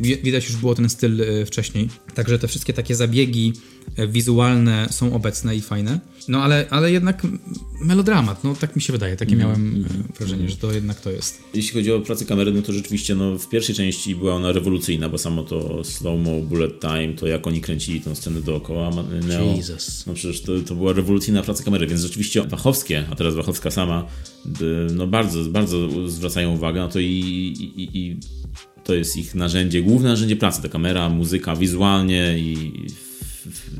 Wi- 0.00 0.16
Widać 0.22 0.44
już 0.46 0.56
było 0.56 0.74
ten 0.74 0.88
styl 0.88 1.22
e, 1.22 1.46
wcześniej. 1.46 1.88
Także 2.14 2.38
te 2.38 2.48
wszystkie 2.48 2.72
takie 2.72 2.94
zabiegi 2.94 3.52
e, 3.96 4.08
wizualne 4.08 4.88
są 4.90 5.14
obecne 5.14 5.56
i 5.56 5.60
fajne. 5.60 6.00
No 6.28 6.42
ale, 6.42 6.66
ale 6.70 6.92
jednak 6.92 7.22
melodramat, 7.80 8.44
no 8.44 8.54
tak 8.54 8.76
mi 8.76 8.82
się 8.82 8.92
wydaje. 8.92 9.16
Takie 9.16 9.36
miałem 9.36 9.84
e, 10.14 10.18
wrażenie, 10.18 10.48
że 10.50 10.56
to 10.56 10.72
jednak 10.72 11.00
to 11.00 11.10
jest. 11.10 11.42
Jeśli 11.54 11.72
chodzi 11.74 11.92
o 11.92 12.00
pracę 12.00 12.24
kamery, 12.24 12.52
no 12.52 12.62
to 12.62 12.72
rzeczywiście 12.72 13.14
no, 13.14 13.38
w 13.38 13.48
pierwszej 13.48 13.74
części 13.74 14.14
była 14.16 14.34
ona 14.34 14.52
rewolucyjna, 14.52 15.08
bo 15.08 15.18
samo 15.18 15.42
to 15.42 15.84
slow-mo, 15.84 16.40
bullet 16.42 16.80
time, 16.80 17.12
to 17.14 17.26
jak 17.26 17.46
oni 17.46 17.60
kręcili 17.60 18.00
tę 18.00 18.16
scenę 18.16 18.40
dookoła 18.40 18.90
Neo. 19.28 19.54
Jesus. 19.56 20.06
No 20.06 20.14
przecież 20.14 20.40
to, 20.40 20.52
to 20.60 20.74
była 20.74 20.92
rewolucyjna 20.92 21.42
praca 21.42 21.64
kamery, 21.64 21.86
więc 21.86 22.00
rzeczywiście 22.02 22.42
Wachowskie, 22.42 23.04
a 23.10 23.14
teraz 23.16 23.34
Wachowska 23.34 23.70
sama, 23.70 24.06
y, 24.46 24.94
no 24.94 25.06
bardzo, 25.06 25.44
bardzo 25.44 26.08
zwracają 26.10 26.54
uwagę 26.54 26.80
na 26.80 26.88
to 26.88 26.98
i, 27.00 27.04
i- 27.76 27.98
i 27.98 28.16
to 28.86 28.94
jest 28.94 29.16
ich 29.16 29.34
narzędzie, 29.34 29.82
główne 29.82 30.08
narzędzie 30.08 30.36
pracy, 30.36 30.62
ta 30.62 30.68
kamera, 30.68 31.08
muzyka, 31.08 31.56
wizualnie 31.56 32.38
i 32.38 32.72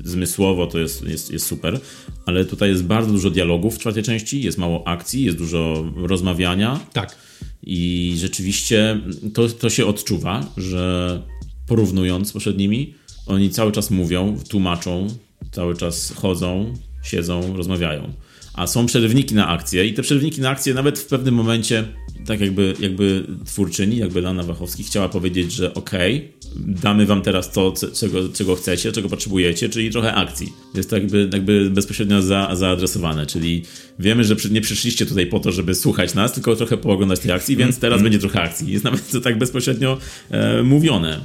zmysłowo 0.05 0.67
to 0.67 0.79
jest, 0.79 1.09
jest, 1.09 1.31
jest 1.31 1.47
super, 1.47 1.81
ale 2.27 2.45
tutaj 2.45 2.69
jest 2.69 2.85
bardzo 2.85 3.13
dużo 3.13 3.31
dialogów 3.31 3.75
w 3.75 3.79
czwartej 3.79 4.03
części, 4.03 4.43
jest 4.43 4.59
mało 4.59 4.89
akcji, 4.89 5.25
jest 5.25 5.39
dużo 5.39 5.93
rozmawiania, 5.97 6.81
Tak. 6.93 7.17
i 7.63 8.15
rzeczywiście 8.17 9.01
to, 9.35 9.49
to 9.49 9.71
się 9.71 9.87
odczuwa, 9.87 10.53
że 10.57 11.23
porównując 11.67 12.29
z 12.29 12.33
poprzednimi, 12.33 12.95
oni 13.27 13.51
cały 13.51 13.73
czas 13.73 13.91
mówią, 13.91 14.39
tłumaczą, 14.49 15.07
cały 15.51 15.77
czas 15.77 16.13
chodzą, 16.17 16.75
siedzą, 17.03 17.57
rozmawiają. 17.57 18.13
A 18.57 18.67
są 18.67 18.87
przerywniki 18.87 19.35
na 19.35 19.49
akcje 19.49 19.87
i 19.87 19.95
te 19.95 20.03
przerywniki 20.03 20.41
na 20.41 20.51
akcje 20.51 20.75
nawet 20.75 20.99
w 20.99 21.07
pewnym 21.07 21.35
momencie, 21.35 21.85
tak 22.27 22.41
jakby, 22.41 22.75
jakby 22.81 23.27
twórczyni, 23.45 23.97
jakby 23.97 24.21
Lana 24.21 24.43
Wachowski 24.43 24.85
chciała 24.85 25.09
powiedzieć, 25.09 25.53
że 25.53 25.75
okej, 25.75 26.33
damy 26.57 27.07
wam 27.07 27.23
teraz 27.23 27.53
to, 27.53 27.75
czego, 27.95 28.29
czego 28.29 28.57
chcecie, 28.57 28.93
czego 28.93 29.09
potrzebujecie, 29.09 29.69
czyli 29.69 29.91
trochę 29.91 30.15
akcji. 30.15 30.53
Jest 30.75 30.91
to 30.91 30.97
jakby, 30.97 31.29
jakby 31.33 31.71
bezpośrednio 31.71 32.23
za, 32.23 32.51
zaadresowane, 32.55 33.27
czyli 33.27 33.63
wiemy, 33.99 34.25
że 34.25 34.37
nie 34.51 34.61
przyszliście 34.61 35.07
tutaj 35.07 35.27
po 35.27 35.41
to, 35.41 35.53
żeby 35.53 35.75
słuchać 35.75 36.15
nas, 36.15 36.33
tylko 36.33 36.57
trochę 36.57 36.77
pooglądać 36.77 37.21
tej 37.21 37.33
akcji, 37.33 37.57
więc 37.57 37.79
teraz 37.79 38.03
będzie 38.03 38.19
trochę 38.19 38.43
akcji. 38.43 38.73
Jest 38.73 38.85
nawet 38.85 39.11
to 39.11 39.21
tak 39.21 39.39
bezpośrednio 39.39 39.99
e, 40.31 40.63
mówione. 40.63 41.21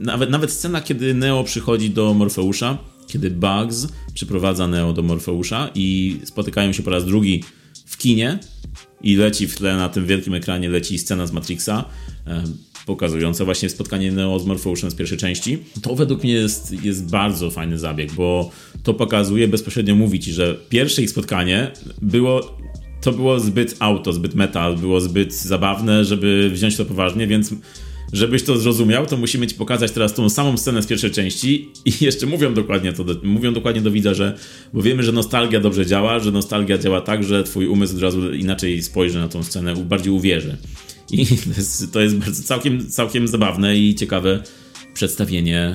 Nawet, 0.00 0.30
nawet 0.30 0.52
scena, 0.52 0.80
kiedy 0.80 1.14
Neo 1.14 1.44
przychodzi 1.44 1.90
do 1.90 2.14
Morfeusza, 2.14 2.78
kiedy 3.06 3.30
Bugs 3.30 3.88
przyprowadza 4.14 4.68
Neo 4.68 4.92
do 4.92 5.02
Morfeusza 5.02 5.70
i 5.74 6.18
spotykają 6.24 6.72
się 6.72 6.82
po 6.82 6.90
raz 6.90 7.04
drugi 7.04 7.44
w 7.86 7.96
kinie 7.96 8.38
i 9.02 9.16
leci 9.16 9.46
w 9.46 9.56
tle 9.56 9.76
na 9.76 9.88
tym 9.88 10.06
wielkim 10.06 10.34
ekranie 10.34 10.68
leci 10.68 10.98
scena 10.98 11.26
z 11.26 11.32
Matrixa, 11.32 11.84
pokazująca 12.86 13.44
właśnie 13.44 13.68
spotkanie 13.68 14.12
Neo 14.12 14.38
z 14.38 14.46
Morfeuszem 14.46 14.90
z 14.90 14.94
pierwszej 14.94 15.18
części. 15.18 15.58
To 15.82 15.94
według 15.94 16.24
mnie 16.24 16.32
jest, 16.32 16.84
jest 16.84 17.10
bardzo 17.10 17.50
fajny 17.50 17.78
zabieg, 17.78 18.12
bo 18.12 18.50
to 18.82 18.94
pokazuje, 18.94 19.48
bezpośrednio 19.48 19.94
mówi 19.94 20.20
ci, 20.20 20.32
że 20.32 20.56
pierwsze 20.68 21.02
ich 21.02 21.10
spotkanie 21.10 21.70
było 22.02 22.56
to 23.00 23.12
było 23.12 23.40
zbyt 23.40 23.76
auto, 23.78 24.12
zbyt 24.12 24.34
metal, 24.34 24.76
było 24.76 25.00
zbyt 25.00 25.34
zabawne, 25.34 26.04
żeby 26.04 26.50
wziąć 26.52 26.76
to 26.76 26.84
poważnie, 26.84 27.26
więc 27.26 27.54
żebyś 28.12 28.42
to 28.42 28.58
zrozumiał, 28.58 29.06
to 29.06 29.16
musimy 29.16 29.46
ci 29.46 29.54
pokazać 29.54 29.92
teraz 29.92 30.14
tą 30.14 30.28
samą 30.28 30.56
scenę 30.56 30.82
z 30.82 30.86
pierwszej 30.86 31.10
części 31.10 31.68
i 31.84 31.92
jeszcze 32.04 32.26
mówią 32.26 32.54
dokładnie 32.54 32.92
to, 32.92 33.04
do, 33.04 33.14
mówią 33.22 33.52
dokładnie 33.52 33.80
do 33.82 33.90
widza, 33.90 34.14
że 34.14 34.38
bo 34.72 34.82
wiemy, 34.82 35.02
że 35.02 35.12
nostalgia 35.12 35.60
dobrze 35.60 35.86
działa, 35.86 36.18
że 36.18 36.32
nostalgia 36.32 36.78
działa 36.78 37.00
tak, 37.00 37.24
że 37.24 37.44
twój 37.44 37.66
umysł 37.66 37.96
od 37.96 38.02
razu 38.02 38.32
inaczej 38.32 38.82
spojrzy 38.82 39.18
na 39.18 39.28
tą 39.28 39.42
scenę, 39.42 39.76
bardziej 39.76 40.12
uwierzy. 40.12 40.56
I 41.10 41.26
to 41.44 41.50
jest, 41.56 41.92
to 41.92 42.00
jest 42.00 42.16
bardzo 42.16 42.42
całkiem, 42.42 42.90
całkiem 42.90 43.28
zabawne 43.28 43.78
i 43.78 43.94
ciekawe 43.94 44.42
przedstawienie 44.96 45.74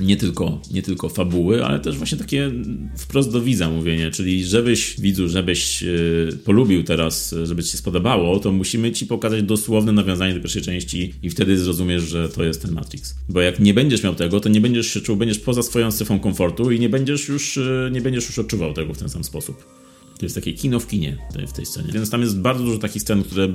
nie, 0.00 0.16
tylko, 0.16 0.62
nie 0.70 0.82
tylko 0.82 1.08
fabuły, 1.08 1.64
ale 1.64 1.80
też 1.80 1.96
właśnie 1.96 2.18
takie 2.18 2.50
wprost 2.96 3.32
do 3.32 3.40
widza 3.40 3.70
mówienie, 3.70 4.10
czyli 4.10 4.44
żebyś 4.44 5.00
widzu, 5.00 5.28
żebyś 5.28 5.82
y, 5.82 6.38
polubił 6.44 6.84
teraz, 6.84 7.34
żeby 7.44 7.64
ci 7.64 7.70
się 7.70 7.78
spodobało, 7.78 8.40
to 8.40 8.52
musimy 8.52 8.92
ci 8.92 9.06
pokazać 9.06 9.42
dosłowne 9.42 9.92
nawiązanie 9.92 10.34
do 10.34 10.40
pierwszej 10.40 10.62
części 10.62 11.14
i 11.22 11.30
wtedy 11.30 11.58
zrozumiesz, 11.58 12.02
że 12.02 12.28
to 12.28 12.44
jest 12.44 12.62
ten 12.62 12.72
Matrix. 12.72 13.14
Bo 13.28 13.40
jak 13.40 13.60
nie 13.60 13.74
będziesz 13.74 14.02
miał 14.02 14.14
tego, 14.14 14.40
to 14.40 14.48
nie 14.48 14.60
będziesz 14.60 14.86
się 14.86 15.00
czuł, 15.00 15.16
będziesz 15.16 15.38
poza 15.38 15.62
swoją 15.62 15.90
strefą 15.90 16.20
komfortu 16.20 16.70
i 16.70 16.80
nie 16.80 16.88
będziesz 16.88 17.28
już, 17.28 17.56
y, 17.56 17.90
nie 17.92 18.00
będziesz 18.00 18.26
już 18.26 18.38
odczuwał 18.38 18.72
tego 18.72 18.94
w 18.94 18.98
ten 18.98 19.08
sam 19.08 19.24
sposób. 19.24 19.87
To 20.18 20.26
jest 20.26 20.34
takie 20.34 20.52
kino 20.52 20.80
w 20.80 20.86
kinie 20.86 21.18
tutaj 21.28 21.46
w 21.46 21.52
tej 21.52 21.66
scenie. 21.66 21.92
Więc 21.92 22.10
tam 22.10 22.20
jest 22.20 22.38
bardzo 22.40 22.64
dużo 22.64 22.78
takich 22.78 23.02
scen, 23.02 23.22
które 23.24 23.48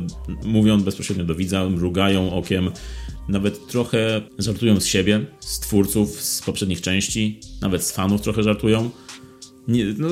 mówią 0.45 0.82
bezpośrednio 0.82 1.26
do 1.26 1.36
widza, 1.36 1.70
mrugają 1.70 2.34
okiem, 2.34 2.72
nawet 3.30 3.68
trochę 3.68 4.22
żartują 4.39 4.80
z 4.80 4.86
siebie, 4.86 5.26
z 5.39 5.59
twórców 5.59 6.22
z 6.22 6.41
poprzednich 6.41 6.82
części, 6.82 7.39
nawet 7.61 7.84
z 7.84 7.91
fanów 7.91 8.22
trochę 8.22 8.43
żartują. 8.43 8.89
Nie, 9.68 9.86
no, 9.97 10.07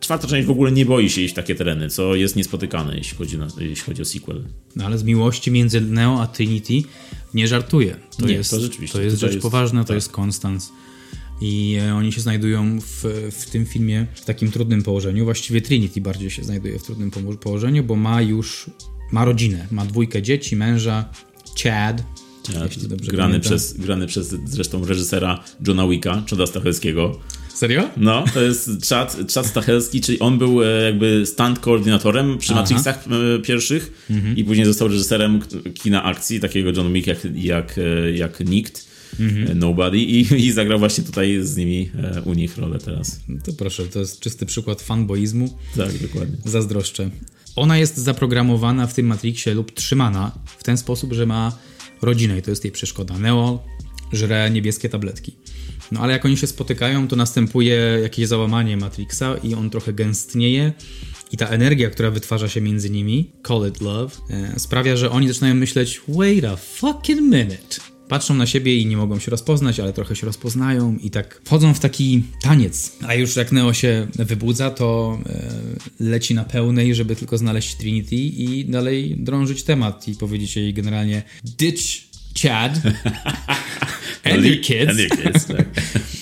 czwarta 0.00 0.28
część 0.28 0.46
w 0.46 0.50
ogóle 0.50 0.72
nie 0.72 0.86
boi 0.86 1.10
się 1.10 1.20
iść 1.20 1.32
w 1.34 1.36
takie 1.36 1.54
tereny, 1.54 1.88
co 1.90 2.14
jest 2.14 2.36
niespotykane, 2.36 2.96
jeśli 2.96 3.18
chodzi, 3.18 3.38
na, 3.38 3.46
jeśli 3.60 3.84
chodzi 3.84 4.02
o 4.02 4.04
sequel. 4.04 4.44
No 4.76 4.84
ale 4.84 4.98
z 4.98 5.02
miłości 5.04 5.50
między 5.50 5.80
Neo 5.80 6.22
a 6.22 6.26
Trinity 6.26 6.82
nie 7.34 7.48
żartuje. 7.48 7.96
To 8.18 8.26
Nie, 8.26 8.32
jest, 8.34 8.50
to 8.50 8.60
rzeczywiście. 8.60 8.98
To 8.98 9.02
jest 9.02 9.18
rzecz 9.18 9.32
jest- 9.32 9.42
poważna, 9.42 9.80
to 9.84 9.88
tak. 9.88 9.94
jest 9.94 10.08
Konstans. 10.08 10.72
I 11.40 11.78
e, 11.80 11.94
oni 11.94 12.12
się 12.12 12.20
znajdują 12.20 12.80
w, 12.80 13.04
w 13.32 13.50
tym 13.50 13.66
filmie 13.66 14.06
w 14.14 14.24
takim 14.24 14.50
trudnym 14.50 14.82
położeniu. 14.82 15.24
Właściwie 15.24 15.60
Trinity 15.60 16.00
bardziej 16.00 16.30
się 16.30 16.44
znajduje 16.44 16.78
w 16.78 16.82
trudnym 16.82 17.10
położeniu, 17.40 17.84
bo 17.84 17.96
ma 17.96 18.22
już 18.22 18.70
ma 19.12 19.24
rodzinę, 19.24 19.66
ma 19.70 19.86
dwójkę 19.86 20.22
dzieci, 20.22 20.56
męża, 20.56 21.10
Chad. 21.62 22.02
dobrze 22.88 23.12
grany, 23.12 23.28
pamiętam. 23.28 23.40
przez, 23.40 23.72
grany 23.72 24.06
przez 24.06 24.28
zresztą 24.44 24.84
reżysera 24.84 25.44
Johna 25.66 25.88
Wicka, 25.88 26.22
Chada 26.30 26.46
Stachelskiego. 26.46 27.18
Serio? 27.54 27.90
No, 27.96 28.24
to 28.34 28.42
jest 28.42 28.70
Chad, 28.88 29.16
Chad 29.34 29.46
Stachelski, 29.46 30.00
czyli 30.00 30.18
on 30.18 30.38
był 30.38 30.62
e, 30.62 30.82
jakby 30.82 31.26
stand 31.26 31.58
koordynatorem 31.58 32.38
przy 32.38 32.52
Aha. 32.52 32.60
Matrixach 32.60 33.04
e, 33.06 33.38
pierwszych 33.38 34.08
i 34.36 34.44
później 34.44 34.66
został 34.66 34.88
reżyserem 34.88 35.40
kina 35.74 36.02
akcji, 36.02 36.40
takiego 36.40 36.70
John 36.70 36.92
Wick 36.92 37.06
jak, 37.06 37.18
jak, 37.34 37.80
jak 38.14 38.40
Nikt, 38.40 38.89
e, 39.20 39.54
Nobody 39.54 39.98
i, 39.98 40.46
i 40.46 40.52
zagrał 40.52 40.78
właśnie 40.78 41.04
tutaj 41.04 41.38
z 41.42 41.56
nimi 41.56 41.90
e, 41.98 42.22
u 42.22 42.34
nich 42.34 42.58
rolę 42.58 42.78
teraz. 42.78 43.20
No 43.28 43.40
to 43.44 43.52
proszę, 43.52 43.86
to 43.86 43.98
jest 43.98 44.20
czysty 44.20 44.46
przykład 44.46 44.82
fanboizmu. 44.82 45.58
Tak, 45.76 45.98
dokładnie. 45.98 46.36
Zazdroszczę. 46.44 47.10
Ona 47.56 47.78
jest 47.78 47.96
zaprogramowana 47.96 48.86
w 48.86 48.94
tym 48.94 49.06
Matrixie 49.06 49.54
lub 49.54 49.72
trzymana 49.72 50.38
w 50.58 50.64
ten 50.64 50.76
sposób, 50.76 51.12
że 51.12 51.26
ma 51.26 51.58
rodzinę 52.02 52.38
i 52.38 52.42
to 52.42 52.50
jest 52.50 52.64
jej 52.64 52.72
przeszkoda. 52.72 53.18
Neo 53.18 53.62
żre 54.12 54.50
niebieskie 54.50 54.88
tabletki. 54.88 55.36
No 55.92 56.00
ale 56.00 56.12
jak 56.12 56.24
oni 56.24 56.36
się 56.36 56.46
spotykają, 56.46 57.08
to 57.08 57.16
następuje 57.16 57.98
jakieś 58.02 58.26
załamanie 58.26 58.76
Matrixa 58.76 59.36
i 59.42 59.54
on 59.54 59.70
trochę 59.70 59.92
gęstnieje 59.92 60.72
i 61.32 61.36
ta 61.36 61.46
energia, 61.46 61.90
która 61.90 62.10
wytwarza 62.10 62.48
się 62.48 62.60
między 62.60 62.90
nimi, 62.90 63.30
call 63.48 63.68
it 63.68 63.80
love, 63.80 64.16
e, 64.30 64.60
sprawia, 64.60 64.96
że 64.96 65.10
oni 65.10 65.28
zaczynają 65.28 65.54
myśleć 65.54 66.00
wait 66.08 66.44
a 66.44 66.56
fucking 66.56 67.20
minute. 67.20 67.80
Patrzą 68.10 68.34
na 68.34 68.46
siebie 68.46 68.76
i 68.76 68.86
nie 68.86 68.96
mogą 68.96 69.18
się 69.18 69.30
rozpoznać, 69.30 69.80
ale 69.80 69.92
trochę 69.92 70.16
się 70.16 70.26
rozpoznają 70.26 70.96
i 71.02 71.10
tak 71.10 71.40
wchodzą 71.44 71.74
w 71.74 71.80
taki 71.80 72.22
taniec. 72.42 72.92
A 73.06 73.14
już 73.14 73.36
jak 73.36 73.52
Neo 73.52 73.72
się 73.72 74.06
wybudza, 74.14 74.70
to 74.70 75.18
e, 75.26 75.42
leci 76.00 76.34
na 76.34 76.44
pełnej, 76.44 76.94
żeby 76.94 77.16
tylko 77.16 77.38
znaleźć 77.38 77.74
Trinity 77.74 78.16
i 78.16 78.64
dalej 78.64 79.16
drążyć 79.18 79.62
temat 79.62 80.08
i 80.08 80.14
powiedzieć 80.14 80.56
jej 80.56 80.74
generalnie 80.74 81.22
ditch 81.44 81.82
Chad 82.42 82.72
and 84.32 84.44
your 84.44 84.60
kids. 84.60 84.90
And 84.90 84.98
your 84.98 85.10
kids, 85.10 85.46
tak. 85.46 85.66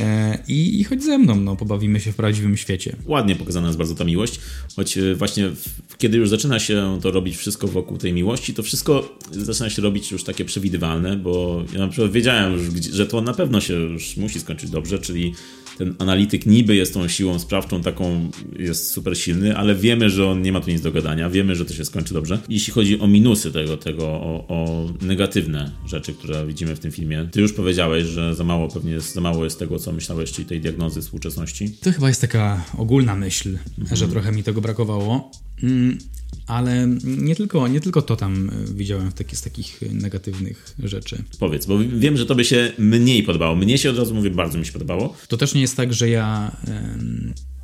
E, 0.00 0.38
i, 0.48 0.80
i 0.80 0.84
chodź 0.84 1.04
ze 1.04 1.18
mną, 1.18 1.36
no, 1.36 1.56
pobawimy 1.56 2.00
się 2.00 2.12
w 2.12 2.16
prawdziwym 2.16 2.56
świecie. 2.56 2.96
Ładnie 3.06 3.36
pokazana 3.36 3.66
jest 3.66 3.78
bardzo 3.78 3.94
ta 3.94 4.04
miłość, 4.04 4.40
choć 4.76 4.98
e, 4.98 5.14
właśnie 5.14 5.48
w, 5.88 5.96
kiedy 5.98 6.18
już 6.18 6.28
zaczyna 6.28 6.58
się 6.58 6.98
to 7.02 7.10
robić 7.10 7.36
wszystko 7.36 7.68
wokół 7.68 7.98
tej 7.98 8.12
miłości, 8.12 8.54
to 8.54 8.62
wszystko 8.62 9.16
zaczyna 9.32 9.70
się 9.70 9.82
robić 9.82 10.10
już 10.10 10.24
takie 10.24 10.44
przewidywalne, 10.44 11.16
bo 11.16 11.64
ja 11.72 11.78
na 11.78 11.88
przykład 11.88 12.12
wiedziałem 12.12 12.52
już, 12.52 12.62
że 12.92 13.06
to 13.06 13.20
na 13.20 13.34
pewno 13.34 13.60
się 13.60 13.74
już 13.74 14.16
musi 14.16 14.40
skończyć 14.40 14.70
dobrze, 14.70 14.98
czyli 14.98 15.34
ten 15.80 15.94
analityk 15.98 16.46
niby 16.46 16.76
jest 16.76 16.94
tą 16.94 17.08
siłą 17.08 17.38
sprawczą, 17.38 17.82
taką 17.82 18.30
jest 18.58 18.90
super 18.90 19.18
silny, 19.18 19.56
ale 19.56 19.74
wiemy, 19.74 20.10
że 20.10 20.26
on 20.26 20.42
nie 20.42 20.52
ma 20.52 20.60
tu 20.60 20.70
nic 20.70 20.80
do 20.80 20.92
gadania, 20.92 21.30
wiemy, 21.30 21.54
że 21.54 21.64
to 21.64 21.74
się 21.74 21.84
skończy 21.84 22.14
dobrze. 22.14 22.38
Jeśli 22.48 22.72
chodzi 22.72 23.00
o 23.00 23.06
minusy 23.06 23.52
tego, 23.52 23.76
tego 23.76 24.06
o, 24.06 24.44
o 24.48 24.86
negatywne 25.02 25.70
rzeczy, 25.86 26.14
które 26.14 26.46
widzimy 26.46 26.76
w 26.76 26.78
tym 26.78 26.90
filmie, 26.90 27.28
ty 27.32 27.40
już 27.40 27.52
powiedziałeś, 27.52 28.04
że 28.04 28.34
za 28.34 28.44
mało 28.44 28.68
pewnie 28.68 28.92
jest, 28.92 29.14
za 29.14 29.20
mało 29.20 29.44
jest 29.44 29.58
tego, 29.58 29.78
co 29.78 29.92
myślałeś, 29.92 30.32
czyli 30.32 30.48
tej 30.48 30.60
diagnozy 30.60 31.00
współczesności. 31.00 31.70
To 31.70 31.92
chyba 31.92 32.08
jest 32.08 32.20
taka 32.20 32.64
ogólna 32.78 33.16
myśl, 33.16 33.58
mhm. 33.78 33.96
że 33.96 34.08
trochę 34.08 34.32
mi 34.32 34.42
tego 34.42 34.60
brakowało. 34.60 35.30
Mm, 35.62 35.98
ale 36.46 36.88
nie 37.04 37.36
tylko, 37.36 37.68
nie 37.68 37.80
tylko 37.80 38.02
to 38.02 38.16
tam 38.16 38.50
e, 38.50 38.74
widziałem 38.74 39.10
w 39.10 39.14
taki, 39.14 39.36
z 39.36 39.42
takich 39.42 39.80
negatywnych 39.92 40.74
rzeczy. 40.84 41.22
Powiedz, 41.38 41.66
bo 41.66 41.78
wiem, 41.78 42.16
że 42.16 42.26
to 42.26 42.34
by 42.34 42.44
się 42.44 42.72
mniej 42.78 43.22
podobało. 43.22 43.56
Mnie 43.56 43.78
się 43.78 43.90
od 43.90 43.98
razu 43.98 44.14
mówię, 44.14 44.30
bardzo 44.30 44.58
mi 44.58 44.66
się 44.66 44.72
podobało. 44.72 45.16
To 45.28 45.36
też 45.36 45.54
nie 45.54 45.60
jest 45.60 45.76
tak, 45.76 45.92
że 45.92 46.08
ja 46.08 46.56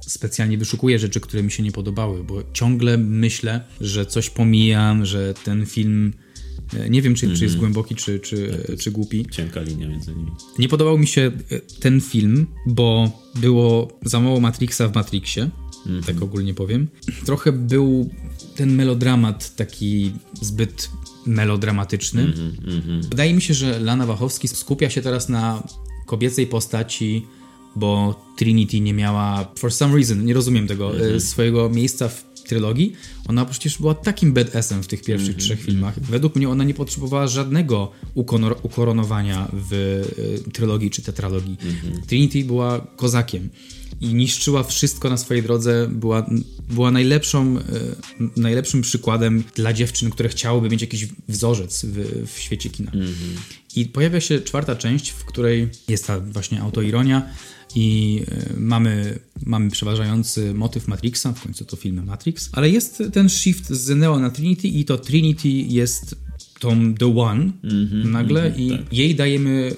specjalnie 0.07 0.59
wyszukuję 0.59 0.99
rzeczy, 0.99 1.20
które 1.20 1.42
mi 1.42 1.51
się 1.51 1.62
nie 1.62 1.72
podobały, 1.72 2.24
bo 2.24 2.42
ciągle 2.53 2.99
myślę, 2.99 3.61
że 3.80 4.07
coś 4.07 4.30
pomijam, 4.30 5.07
że 5.07 5.34
ten 5.44 5.66
film 5.66 6.12
e, 6.74 6.90
nie 6.90 7.03
wiem, 7.03 7.14
czy, 7.14 7.26
mm 7.26 7.36
-hmm. 7.36 7.38
czy 7.38 7.44
jest 7.44 7.55
mhm. 7.55 7.72
głęboki, 7.72 7.94
czy, 7.94 8.20
czy, 8.20 8.64
tak, 8.66 8.78
czy 8.78 8.90
głupi. 8.90 9.26
Cienka 9.30 9.62
linia 9.62 9.88
między 9.88 10.14
nimi. 10.14 10.30
Nie 10.59 10.68
podobał 10.68 10.99
mi 10.99 11.07
się 11.07 11.32
e, 11.51 11.61
ten 11.61 12.01
film, 12.01 12.47
bo 12.66 13.11
było 13.34 13.99
za 14.05 14.20
mało 14.20 14.40
Matrixa 14.40 14.88
w 14.88 14.94
Matrixie. 14.94 15.51
Mm 15.87 16.01
-hmm. 16.01 16.07
Tak 16.07 16.22
ogólnie 16.22 16.55
powiem. 16.55 16.89
Trochę 17.24 17.53
był 17.53 18.11
ten 18.57 18.74
melodramat 18.74 19.57
taki 19.57 20.12
zbyt 20.41 20.91
melodramatyczny. 21.26 22.22
Mm 22.22 22.32
-hmm, 22.32 22.68
mm 22.68 22.80
-hmm. 22.80 23.09
Wydaje 23.09 23.34
mi 23.34 23.43
się, 23.43 23.55
że 23.55 23.80
Lana 23.80 24.07
Wachowski 24.07 24.49
skupia 24.49 24.91
się 24.91 25.03
teraz 25.03 25.28
na 25.28 25.62
kobiecej 26.07 26.47
postaci, 26.47 27.26
bo 27.76 28.20
Trinity 28.37 28.80
nie 28.80 28.95
miała, 28.95 29.53
for 29.59 29.72
some 29.72 29.95
reason, 29.95 30.24
nie 30.24 30.34
rozumiem 30.34 30.66
tego, 30.66 30.97
mm 30.97 31.03
-hmm. 31.03 31.20
swojego 31.20 31.70
miejsca 31.70 32.09
w 32.09 32.26
trylogii. 32.49 32.92
Ona 33.28 33.44
przecież 33.44 33.78
była 33.78 33.94
takim 33.94 34.32
badassem 34.32 34.82
w 34.82 34.86
tych 34.86 35.03
pierwszych 35.03 35.28
mm 35.28 35.40
-hmm. 35.40 35.44
trzech 35.44 35.61
filmach. 35.61 36.01
Według 36.01 36.36
mnie 36.36 36.49
ona 36.49 36.64
nie 36.64 36.74
potrzebowała 36.74 37.26
żadnego 37.26 37.92
ukoronowania 38.62 39.49
w 39.53 39.72
y, 40.47 40.51
trylogii 40.53 40.90
czy 40.90 41.03
tetralogii. 41.03 41.57
Mm 41.62 41.74
-hmm. 41.74 42.07
Trinity 42.07 42.44
była 42.44 42.86
kozakiem 42.97 43.49
i 44.01 44.14
niszczyła 44.14 44.62
wszystko 44.62 45.11
na 45.11 45.16
swojej 45.16 45.42
drodze. 45.42 45.88
Była, 45.90 46.30
była 46.70 46.90
najlepszą, 46.90 47.59
e, 47.59 47.62
najlepszym 48.36 48.82
przykładem 48.82 49.44
dla 49.55 49.72
dziewczyn, 49.72 50.11
które 50.11 50.28
chciałyby 50.28 50.68
mieć 50.68 50.80
jakiś 50.80 51.09
wzorzec 51.28 51.84
w, 51.84 52.26
w 52.26 52.38
świecie 52.38 52.70
kina. 52.70 52.90
Mm 52.94 53.07
-hmm. 53.07 53.57
I 53.76 53.86
pojawia 53.86 54.20
się 54.20 54.40
czwarta 54.40 54.76
część, 54.76 55.11
w 55.11 55.24
której 55.24 55.68
jest 55.88 56.07
ta 56.07 56.20
właśnie 56.20 56.61
autoironia 56.61 57.28
i 57.77 58.22
e, 58.31 58.61
mamy, 58.61 59.18
mamy 59.47 59.70
przeważający 59.70 60.55
motyw 60.55 60.89
Matrixa, 60.89 61.33
w 61.33 61.43
końcu 61.43 61.64
to 61.64 61.77
film 61.77 62.05
Matrix, 62.05 62.51
ale 62.53 62.70
jest 62.70 63.03
ten 63.12 63.29
shift 63.29 63.68
z 63.68 63.97
Neo 63.97 64.18
na 64.18 64.31
Trinity 64.31 64.68
i 64.68 64.85
to 64.85 64.99
Trinity 64.99 65.49
jest 65.49 66.16
tą 66.59 66.95
The 66.95 67.16
One 67.16 67.53
mm 67.64 67.87
-hmm, 67.87 68.05
nagle 68.05 68.41
mm 68.41 68.53
-hmm, 68.53 68.61
i 68.61 68.70
tak. 68.70 68.93
jej 68.93 69.14
dajemy 69.14 69.74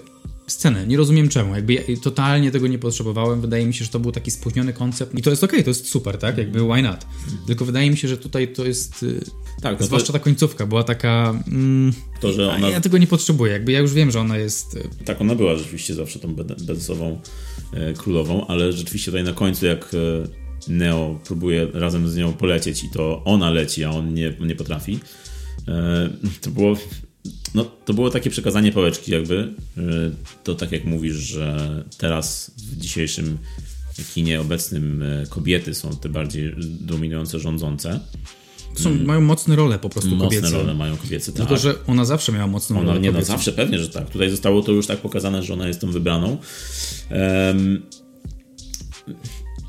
scenę. 0.53 0.87
Nie 0.87 0.97
rozumiem 0.97 1.29
czemu. 1.29 1.55
Jakby 1.55 1.75
ja 1.75 1.83
totalnie 2.03 2.51
tego 2.51 2.67
nie 2.67 2.79
potrzebowałem. 2.79 3.41
Wydaje 3.41 3.67
mi 3.67 3.75
się, 3.75 3.85
że 3.85 3.91
to 3.91 4.01
był 4.01 4.13
taki 4.13 4.31
spóźniony 4.31 4.73
koncept 4.73 5.19
i 5.19 5.23
to 5.23 5.31
jest 5.31 5.45
okej, 5.45 5.57
okay, 5.57 5.65
to 5.65 5.71
jest 5.71 5.89
super, 5.89 6.19
tak? 6.19 6.39
Jakby 6.39 6.61
why 6.61 6.83
not? 6.83 7.07
Tylko 7.47 7.65
wydaje 7.65 7.91
mi 7.91 7.97
się, 7.97 8.09
że 8.09 8.17
tutaj 8.17 8.53
to 8.53 8.65
jest... 8.65 9.03
Y, 9.03 9.21
tak, 9.63 9.83
zwłaszcza 9.83 10.07
to... 10.07 10.13
ta 10.13 10.19
końcówka 10.19 10.67
była 10.67 10.85
taka... 10.85 11.43
Mm, 11.49 11.93
to, 12.21 12.33
że 12.33 12.51
ona... 12.51 12.69
Ja 12.69 12.81
tego 12.81 12.99
nie 12.99 13.07
potrzebuję. 13.07 13.53
Jakby 13.53 13.73
ja 13.73 13.79
już 13.79 13.93
wiem, 13.93 14.11
że 14.11 14.21
ona 14.21 14.39
jest... 14.39 14.75
Y, 14.75 14.89
tak, 15.05 15.21
ona 15.21 15.35
była 15.35 15.57
rzeczywiście 15.57 15.95
zawsze 15.95 16.19
tą 16.19 16.35
bedesową 16.35 17.21
e, 17.73 17.93
królową, 17.93 18.47
ale 18.47 18.73
rzeczywiście 18.73 19.11
tutaj 19.11 19.25
na 19.25 19.33
końcu 19.33 19.67
jak 19.67 19.91
e, 19.95 20.49
Neo 20.69 21.21
próbuje 21.25 21.69
razem 21.73 22.09
z 22.09 22.17
nią 22.17 22.33
polecieć 22.33 22.85
i 22.85 22.91
to 22.91 23.23
ona 23.25 23.51
leci, 23.51 23.85
a 23.85 23.91
on 23.91 24.15
nie, 24.15 24.35
nie 24.41 24.55
potrafi. 24.55 24.99
E, 25.69 26.11
to 26.41 26.51
było 26.51 26.77
no, 27.55 27.65
to 27.65 27.95
było 27.95 28.11
takie 28.11 28.31
przekazanie 28.31 28.73
pałeczki 28.73 29.13
jakby. 29.13 29.55
To 30.45 30.55
tak 30.55 30.73
jak 30.73 30.85
mówisz, 30.85 31.17
że 31.17 31.85
teraz 31.99 32.51
w 32.57 32.77
dzisiejszym 32.77 33.39
kinie 34.15 34.41
obecnym 34.41 35.03
e, 35.03 35.27
kobiety 35.27 35.75
są 35.75 35.97
te 35.97 36.09
bardziej 36.09 36.55
dominujące, 36.81 37.39
rządzące. 37.39 38.01
Są, 38.75 38.91
mm. 38.91 39.07
Mają 39.07 39.21
mocne 39.21 39.57
role 39.57 39.79
po 39.79 39.89
prostu 39.89 40.11
mocne 40.11 40.25
kobiece. 40.25 40.43
Mocne 40.43 40.59
role 40.59 40.75
mają 40.75 40.97
kobiece, 40.97 41.33
tak. 41.33 41.37
Tylko, 41.37 41.57
że 41.57 41.75
ona 41.87 42.05
zawsze 42.05 42.33
miała 42.33 42.47
mocną 42.47 42.79
ona, 42.79 42.89
rolę 42.89 43.01
Nie, 43.01 43.13
no 43.13 43.23
zawsze 43.23 43.53
pewnie, 43.53 43.79
że 43.79 43.89
tak. 43.89 44.11
Tutaj 44.11 44.31
zostało 44.31 44.63
to 44.63 44.73
już 44.73 44.87
tak 44.87 44.99
pokazane, 44.99 45.43
że 45.43 45.53
ona 45.53 45.69
jest 45.69 45.81
tą 45.81 45.91
wybraną. 45.91 46.39
Um, 47.11 47.83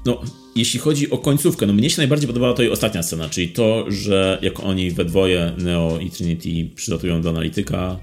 no, 0.06 0.22
jeśli 0.60 0.80
chodzi 0.80 1.10
o 1.10 1.18
końcówkę, 1.18 1.66
no 1.66 1.74
mnie 1.74 1.90
się 1.90 1.98
najbardziej 1.98 2.28
podobała 2.28 2.54
to 2.54 2.62
jej 2.62 2.72
ostatnia 2.72 3.04
scena, 3.04 3.30
czyli 3.30 3.50
to, 3.50 3.86
że 3.88 4.40
jak 4.42 4.60
oni 4.60 4.92
we 4.92 5.06
dwoje, 5.06 5.54
Neo 5.58 6.00
i 6.00 6.10
Trinity, 6.10 6.76
przylatują 6.76 7.22
do 7.22 7.30
analityka, 7.30 8.00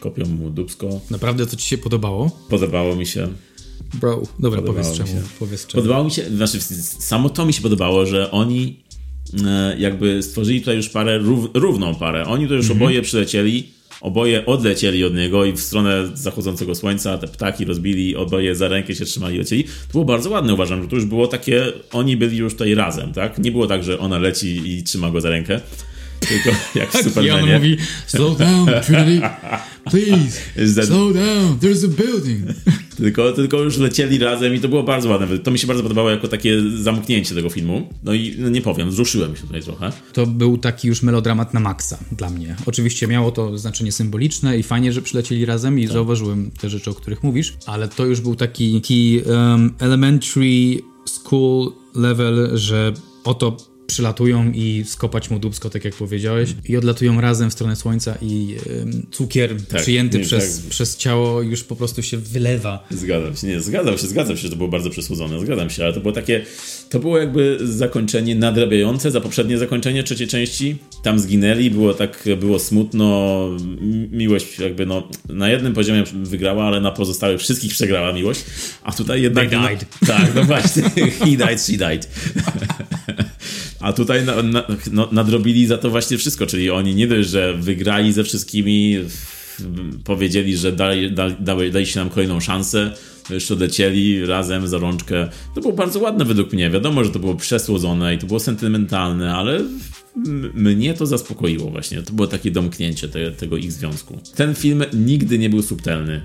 kopią 0.00 0.26
mu 0.26 0.50
dubsko. 0.50 1.00
Naprawdę 1.10 1.46
to 1.46 1.56
ci 1.56 1.68
się 1.68 1.78
podobało? 1.78 2.30
Podobało 2.48 2.96
mi 2.96 3.06
się. 3.06 3.28
Bro, 3.94 4.22
dobra, 4.38 4.62
powiedz 4.62 4.92
czemu, 4.92 5.10
powiedz 5.38 5.66
czemu. 5.66 5.82
Podobało 5.82 6.04
mi 6.04 6.10
się, 6.10 6.24
znaczy 6.36 6.60
samo 6.98 7.30
to 7.30 7.46
mi 7.46 7.52
się 7.52 7.62
podobało, 7.62 8.06
że 8.06 8.30
oni 8.30 8.82
e, 9.46 9.76
jakby 9.78 10.22
stworzyli 10.22 10.60
tutaj 10.60 10.76
już 10.76 10.88
parę, 10.88 11.18
rów, 11.18 11.50
równą 11.54 11.94
parę. 11.94 12.26
Oni 12.26 12.48
to 12.48 12.54
już 12.54 12.64
mhm. 12.64 12.82
oboje 12.82 13.02
przylecieli, 13.02 13.73
oboje 14.04 14.46
odlecieli 14.46 15.04
od 15.04 15.14
niego 15.14 15.44
i 15.44 15.52
w 15.52 15.60
stronę 15.60 16.10
zachodzącego 16.14 16.74
słońca 16.74 17.18
te 17.18 17.28
ptaki 17.28 17.64
rozbili, 17.64 18.16
oboje 18.16 18.56
za 18.56 18.68
rękę 18.68 18.94
się 18.94 19.04
trzymali 19.04 19.36
i 19.36 19.38
lecieli. 19.38 19.64
To 19.64 19.92
było 19.92 20.04
bardzo 20.04 20.30
ładne, 20.30 20.54
uważam, 20.54 20.82
że 20.82 20.88
to 20.88 20.96
już 20.96 21.04
było 21.04 21.26
takie, 21.26 21.72
oni 21.92 22.16
byli 22.16 22.36
już 22.36 22.52
tutaj 22.52 22.74
razem, 22.74 23.12
tak? 23.12 23.38
Nie 23.38 23.52
było 23.52 23.66
tak, 23.66 23.84
że 23.84 23.98
ona 23.98 24.18
leci 24.18 24.78
i 24.78 24.82
trzyma 24.82 25.10
go 25.10 25.20
za 25.20 25.30
rękę, 25.30 25.60
tylko 26.28 26.50
jak 26.74 26.90
w 26.90 26.92
tak, 26.92 27.04
Supermanie. 27.04 27.52
I 27.52 27.54
on 27.54 27.62
mówi, 27.62 27.76
slow 28.06 28.38
down, 28.38 28.68
Trinity, 28.86 29.28
please, 29.90 30.40
that... 30.80 30.86
slow 30.86 31.14
down, 31.14 31.58
there's 31.58 31.84
a 31.84 31.88
building. 31.88 32.44
Tylko, 32.96 33.32
tylko 33.32 33.62
już 33.62 33.78
lecieli 33.78 34.18
razem 34.18 34.54
i 34.54 34.60
to 34.60 34.68
było 34.68 34.82
bardzo 34.82 35.08
ładne. 35.08 35.38
To 35.38 35.50
mi 35.50 35.58
się 35.58 35.66
bardzo 35.66 35.82
podobało 35.82 36.10
jako 36.10 36.28
takie 36.28 36.60
zamknięcie 36.76 37.34
tego 37.34 37.50
filmu. 37.50 37.88
No 38.02 38.14
i 38.14 38.34
no 38.38 38.48
nie 38.48 38.60
powiem, 38.60 38.90
wzruszyłem 38.90 39.36
się 39.36 39.42
tutaj 39.42 39.62
trochę. 39.62 39.92
To 40.12 40.26
był 40.26 40.58
taki 40.58 40.88
już 40.88 41.02
melodramat 41.02 41.54
na 41.54 41.60
maksa 41.60 41.98
dla 42.12 42.30
mnie. 42.30 42.56
Oczywiście 42.66 43.06
miało 43.06 43.30
to 43.30 43.58
znaczenie 43.58 43.92
symboliczne 43.92 44.58
i 44.58 44.62
fajnie, 44.62 44.92
że 44.92 45.02
przylecieli 45.02 45.44
razem 45.44 45.78
i 45.78 45.84
tak. 45.84 45.92
zauważyłem 45.92 46.50
te 46.60 46.70
rzeczy, 46.70 46.90
o 46.90 46.94
których 46.94 47.22
mówisz, 47.22 47.56
ale 47.66 47.88
to 47.88 48.06
już 48.06 48.20
był 48.20 48.34
taki, 48.34 48.74
taki 48.80 49.20
um, 49.26 49.74
elementary 49.78 50.82
school 51.06 51.72
level, 51.94 52.50
że 52.54 52.92
oto 53.24 53.56
przylatują 53.86 54.52
i 54.54 54.84
skopać 54.86 55.30
mu 55.30 55.38
dubsko, 55.38 55.70
tak 55.70 55.84
jak 55.84 55.94
powiedziałeś, 55.94 56.54
i 56.68 56.76
odlatują 56.76 57.20
razem 57.20 57.50
w 57.50 57.52
stronę 57.52 57.76
słońca 57.76 58.14
i 58.22 58.56
y, 58.66 58.86
cukier 59.10 59.62
tak, 59.66 59.82
przyjęty 59.82 60.18
nie, 60.18 60.24
przez, 60.24 60.60
tak. 60.60 60.70
przez 60.70 60.96
ciało 60.96 61.42
już 61.42 61.64
po 61.64 61.76
prostu 61.76 62.02
się 62.02 62.16
wylewa. 62.16 62.86
Zgadzam 62.90 63.36
się, 63.36 63.46
nie, 63.46 63.60
zgadzam 63.60 63.98
się, 63.98 64.06
zgadzam 64.06 64.36
się, 64.36 64.42
że 64.42 64.50
to 64.50 64.56
było 64.56 64.68
bardzo 64.68 64.90
przesłodzone, 64.90 65.40
zgadzam 65.40 65.70
się, 65.70 65.84
ale 65.84 65.92
to 65.92 66.00
było 66.00 66.12
takie, 66.12 66.44
to 66.90 66.98
było 66.98 67.18
jakby 67.18 67.58
zakończenie 67.62 68.34
nadrabiające 68.34 69.10
za 69.10 69.20
poprzednie 69.20 69.58
zakończenie 69.58 70.02
trzeciej 70.02 70.28
części. 70.28 70.76
Tam 71.02 71.18
zginęli, 71.18 71.70
było 71.70 71.94
tak, 71.94 72.24
było 72.40 72.58
smutno, 72.58 73.48
miłość 74.10 74.58
jakby 74.58 74.86
no, 74.86 75.08
na 75.28 75.48
jednym 75.48 75.74
poziomie 75.74 76.04
wygrała, 76.12 76.64
ale 76.64 76.80
na 76.80 76.90
pozostałych 76.90 77.40
wszystkich 77.40 77.72
przegrała 77.72 78.12
miłość, 78.12 78.44
a 78.82 78.92
tutaj 78.92 79.22
jednak... 79.22 79.50
They 79.50 79.60
died. 79.60 79.86
No, 80.02 80.06
tak, 80.06 80.34
no 80.34 80.44
właśnie, 80.44 80.82
he 81.20 81.36
died, 81.36 81.60
she 81.60 81.72
died. 81.72 82.08
A 83.84 83.92
tutaj 83.92 84.24
na, 84.24 84.42
na, 84.42 84.62
no, 84.92 85.08
nadrobili 85.12 85.66
za 85.66 85.78
to 85.78 85.90
właśnie 85.90 86.18
wszystko, 86.18 86.46
czyli 86.46 86.70
oni 86.70 86.94
nie 86.94 87.06
dość, 87.06 87.28
że 87.28 87.54
wygrali 87.54 88.12
ze 88.12 88.24
wszystkimi, 88.24 88.98
powiedzieli, 90.04 90.56
że 90.56 90.72
dali, 90.72 91.12
dali, 91.40 91.86
nam 91.96 92.10
kolejną 92.10 92.40
szansę, 92.40 92.90
jeszcze 93.30 93.54
odlecieli 93.54 94.26
razem 94.26 94.68
za 94.68 94.78
rączkę. 94.78 95.28
To 95.54 95.60
było 95.60 95.72
bardzo 95.72 96.00
ładne 96.00 96.24
według 96.24 96.52
mnie. 96.52 96.70
Wiadomo, 96.70 97.04
że 97.04 97.10
to 97.10 97.18
było 97.18 97.34
przesłodzone 97.34 98.14
i 98.14 98.18
to 98.18 98.26
było 98.26 98.40
sentymentalne, 98.40 99.34
ale 99.34 99.60
mnie 100.54 100.94
to 100.94 101.06
zaspokoiło 101.06 101.70
właśnie. 101.70 102.02
To 102.02 102.12
było 102.12 102.28
takie 102.28 102.50
domknięcie 102.50 103.08
te, 103.08 103.30
tego 103.30 103.56
ich 103.56 103.72
związku. 103.72 104.18
Ten 104.34 104.54
film 104.54 104.84
nigdy 104.92 105.38
nie 105.38 105.50
był 105.50 105.62
subtelny. 105.62 106.22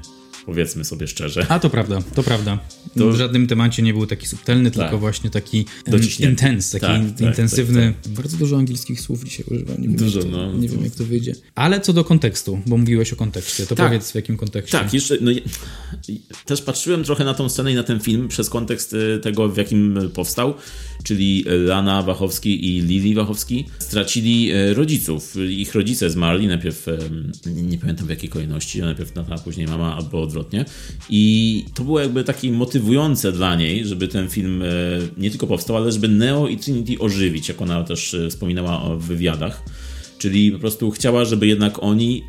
Powiedzmy 0.50 0.86
sobie 0.86 1.08
szczerze. 1.08 1.46
A 1.50 1.60
to 1.60 1.70
prawda, 1.70 2.02
to 2.16 2.24
prawda. 2.24 2.60
To... 2.98 3.12
W 3.12 3.16
żadnym 3.16 3.48
temacie 3.48 3.84
nie 3.84 3.94
był 3.94 4.06
taki 4.06 4.28
subtelny, 4.28 4.72
tak. 4.72 4.84
tylko 4.84 4.98
właśnie 4.98 5.30
taki 5.30 5.66
intens, 6.20 6.72
taki 6.72 6.86
tak, 6.86 7.02
tak, 7.12 7.22
intensywny. 7.22 7.94
Tak, 7.94 8.04
tak, 8.04 8.14
Bardzo 8.14 8.38
dużo 8.38 8.58
angielskich 8.58 9.02
słów 9.02 9.24
dzisiaj 9.24 9.46
używam. 9.52 9.82
Nie 9.82 9.88
dużo, 9.88 10.22
wiem, 10.22 10.32
no. 10.32 10.54
Nie 10.54 10.70
wiem, 10.70 10.84
jak 10.84 10.96
to 10.96 11.04
wyjdzie. 11.04 11.36
Ale 11.56 11.82
co 11.82 11.94
do 11.94 12.04
kontekstu, 12.04 12.60
bo 12.66 12.78
mówiłeś 12.78 13.14
o 13.14 13.16
kontekście, 13.16 13.66
to 13.66 13.76
powiedz 13.76 14.12
w 14.12 14.16
jakim 14.16 14.38
kontekście. 14.38 14.78
Tak, 14.78 14.94
jeszcze 14.94 15.18
no, 15.22 15.32
też 16.46 16.62
patrzyłem 16.62 17.04
trochę 17.04 17.26
na 17.26 17.34
tą 17.34 17.50
scenę 17.50 17.72
i 17.72 17.76
na 17.76 17.84
ten 17.84 18.00
film 18.00 18.28
przez 18.28 18.50
kontekst 18.50 18.94
y, 18.94 19.20
tego, 19.24 19.50
w 19.50 19.58
jakim 19.58 20.00
powstał, 20.14 20.54
czyli 21.04 21.46
Lana 21.66 22.04
Wachowski 22.04 22.78
i 22.78 22.82
Lili 22.82 23.16
Wachowski 23.16 23.66
stracili 23.80 24.52
y, 24.54 24.74
rodziców. 24.74 25.36
Ich 25.50 25.76
rodzice 25.76 26.10
zmarli, 26.10 26.48
najpierw 26.48 26.86
nie 27.46 27.78
pamiętam 27.78 28.08
w 28.08 28.10
jakiej 28.10 28.30
kolejności, 28.30 28.82
najpierw 28.82 29.12
tata, 29.12 29.38
później 29.38 29.68
mama, 29.68 29.96
albo 29.96 30.22
odwrotnie. 30.22 30.66
I 31.10 31.66
to 31.74 31.84
było 31.84 32.00
jakby 32.00 32.24
takie 32.24 32.52
motywujące 32.52 33.32
dla 33.32 33.56
niej, 33.56 33.86
żeby 33.86 34.08
ten 34.08 34.30
film 34.30 34.64
nie 35.18 35.30
tylko 35.30 35.48
powstał, 35.48 35.78
ale 35.78 35.92
żeby 35.92 36.08
Neo 36.08 36.48
i 36.48 36.58
Trinity 36.58 37.00
ożywić, 37.00 37.50
jak 37.50 37.62
ona 37.62 37.84
też 37.84 38.16
wspominała 38.30 38.96
w 38.96 39.02
wywiadach. 39.02 39.64
Czyli 40.18 40.52
po 40.52 40.60
prostu 40.60 40.92
chciała, 40.92 41.26
żeby 41.26 41.48
jednak 41.48 41.84
oni 41.84 42.24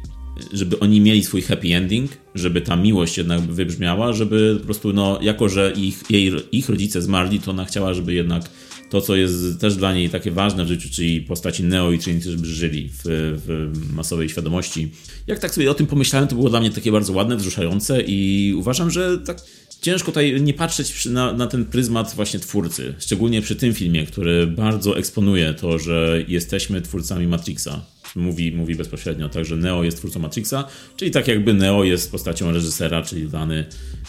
żeby 0.53 0.79
oni 0.79 1.01
mieli 1.01 1.25
swój 1.25 1.43
happy 1.43 1.75
ending, 1.75 2.11
żeby 2.35 2.61
ta 2.61 2.77
miłość 2.77 3.19
jednak 3.19 3.41
wybrzmiała, 3.41 4.13
żeby 4.13 4.57
po 4.59 4.65
prostu, 4.65 4.93
no, 4.93 5.19
jako 5.23 5.49
że 5.49 5.73
ich, 5.77 6.03
jej, 6.11 6.33
ich 6.53 6.69
rodzice 6.69 7.03
zmarli, 7.03 7.41
to 7.41 7.51
ona 7.51 7.65
chciała, 7.65 7.95
żeby 7.95 8.15
jednak 8.15 8.43
to, 8.91 9.01
co 9.01 9.17
jest 9.17 9.61
też 9.61 9.77
dla 9.77 9.95
niej 9.95 10.11
takie 10.11 10.31
ważne 10.31 10.65
w 10.65 10.69
życiu, 10.69 10.89
czyli 10.93 11.21
postaci 11.21 11.65
Neo 11.65 11.93
i 11.93 11.99
Trinity, 11.99 12.31
żeby 12.31 12.47
żyli 12.47 12.91
w, 12.93 13.01
w 13.47 13.93
masowej 13.95 14.29
świadomości. 14.29 14.93
Jak 15.27 15.39
tak 15.39 15.55
sobie 15.55 15.71
o 15.71 15.75
tym 15.75 15.87
pomyślałem, 15.87 16.29
to 16.29 16.35
było 16.35 16.51
dla 16.51 16.61
mnie 16.61 16.71
takie 16.71 16.93
bardzo 16.93 17.13
ładne, 17.13 17.37
wzruszające 17.37 18.03
i 18.03 18.53
uważam, 18.57 18.91
że 18.91 19.19
tak 19.19 19.39
ciężko 19.81 20.07
tutaj 20.07 20.41
nie 20.41 20.55
patrzeć 20.55 21.07
na, 21.07 21.33
na, 21.33 21.47
ten 21.47 21.65
pryzmat 21.65 22.13
właśnie 22.17 22.41
twórcy. 22.41 22.95
Szczególnie 22.99 23.43
przy 23.43 23.57
tym 23.57 23.75
filmie, 23.75 24.07
który 24.07 24.47
bardzo 24.47 24.99
eksponuje 24.99 25.55
to, 25.55 25.79
że 25.79 26.25
jesteśmy 26.29 26.81
twórcami 26.81 27.27
Matrixa 27.27 27.87
mówi, 28.17 28.53
mówi 28.53 28.75
bezpośrednio, 28.75 29.29
także 29.29 29.57
Neo 29.57 29.85
jest 29.85 29.97
twórcą 29.97 30.21
Matrixa, 30.21 30.65
czyli 30.97 31.11
tak 31.11 31.29
jakby 31.29 31.55
Neo 31.55 31.85
jest 31.85 32.11
postacią 32.11 32.53
reżysera, 32.53 33.03
czyli 33.03 33.29
dany 33.29 33.65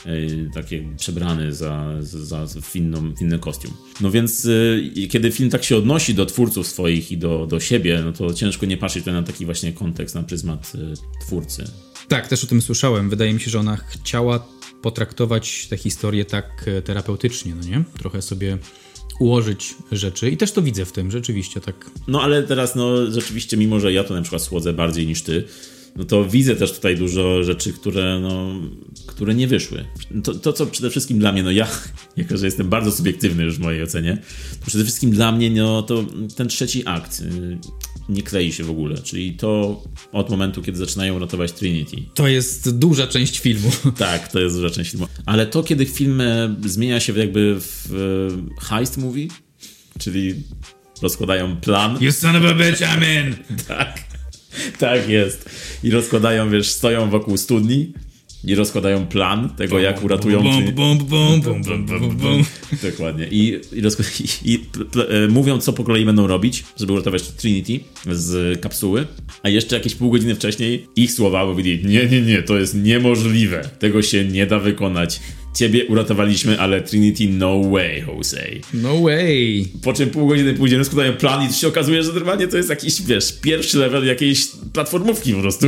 yy, 0.06 0.50
taki 0.54 0.82
przebrany 0.98 1.54
za, 1.54 1.88
za, 2.00 2.48
za 2.48 2.62
w, 2.62 2.76
inną, 2.76 3.16
w 3.16 3.22
inny 3.22 3.40
kostium. 3.40 3.74
No 4.02 4.12
więc 4.12 4.44
yy, 4.44 5.08
kiedy 5.08 5.32
film 5.32 5.50
tak 5.50 5.64
się 5.64 5.78
odnosi 5.78 6.14
do 6.14 6.26
twórców 6.26 6.68
swoich 6.68 7.12
i 7.12 7.18
do, 7.18 7.48
do 7.48 7.60
siebie, 7.60 8.02
no 8.06 8.14
to 8.14 8.34
ciężko 8.34 8.66
nie 8.66 8.78
patrzeć 8.78 9.06
na 9.06 9.24
taki 9.24 9.46
właśnie 9.46 9.74
kontekst, 9.74 10.16
na 10.16 10.24
pryzmat 10.24 10.74
yy, 10.74 10.94
twórcy. 11.26 11.64
Tak, 12.08 12.28
też 12.28 12.44
o 12.44 12.48
tym 12.48 12.62
słyszałem. 12.62 13.10
Wydaje 13.10 13.34
mi 13.34 13.40
się, 13.40 13.52
że 13.52 13.60
ona 13.60 13.78
chciała 13.78 14.48
potraktować 14.82 15.68
tę 15.68 15.78
historię 15.78 16.26
tak 16.26 16.66
e, 16.68 16.82
terapeutycznie, 16.82 17.56
no 17.56 17.64
nie? 17.64 17.84
Trochę 18.00 18.22
sobie 18.22 18.58
ułożyć 19.20 19.76
rzeczy 19.92 20.32
i 20.32 20.38
też 20.38 20.52
to 20.52 20.62
widzę 20.62 20.86
w 20.86 20.92
tym, 20.92 21.12
rzeczywiście 21.12 21.62
tak. 21.62 21.92
No 22.08 22.22
ale 22.22 22.44
teraz, 22.44 22.76
no 22.76 23.12
rzeczywiście, 23.12 23.58
mimo 23.58 23.80
że 23.80 23.94
ja 23.94 24.04
to 24.04 24.14
na 24.14 24.22
przykład 24.22 24.42
słodzę 24.42 24.74
bardziej 24.74 25.08
niż 25.08 25.22
ty, 25.22 25.44
no 25.96 26.04
to 26.04 26.26
widzę 26.26 26.56
też 26.56 26.72
tutaj 26.72 26.98
dużo 26.98 27.44
rzeczy, 27.44 27.74
które, 27.74 28.20
no, 28.20 28.56
które 29.08 29.36
nie 29.36 29.48
wyszły. 29.48 29.86
To, 30.24 30.34
to, 30.34 30.54
co 30.54 30.66
przede 30.66 30.90
wszystkim 30.90 31.20
dla 31.20 31.32
mnie, 31.32 31.44
no 31.44 31.52
ja, 31.52 31.68
jako 32.18 32.38
że 32.38 32.46
jestem 32.46 32.70
bardzo 32.70 32.92
subiektywny 32.92 33.44
już 33.44 33.58
w 33.58 33.60
mojej 33.60 33.84
ocenie, 33.84 34.18
to 34.60 34.66
przede 34.66 34.84
wszystkim 34.84 35.12
dla 35.12 35.32
mnie, 35.32 35.52
no 35.52 35.84
to 35.84 36.06
ten 36.36 36.48
trzeci 36.48 36.84
akt 36.86 37.20
y, 37.20 37.58
nie 38.12 38.24
klei 38.24 38.54
się 38.54 38.64
w 38.64 38.70
ogóle, 38.70 38.98
czyli 38.98 39.34
to 39.34 39.84
od 40.12 40.30
momentu, 40.30 40.62
kiedy 40.62 40.78
zaczynają 40.78 41.20
ratować 41.20 41.52
Trinity. 41.52 41.98
To 42.14 42.28
jest 42.28 42.78
duża 42.78 43.08
część 43.08 43.40
filmu. 43.40 43.72
Tak, 43.98 44.32
to 44.32 44.40
jest 44.40 44.56
duża 44.56 44.70
część 44.70 44.92
filmu. 44.92 45.08
Ale 45.26 45.48
to, 45.48 45.64
kiedy 45.64 45.86
film 45.86 46.22
zmienia 46.66 47.00
się 47.00 47.20
jakby 47.20 47.58
w 47.60 47.94
e, 48.62 48.66
heist 48.66 48.98
movie, 48.98 49.28
czyli 50.00 50.36
rozkładają 51.02 51.58
plan. 51.58 51.98
You 52.02 52.12
son 52.12 52.36
of 52.36 52.44
a 52.44 52.54
bitch, 52.54 52.82
I'm 52.82 53.04
in! 53.04 53.36
tak. 53.68 54.04
Tak 54.80 55.10
jest. 55.10 55.50
I 55.84 55.92
rozkładają, 55.92 56.50
wiesz, 56.50 56.70
stoją 56.70 57.10
wokół 57.10 57.38
studni 57.38 57.94
i 58.44 58.56
rozkładają 58.56 59.06
plan 59.06 59.50
tego, 59.50 59.80
jak 59.80 60.04
uratują... 60.04 60.44
Dokładnie. 62.92 63.28
I, 63.32 63.60
i, 63.72 63.82
i, 64.24 64.54
i 64.54 64.60
e, 65.10 65.28
mówią, 65.28 65.58
co 65.58 65.74
po 65.74 65.84
kolei 65.84 66.06
będą 66.06 66.28
robić, 66.28 66.64
żeby 66.78 66.94
uratować 66.94 67.24
Trinity 67.24 67.80
z 68.12 68.62
kapsuły. 68.62 69.08
A 69.44 69.50
jeszcze 69.50 69.76
jakieś 69.76 69.96
pół 69.96 70.12
godziny 70.12 70.36
wcześniej 70.36 70.88
ich 70.96 71.12
słowa 71.12 71.46
mówili, 71.46 71.86
nie, 71.86 72.06
nie, 72.06 72.22
nie, 72.22 72.42
to 72.42 72.58
jest 72.58 72.76
niemożliwe. 72.76 73.70
Tego 73.80 74.02
się 74.02 74.26
nie 74.26 74.46
da 74.46 74.60
wykonać. 74.60 75.20
Ciebie 75.56 75.86
uratowaliśmy, 75.86 76.60
ale 76.60 76.82
Trinity 76.82 77.30
no 77.30 77.62
way, 77.64 78.04
Jose. 78.08 78.48
No 78.74 79.02
way. 79.02 79.68
Po 79.84 79.94
czym 79.94 80.10
pół 80.10 80.28
godziny 80.28 80.54
później 80.54 80.78
rozkładają 80.78 81.14
plan 81.14 81.50
i 81.50 81.54
się 81.54 81.68
okazuje, 81.68 82.04
że 82.04 82.14
normalnie 82.14 82.48
to 82.48 82.58
jest 82.58 82.70
jakiś, 82.70 83.02
wiesz, 83.02 83.40
pierwszy 83.42 83.78
level 83.78 84.06
jakiejś 84.06 84.48
platformówki 84.74 85.34
po 85.34 85.42
prostu. 85.42 85.68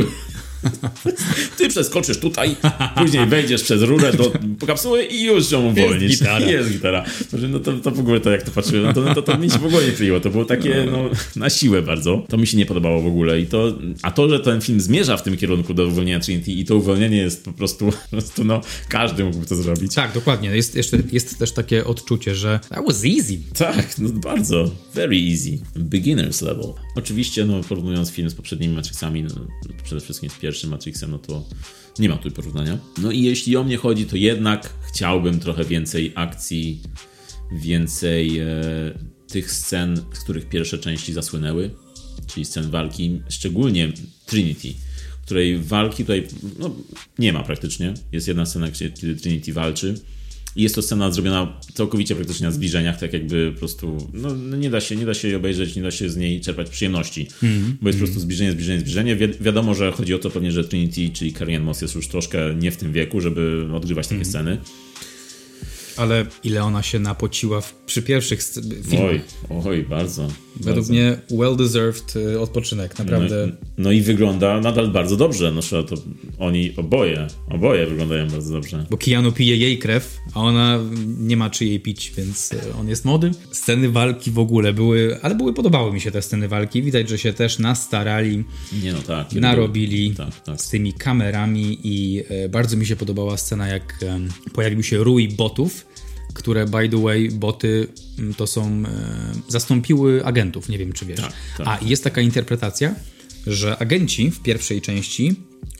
Ty 1.58 1.68
przeskoczysz 1.68 2.18
tutaj, 2.18 2.56
później 2.96 3.26
wejdziesz 3.26 3.62
przez 3.62 3.82
rurę 3.82 4.12
do 4.12 4.32
kapsuły 4.66 5.04
i 5.04 5.24
już 5.24 5.50
ją 5.50 5.66
uwolnisz. 5.66 6.02
Jest 6.10 6.22
gitara. 6.22 6.46
Jest 6.46 6.72
gitara. 6.72 7.04
No 7.48 7.60
to, 7.60 7.72
to 7.72 7.90
w 7.90 8.00
ogóle 8.00 8.20
to 8.20 8.30
jak 8.30 8.42
to 8.42 8.50
patrzyłem, 8.50 8.84
no 8.84 8.92
to, 8.92 9.00
no 9.00 9.14
to, 9.14 9.22
to 9.22 9.38
mi 9.38 9.50
się 9.50 9.58
w 9.58 9.66
ogóle 9.66 9.86
nie 9.86 9.92
przyjęło. 9.92 10.20
To 10.20 10.30
było 10.30 10.44
takie 10.44 10.86
no, 10.92 11.10
na 11.36 11.50
siłę 11.50 11.82
bardzo. 11.82 12.26
To 12.28 12.36
mi 12.36 12.46
się 12.46 12.56
nie 12.56 12.66
podobało 12.66 13.02
w 13.02 13.06
ogóle. 13.06 13.40
I 13.40 13.46
to, 13.46 13.78
a 14.02 14.10
to, 14.10 14.28
że 14.28 14.40
ten 14.40 14.60
film 14.60 14.80
zmierza 14.80 15.16
w 15.16 15.22
tym 15.22 15.36
kierunku 15.36 15.74
do 15.74 15.86
uwolnienia 15.86 16.20
Trinity 16.20 16.52
i 16.52 16.64
to 16.64 16.76
uwolnienie 16.76 17.16
jest 17.16 17.44
po 17.44 17.52
prostu, 17.52 17.86
po 17.86 18.08
prostu 18.10 18.44
no, 18.44 18.60
każdy 18.88 19.24
mógłby 19.24 19.46
to 19.46 19.56
zrobić. 19.56 19.94
Tak, 19.94 20.12
dokładnie. 20.12 20.48
Jest, 20.56 20.74
jeszcze, 20.74 20.98
jest 21.12 21.38
też 21.38 21.52
takie 21.52 21.84
odczucie, 21.84 22.34
że 22.34 22.60
that 22.68 22.84
was 22.86 23.04
easy. 23.04 23.38
Tak, 23.58 23.98
no 23.98 24.08
bardzo. 24.08 24.70
Very 24.94 25.16
easy. 25.16 25.58
Beginner's 25.76 26.42
level. 26.42 26.72
Oczywiście, 26.96 27.44
no 27.44 27.60
porównując 27.62 28.10
film 28.10 28.30
z 28.30 28.34
poprzednimi 28.34 28.74
Matrixami, 28.74 29.22
no, 29.22 29.30
przede 29.84 30.00
wszystkim 30.00 30.30
z 30.30 30.34
pierwszym 30.34 30.53
pierwszym 30.54 30.70
Matrixem, 30.70 31.10
no 31.10 31.18
to 31.18 31.44
nie 31.98 32.08
ma 32.08 32.16
tu 32.16 32.30
porównania. 32.30 32.78
No 33.02 33.10
i 33.10 33.22
jeśli 33.22 33.56
o 33.56 33.64
mnie 33.64 33.76
chodzi, 33.76 34.06
to 34.06 34.16
jednak 34.16 34.70
chciałbym 34.88 35.40
trochę 35.40 35.64
więcej 35.64 36.12
akcji, 36.14 36.80
więcej 37.52 38.38
e, 38.38 38.46
tych 39.28 39.52
scen, 39.52 39.96
z 40.12 40.18
których 40.18 40.48
pierwsze 40.48 40.78
części 40.78 41.12
zasłynęły, 41.12 41.70
czyli 42.26 42.44
scen 42.44 42.70
walki, 42.70 43.22
szczególnie 43.28 43.92
Trinity, 44.26 44.68
której 45.22 45.58
walki 45.58 46.02
tutaj 46.02 46.28
no, 46.58 46.74
nie 47.18 47.32
ma 47.32 47.42
praktycznie. 47.42 47.94
Jest 48.12 48.28
jedna 48.28 48.46
scena, 48.46 48.70
kiedy 48.70 49.16
Trinity 49.16 49.52
walczy 49.52 49.94
i 50.56 50.62
jest 50.62 50.74
to 50.74 50.82
scena 50.82 51.10
zrobiona 51.10 51.60
całkowicie 51.74 52.14
praktycznie 52.14 52.46
na 52.46 52.52
zbliżeniach, 52.52 53.00
tak 53.00 53.12
jakby 53.12 53.52
po 53.52 53.58
prostu, 53.58 54.08
no, 54.12 54.34
no 54.34 54.56
nie 54.56 54.70
da 54.70 54.80
się, 54.80 54.96
nie 54.96 55.06
da 55.06 55.14
się 55.14 55.28
jej 55.28 55.36
obejrzeć, 55.36 55.76
nie 55.76 55.82
da 55.82 55.90
się 55.90 56.08
z 56.08 56.16
niej 56.16 56.40
czerpać 56.40 56.70
przyjemności, 56.70 57.28
mm. 57.42 57.76
bo 57.80 57.88
jest 57.88 57.98
po 57.98 58.04
prostu 58.04 58.20
zbliżenie, 58.20 58.52
zbliżenie, 58.52 58.80
zbliżenie. 58.80 59.16
Wi 59.16 59.28
wiadomo, 59.40 59.74
że 59.74 59.92
chodzi 59.92 60.14
o 60.14 60.18
to 60.18 60.30
pewnie, 60.30 60.52
że 60.52 60.64
Trinity, 60.64 61.10
czyli 61.10 61.32
Carrie 61.32 61.60
Moss 61.60 61.82
jest 61.82 61.94
już 61.94 62.08
troszkę 62.08 62.54
nie 62.54 62.70
w 62.70 62.76
tym 62.76 62.92
wieku, 62.92 63.20
żeby 63.20 63.68
odgrywać 63.74 64.06
takie 64.06 64.14
mm. 64.14 64.26
sceny. 64.26 64.58
Ale 65.96 66.26
ile 66.44 66.62
ona 66.62 66.82
się 66.82 66.98
napociła 66.98 67.60
w, 67.60 67.74
przy 67.74 68.02
pierwszych 68.02 68.42
filmach. 68.88 69.10
Oj, 69.50 69.66
oj, 69.66 69.82
bardzo. 69.82 70.28
Według 70.56 70.76
bardzo. 70.76 70.92
mnie 70.92 71.16
well-deserved 71.30 72.16
y, 72.16 72.40
odpoczynek, 72.40 72.98
naprawdę. 72.98 73.46
No, 73.46 73.52
no, 73.78 73.92
i 73.92 74.00
wygląda 74.00 74.60
nadal 74.60 74.88
bardzo 74.88 75.16
dobrze. 75.16 75.52
No, 75.52 75.82
to 75.82 75.96
oni 76.38 76.72
oboje, 76.76 77.26
oboje 77.50 77.86
wyglądają 77.86 78.28
bardzo 78.30 78.52
dobrze. 78.52 78.86
Bo 78.90 78.96
Keanu 78.96 79.32
pije 79.32 79.56
jej 79.56 79.78
krew, 79.78 80.18
a 80.34 80.40
ona 80.40 80.78
nie 81.18 81.36
ma 81.36 81.50
czyjej 81.50 81.80
pić, 81.80 82.12
więc 82.16 82.52
y, 82.52 82.58
on 82.80 82.88
jest 82.88 83.04
młody. 83.04 83.30
Sceny 83.52 83.90
walki 83.90 84.30
w 84.30 84.38
ogóle 84.38 84.72
były, 84.72 85.18
ale 85.22 85.34
były, 85.34 85.54
podobały 85.54 85.92
mi 85.92 86.00
się 86.00 86.10
te 86.10 86.22
sceny 86.22 86.48
walki. 86.48 86.82
Widać, 86.82 87.08
że 87.08 87.18
się 87.18 87.32
też 87.32 87.58
nastarali, 87.58 88.44
nie 88.82 88.92
no 88.92 88.98
tak, 89.06 89.32
narobili 89.32 90.14
tak, 90.14 90.40
tak. 90.40 90.60
z 90.60 90.68
tymi 90.68 90.92
kamerami 90.92 91.78
i 91.84 92.22
e, 92.28 92.48
bardzo 92.48 92.76
mi 92.76 92.86
się 92.86 92.96
podobała 92.96 93.36
scena, 93.36 93.68
jak 93.68 94.04
pojawił 94.52 94.82
się 94.82 94.98
rój 94.98 95.28
botów 95.28 95.83
które 96.34 96.66
by 96.66 96.88
the 96.88 97.02
way 97.02 97.30
boty 97.30 97.88
mm, 98.18 98.34
to 98.34 98.46
są 98.46 98.66
e, 98.66 99.32
zastąpiły 99.48 100.24
agentów, 100.24 100.68
nie 100.68 100.78
wiem 100.78 100.92
czy 100.92 101.06
wiesz. 101.06 101.20
Tak, 101.20 101.32
tak. 101.58 101.66
A 101.66 101.78
jest 101.82 102.04
taka 102.04 102.20
interpretacja, 102.20 102.94
że 103.46 103.78
agenci 103.78 104.30
w 104.30 104.42
pierwszej 104.42 104.80
części 104.80 105.34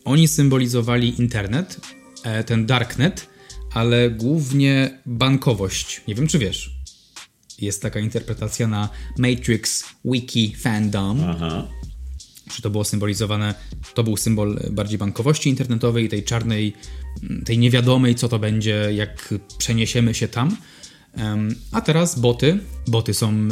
oni 0.05 0.29
symbolizowali 0.29 1.21
internet, 1.21 1.81
e, 2.23 2.45
ten 2.45 2.67
darknet, 2.67 3.29
ale 3.73 4.11
głównie 4.11 4.99
bankowość. 5.07 6.03
Nie 6.09 6.15
wiem 6.15 6.27
czy 6.27 6.39
wiesz. 6.39 6.75
Jest 7.61 7.83
taka 7.83 8.01
interpretacja 8.01 8.69
na 8.69 8.89
Matrix 9.19 9.85
Wiki 10.05 10.55
Fandom. 10.59 11.21
Aha 11.29 11.69
czy 12.51 12.63
to 12.63 12.71
było 12.71 12.85
symbolizowane, 12.85 13.55
to 13.95 14.05
był 14.05 14.17
symbol 14.17 14.61
bardziej 14.71 14.99
bankowości 14.99 15.51
internetowej, 15.51 16.09
tej 16.09 16.25
czarnej, 16.25 16.73
tej 17.45 17.59
niewiadomej, 17.59 18.15
co 18.15 18.29
to 18.29 18.39
będzie, 18.39 18.89
jak 18.95 19.35
przeniesiemy 19.59 20.15
się 20.15 20.29
tam. 20.29 20.57
A 21.73 21.81
teraz 21.81 22.19
boty, 22.19 22.59
boty 22.87 23.15
są 23.15 23.49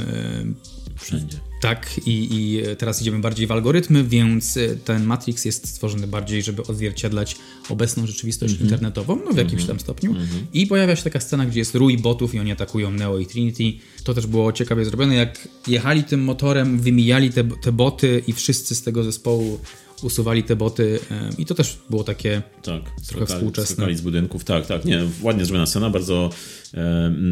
wszędzie. 0.97 1.52
Tak, 1.63 2.01
i, 2.07 2.29
i 2.31 2.63
teraz 2.77 3.01
idziemy 3.03 3.19
bardziej 3.19 3.47
w 3.47 3.53
algorytmy, 3.53 4.05
więc 4.05 4.57
e, 4.57 4.77
ten 4.77 5.05
Matrix 5.05 5.45
jest 5.45 5.69
stworzony 5.69 6.07
bardziej, 6.07 6.43
żeby 6.43 6.63
odzwierciedlać 6.63 7.37
obecną 7.69 8.07
rzeczywistość 8.07 8.53
Mhm. 8.53 8.71
internetową, 8.71 9.19
no 9.25 9.33
w 9.33 9.37
jakimś 9.37 9.65
tam 9.65 9.81
stopniu. 9.81 10.15
I 10.53 10.67
pojawia 10.67 10.97
się 10.97 11.03
taka 11.03 11.21
scena, 11.21 11.47
gdzie 11.47 11.59
jest 11.59 11.75
rój 11.75 11.99
botów 11.99 12.35
i 12.35 12.39
oni 12.39 12.53
atakują 12.53 12.91
Neo 12.91 13.19
i 13.19 13.27
Trinity. 13.27 13.65
To 14.05 14.15
też 14.15 14.27
było 14.27 14.53
ciekawie 14.53 14.85
zrobione, 14.85 15.15
jak 15.15 15.49
jechali 15.69 16.05
tym 16.05 16.25
motorem, 16.25 16.81
wymijali 16.81 17.31
te, 17.31 17.45
te 17.45 17.73
boty 17.73 18.23
i 18.27 18.33
wszyscy 18.33 18.75
z 18.75 18.83
tego 18.83 19.05
zespołu 19.05 19.61
usuwali 20.03 20.43
te 20.43 20.57
boty 20.57 20.99
i 21.39 21.47
to 21.47 21.55
też 21.55 21.79
było 21.91 22.05
takie 22.05 22.43
Tak, 22.63 22.83
Trochę 23.09 23.27
współczesne. 23.27 23.75
skakali 23.77 23.97
z 23.97 24.01
budynków, 24.01 24.45
tak, 24.45 24.67
tak, 24.67 24.85
nie, 24.85 25.01
ładnie 25.23 25.45
zrobiona 25.45 25.67
scena, 25.67 25.91
bardzo, 25.91 26.31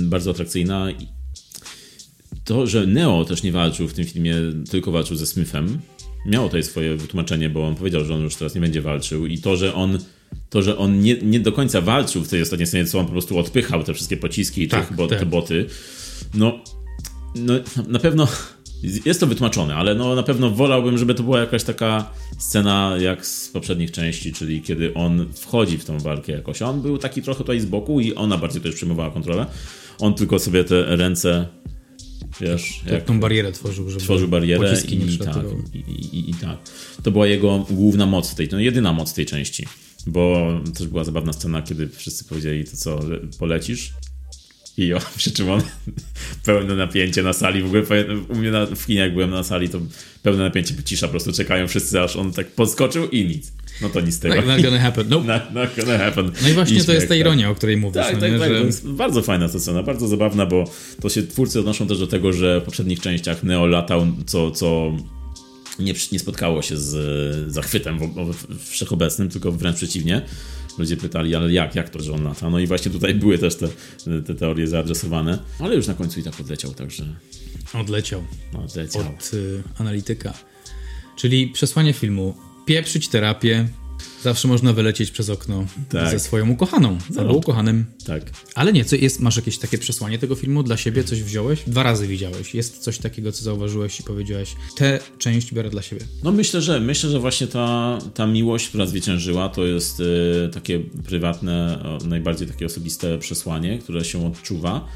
bardzo 0.00 0.30
atrakcyjna. 0.30 0.88
To, 2.44 2.66
że 2.66 2.86
Neo 2.86 3.24
też 3.24 3.42
nie 3.42 3.52
walczył 3.52 3.88
w 3.88 3.94
tym 3.94 4.04
filmie, 4.04 4.34
tylko 4.70 4.92
walczył 4.92 5.16
ze 5.16 5.26
Smithem, 5.26 5.78
miało 6.26 6.46
tutaj 6.46 6.62
swoje 6.62 6.96
wytłumaczenie, 6.96 7.50
bo 7.50 7.66
on 7.66 7.74
powiedział, 7.74 8.04
że 8.04 8.14
on 8.14 8.20
już 8.20 8.36
teraz 8.36 8.54
nie 8.54 8.60
będzie 8.60 8.82
walczył 8.82 9.26
i 9.26 9.38
to, 9.38 9.56
że 9.56 9.74
on 9.74 9.98
to, 10.50 10.62
że 10.62 10.78
on 10.78 11.00
nie, 11.00 11.16
nie 11.16 11.40
do 11.40 11.52
końca 11.52 11.80
walczył 11.80 12.24
w 12.24 12.28
tej 12.28 12.42
ostatniej 12.42 12.66
scenie, 12.66 12.84
co 12.84 12.98
on 12.98 13.06
po 13.06 13.12
prostu 13.12 13.38
odpychał 13.38 13.82
te 13.82 13.94
wszystkie 13.94 14.16
pociski 14.16 14.62
i 14.62 14.68
Tak, 14.68 14.88
tych, 14.88 14.96
bo, 14.96 15.06
tak. 15.06 15.18
te 15.18 15.26
boty, 15.26 15.66
no, 16.34 16.60
no 17.34 17.54
na 17.88 17.98
pewno 17.98 18.28
jest 18.82 19.20
to 19.20 19.26
wytłumaczone, 19.26 19.74
ale 19.74 19.94
no 19.94 20.14
na 20.14 20.22
pewno 20.22 20.50
wolałbym, 20.50 20.98
żeby 20.98 21.14
to 21.14 21.22
była 21.22 21.40
jakaś 21.40 21.64
taka 21.64 22.10
scena 22.38 22.96
jak 23.00 23.26
z 23.26 23.48
poprzednich 23.48 23.90
części, 23.90 24.32
czyli 24.32 24.62
kiedy 24.62 24.94
on 24.94 25.26
wchodzi 25.32 25.78
w 25.78 25.84
tą 25.84 25.98
walkę 25.98 26.32
jakoś. 26.32 26.62
On 26.62 26.82
był 26.82 26.98
taki 26.98 27.22
trochę 27.22 27.38
tutaj 27.38 27.60
z 27.60 27.66
boku 27.66 28.00
i 28.00 28.14
ona 28.14 28.38
bardziej 28.38 28.62
też 28.62 28.74
przejmowała 28.74 29.10
kontrolę. 29.10 29.46
On 29.98 30.14
tylko 30.14 30.38
sobie 30.38 30.64
te 30.64 30.96
ręce, 30.96 31.46
wiesz, 32.40 32.82
jak 32.84 32.94
jak 32.94 33.04
tą 33.04 33.20
barierę 33.20 33.52
tworzył, 33.52 33.90
żeby 33.90 34.04
tworzył 34.04 34.28
barierę 34.28 34.60
pociski 34.60 34.98
nie 34.98 35.06
i 35.06 35.18
tak, 35.18 35.36
i, 35.74 35.78
i, 35.78 36.30
i 36.30 36.34
tak. 36.34 36.56
To 37.02 37.10
była 37.10 37.26
jego 37.26 37.66
główna 37.70 38.06
moc 38.06 38.34
tej, 38.34 38.48
no 38.52 38.58
jedyna 38.58 38.92
moc 38.92 39.14
tej 39.14 39.26
części. 39.26 39.66
Bo 40.06 40.52
też 40.78 40.86
była 40.86 41.04
zabawna 41.04 41.32
scena, 41.32 41.62
kiedy 41.62 41.88
wszyscy 41.88 42.24
powiedzieli 42.24 42.64
to 42.64 42.76
co, 42.76 43.08
le- 43.08 43.20
polecisz? 43.38 43.92
I 44.76 44.94
o, 44.94 44.98
przy 45.16 45.32
czym 45.32 45.50
on 45.50 45.60
pełne 46.44 46.74
napięcie 46.74 47.22
na 47.22 47.32
sali, 47.32 47.62
w 47.62 47.66
ogóle 47.66 47.82
u 48.28 48.34
mnie 48.34 48.50
na, 48.50 48.66
w 48.66 48.86
kinie 48.86 49.00
jak 49.00 49.14
byłem 49.14 49.30
na 49.30 49.42
sali, 49.42 49.68
to 49.68 49.80
pełne 50.22 50.42
napięcie, 50.42 50.74
cisza, 50.84 51.06
po 51.06 51.10
prostu 51.10 51.32
czekają 51.32 51.68
wszyscy, 51.68 52.00
aż 52.00 52.16
on 52.16 52.32
tak 52.32 52.46
podskoczył 52.46 53.08
i 53.08 53.24
nic. 53.24 53.52
No 53.82 53.88
to 53.88 54.00
nic 54.00 54.14
z 54.14 54.18
tego. 54.18 54.34
Not, 54.34 54.46
not 54.46 54.62
gonna 54.62 54.78
happen. 54.78 55.08
Nope. 55.08 55.26
Not, 55.32 55.52
not 55.52 55.70
gonna 55.76 55.98
happen. 55.98 56.32
No 56.42 56.48
i 56.48 56.52
właśnie 56.52 56.76
to 56.76 56.84
śmiech, 56.84 56.94
jest 56.94 57.08
ta 57.08 57.14
tak. 57.14 57.18
ironia, 57.18 57.50
o 57.50 57.54
której 57.54 57.76
mówisz. 57.76 58.02
Tak, 58.02 58.14
no 58.14 58.20
tak, 58.20 58.32
nie? 58.32 58.38
tak. 58.38 58.48
że... 58.48 58.60
To 58.60 58.66
jest 58.66 58.88
bardzo 58.88 59.22
fajna 59.22 59.48
ta 59.48 59.58
scena, 59.58 59.82
bardzo 59.82 60.08
zabawna, 60.08 60.46
bo 60.46 60.64
to 61.02 61.08
się 61.08 61.22
twórcy 61.22 61.60
odnoszą 61.60 61.86
też 61.86 61.98
do 61.98 62.06
tego, 62.06 62.32
że 62.32 62.60
w 62.60 62.62
poprzednich 62.64 63.00
częściach 63.00 63.42
Neo 63.42 63.66
latał, 63.66 64.06
co, 64.26 64.50
co 64.50 64.92
nie, 65.78 65.94
nie 66.12 66.18
spotkało 66.18 66.62
się 66.62 66.76
z 66.76 67.52
zachwytem 67.52 67.98
w, 67.98 68.32
w, 68.32 68.68
wszechobecnym, 68.70 69.28
tylko 69.28 69.52
wręcz 69.52 69.76
przeciwnie. 69.76 70.22
Ludzie 70.78 70.96
pytali, 70.96 71.34
ale 71.34 71.52
jak, 71.52 71.74
jak 71.74 71.90
to, 71.90 72.14
on 72.14 72.24
lata? 72.24 72.50
No 72.50 72.58
i 72.58 72.66
właśnie 72.66 72.90
tutaj 72.92 73.14
były 73.14 73.38
też 73.38 73.56
te, 73.56 73.68
te 74.26 74.34
teorie 74.34 74.66
zaadresowane, 74.66 75.38
ale 75.58 75.74
już 75.76 75.86
na 75.86 75.94
końcu 75.94 76.20
i 76.20 76.22
tak 76.22 76.40
odleciał, 76.40 76.74
także 76.74 77.04
Odleciał 77.74 78.24
odleciał. 78.64 79.02
od 79.02 79.30
y, 79.34 79.62
analityka. 79.78 80.34
Czyli 81.16 81.48
przesłanie 81.48 81.92
filmu. 81.92 82.34
Pieprzyć 82.66 83.08
terapię. 83.08 83.68
Zawsze 84.22 84.48
można 84.48 84.72
wylecieć 84.72 85.10
przez 85.10 85.30
okno 85.30 85.66
Tak. 85.88 86.10
ze 86.10 86.18
swoją 86.20 86.50
ukochaną 86.50 86.98
albo 87.18 87.34
ukochanym. 87.34 87.84
Tak. 88.06 88.22
Ale 88.54 88.72
nie, 88.72 88.84
co 88.84 88.96
jest, 88.96 89.20
masz 89.20 89.36
jakieś 89.36 89.58
takie 89.58 89.78
przesłanie 89.78 90.18
tego 90.18 90.34
filmu 90.34 90.62
dla 90.62 90.76
siebie? 90.76 91.04
Coś 91.04 91.22
wziąłeś? 91.22 91.62
Dwa 91.66 91.82
razy 91.82 92.06
widziałeś. 92.06 92.54
Jest 92.54 92.78
coś 92.78 92.98
takiego, 92.98 93.32
co 93.32 93.44
zauważyłeś 93.44 94.00
i 94.00 94.02
powiedziałeś, 94.02 94.56
tę 94.76 94.98
część 95.18 95.54
biorę 95.54 95.70
dla 95.70 95.82
siebie. 95.82 96.02
No 96.24 96.32
myślę, 96.32 96.62
że 96.62 96.80
myślę, 96.80 97.10
że 97.10 97.20
właśnie 97.20 97.46
ta, 97.46 97.98
ta 98.14 98.26
miłość, 98.26 98.68
która 98.68 98.86
zwyciężyła, 98.86 99.48
to 99.48 99.66
jest 99.66 100.00
y, 100.00 100.50
takie 100.54 100.80
prywatne, 100.80 101.84
najbardziej 102.04 102.48
takie 102.48 102.66
osobiste 102.66 103.18
przesłanie, 103.18 103.78
które 103.78 104.04
się 104.04 104.26
odczuwa. 104.26 104.86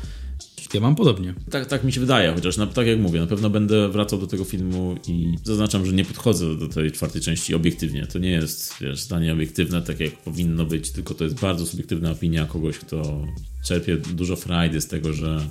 Ja 0.75 0.81
mam 0.81 0.95
podobnie. 0.95 1.35
Tak, 1.51 1.66
tak 1.66 1.85
mi 1.85 1.93
się 1.93 2.01
wydaje, 2.01 2.33
chociaż 2.35 2.57
na, 2.57 2.66
tak 2.66 2.87
jak 2.87 2.99
mówię, 2.99 3.20
na 3.20 3.27
pewno 3.27 3.51
będę 3.51 3.89
wracał 3.89 4.18
do 4.18 4.27
tego 4.27 4.45
filmu 4.45 4.95
i 5.09 5.35
zaznaczam, 5.45 5.87
że 5.87 5.93
nie 5.93 6.05
podchodzę 6.05 6.57
do 6.57 6.68
tej 6.68 6.93
czwartej 6.93 7.22
części 7.22 7.55
obiektywnie. 7.55 8.07
To 8.07 8.18
nie 8.18 8.31
jest, 8.31 8.75
wiesz, 8.81 9.01
zdanie 9.01 9.33
obiektywne, 9.33 9.83
tak 9.83 10.01
jak 10.01 10.12
powinno 10.12 10.64
być, 10.64 10.91
tylko 10.91 11.14
to 11.14 11.25
jest 11.25 11.41
bardzo 11.41 11.66
subiektywna 11.66 12.11
opinia 12.11 12.47
kogoś, 12.47 12.79
kto 12.79 13.27
czerpie 13.64 13.97
dużo 13.97 14.37
frajdy 14.37 14.81
z 14.81 14.87
tego, 14.87 15.12
że, 15.12 15.49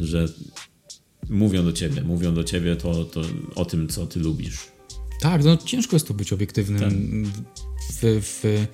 że 0.00 0.28
mówią 1.30 1.64
do 1.64 1.72
ciebie, 1.72 2.02
mówią 2.02 2.34
do 2.34 2.44
ciebie 2.44 2.76
to, 2.76 3.04
to 3.04 3.20
o 3.54 3.64
tym, 3.64 3.88
co 3.88 4.06
ty 4.06 4.20
lubisz. 4.20 4.58
Tak, 5.20 5.44
no 5.44 5.56
ciężko 5.56 5.96
jest 5.96 6.08
tu 6.08 6.14
być 6.14 6.32
obiektywnym 6.32 6.80
Tak. 6.80 6.92
w, 7.92 8.20
w 8.22 8.66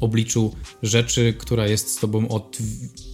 obliczu 0.00 0.54
rzeczy, 0.82 1.34
która 1.38 1.66
jest 1.66 1.88
z 1.88 1.96
tobą 1.96 2.28
od 2.28 2.58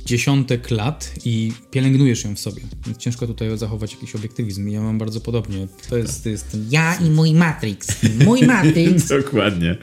dziesiątek 0.07 0.71
lat 0.71 1.15
i 1.25 1.53
pielęgnujesz 1.71 2.25
ją 2.25 2.35
w 2.35 2.41
sobie. 2.41 2.63
Więc 2.87 2.99
ciężko 2.99 3.27
tutaj 3.27 3.59
zachować 3.59 3.93
jakiś 3.93 4.15
obiektywizm. 4.15 4.69
Ja 4.69 4.81
mam 4.81 4.99
bardzo 4.99 5.21
podobnie. 5.21 5.69
To 5.89 5.97
jest, 5.97 6.23
to 6.23 6.29
jest 6.29 6.51
ten 6.51 6.67
Ja 6.71 6.95
i 6.95 7.11
mój 7.11 7.35
Matrix. 7.35 7.89
Mój 8.25 8.43
Matrix. 8.43 9.09
Dokładnie, 9.23 9.77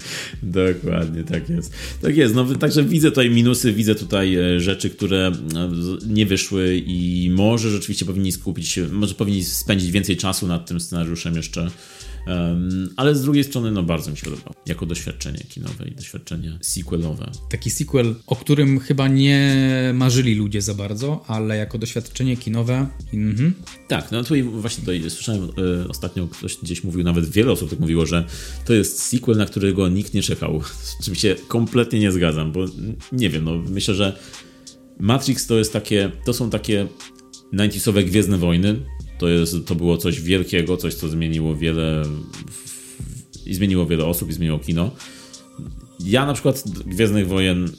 dokładnie, 0.44 1.24
tak 1.24 1.50
jest. 1.50 1.74
Tak 2.02 2.18
jest, 2.18 2.36
no 2.36 2.56
także 2.56 2.84
widzę 2.84 3.10
tutaj 3.10 3.30
minusy, 3.30 3.74
widzę 3.74 3.96
tutaj 3.96 4.36
e, 4.36 4.60
rzeczy, 4.60 4.90
które 4.90 5.32
e, 5.56 5.72
nie 6.08 6.26
wyszły 6.26 6.78
i 6.86 7.30
może 7.36 7.70
rzeczywiście 7.70 8.06
powinni 8.06 8.32
skupić 8.32 8.68
się, 8.68 8.88
może 8.88 9.16
powinni 9.16 9.44
spędzić 9.44 9.92
więcej 9.92 10.18
czasu 10.18 10.48
nad 10.48 10.68
tym 10.68 10.80
scenariuszem 10.80 11.36
jeszcze, 11.36 11.72
Em, 12.28 12.90
ale 12.96 13.16
z 13.16 13.22
drugiej 13.22 13.44
strony, 13.44 13.72
no 13.72 13.84
bardzo 13.84 14.12
mi 14.12 14.18
się 14.18 14.24
podobało, 14.24 14.56
jako 14.66 14.86
doświadczenie 14.86 15.40
kinowe 15.50 15.88
i 15.88 15.92
doświadczenie 15.92 16.58
sequelowe. 16.62 17.32
taki 17.50 17.70
sequel, 17.72 18.16
o 18.28 18.36
którym 18.36 18.80
chyba 18.80 19.08
nie 19.08 19.62
marzyli 19.94 20.36
ludzie 20.36 20.62
za 20.62 20.74
bardzo, 20.74 21.24
ale 21.28 21.58
jako 21.58 21.78
doświadczenie 21.78 22.38
kinowe. 22.38 22.88
Mhm. 23.14 23.54
Tak, 23.88 24.12
no 24.12 24.24
tutaj 24.24 24.44
właśnie 24.44 24.82
tutaj 24.82 25.10
słyszałem 25.10 25.44
e, 25.44 25.88
ostatnio, 25.88 26.28
ktoś 26.28 26.58
gdzieś 26.58 26.84
mówił, 26.84 27.04
nawet 27.04 27.30
wiele 27.30 27.52
osób 27.52 27.70
tak 27.70 27.80
mówiło, 27.80 28.06
że 28.06 28.26
to 28.66 28.74
jest 28.74 29.02
sequel, 29.02 29.38
na 29.38 29.46
którego 29.46 29.90
nikt 29.90 30.14
nie 30.14 30.22
czekał. 30.22 30.62
Z 31.00 31.06
czym 31.06 31.16
się 31.16 31.36
kompletnie 31.48 32.00
nie 32.00 32.12
zgadzam, 32.12 32.52
bo 32.52 32.66
nie 33.12 33.30
wiem, 33.30 33.44
no 33.44 33.56
myślę, 33.56 33.94
że 33.94 34.20
Matrix 35.00 35.48
to 35.48 35.58
jest 35.58 35.74
takie, 35.74 36.12
to 36.26 36.34
są 36.34 36.50
takie 36.50 36.88
90sowe 37.54 38.04
Gwiezdne 38.04 38.38
Wojny. 38.38 38.80
To, 39.18 39.28
jest, 39.28 39.68
to 39.68 39.76
było 39.76 39.98
coś 39.98 40.22
wielkiego, 40.22 40.78
coś, 40.78 40.94
co 40.94 41.10
zmieniło 41.10 41.56
wiele 41.56 42.04
i 43.46 43.54
zmieniło 43.54 43.86
wiele 43.86 44.06
osób 44.06 44.30
i 44.30 44.34
zmieniło 44.34 44.60
kino. 44.60 44.92
Ja 46.00 46.26
na 46.26 46.34
przykład 46.34 46.64
Gwiezdnych 46.86 47.28
Wojen 47.28 47.72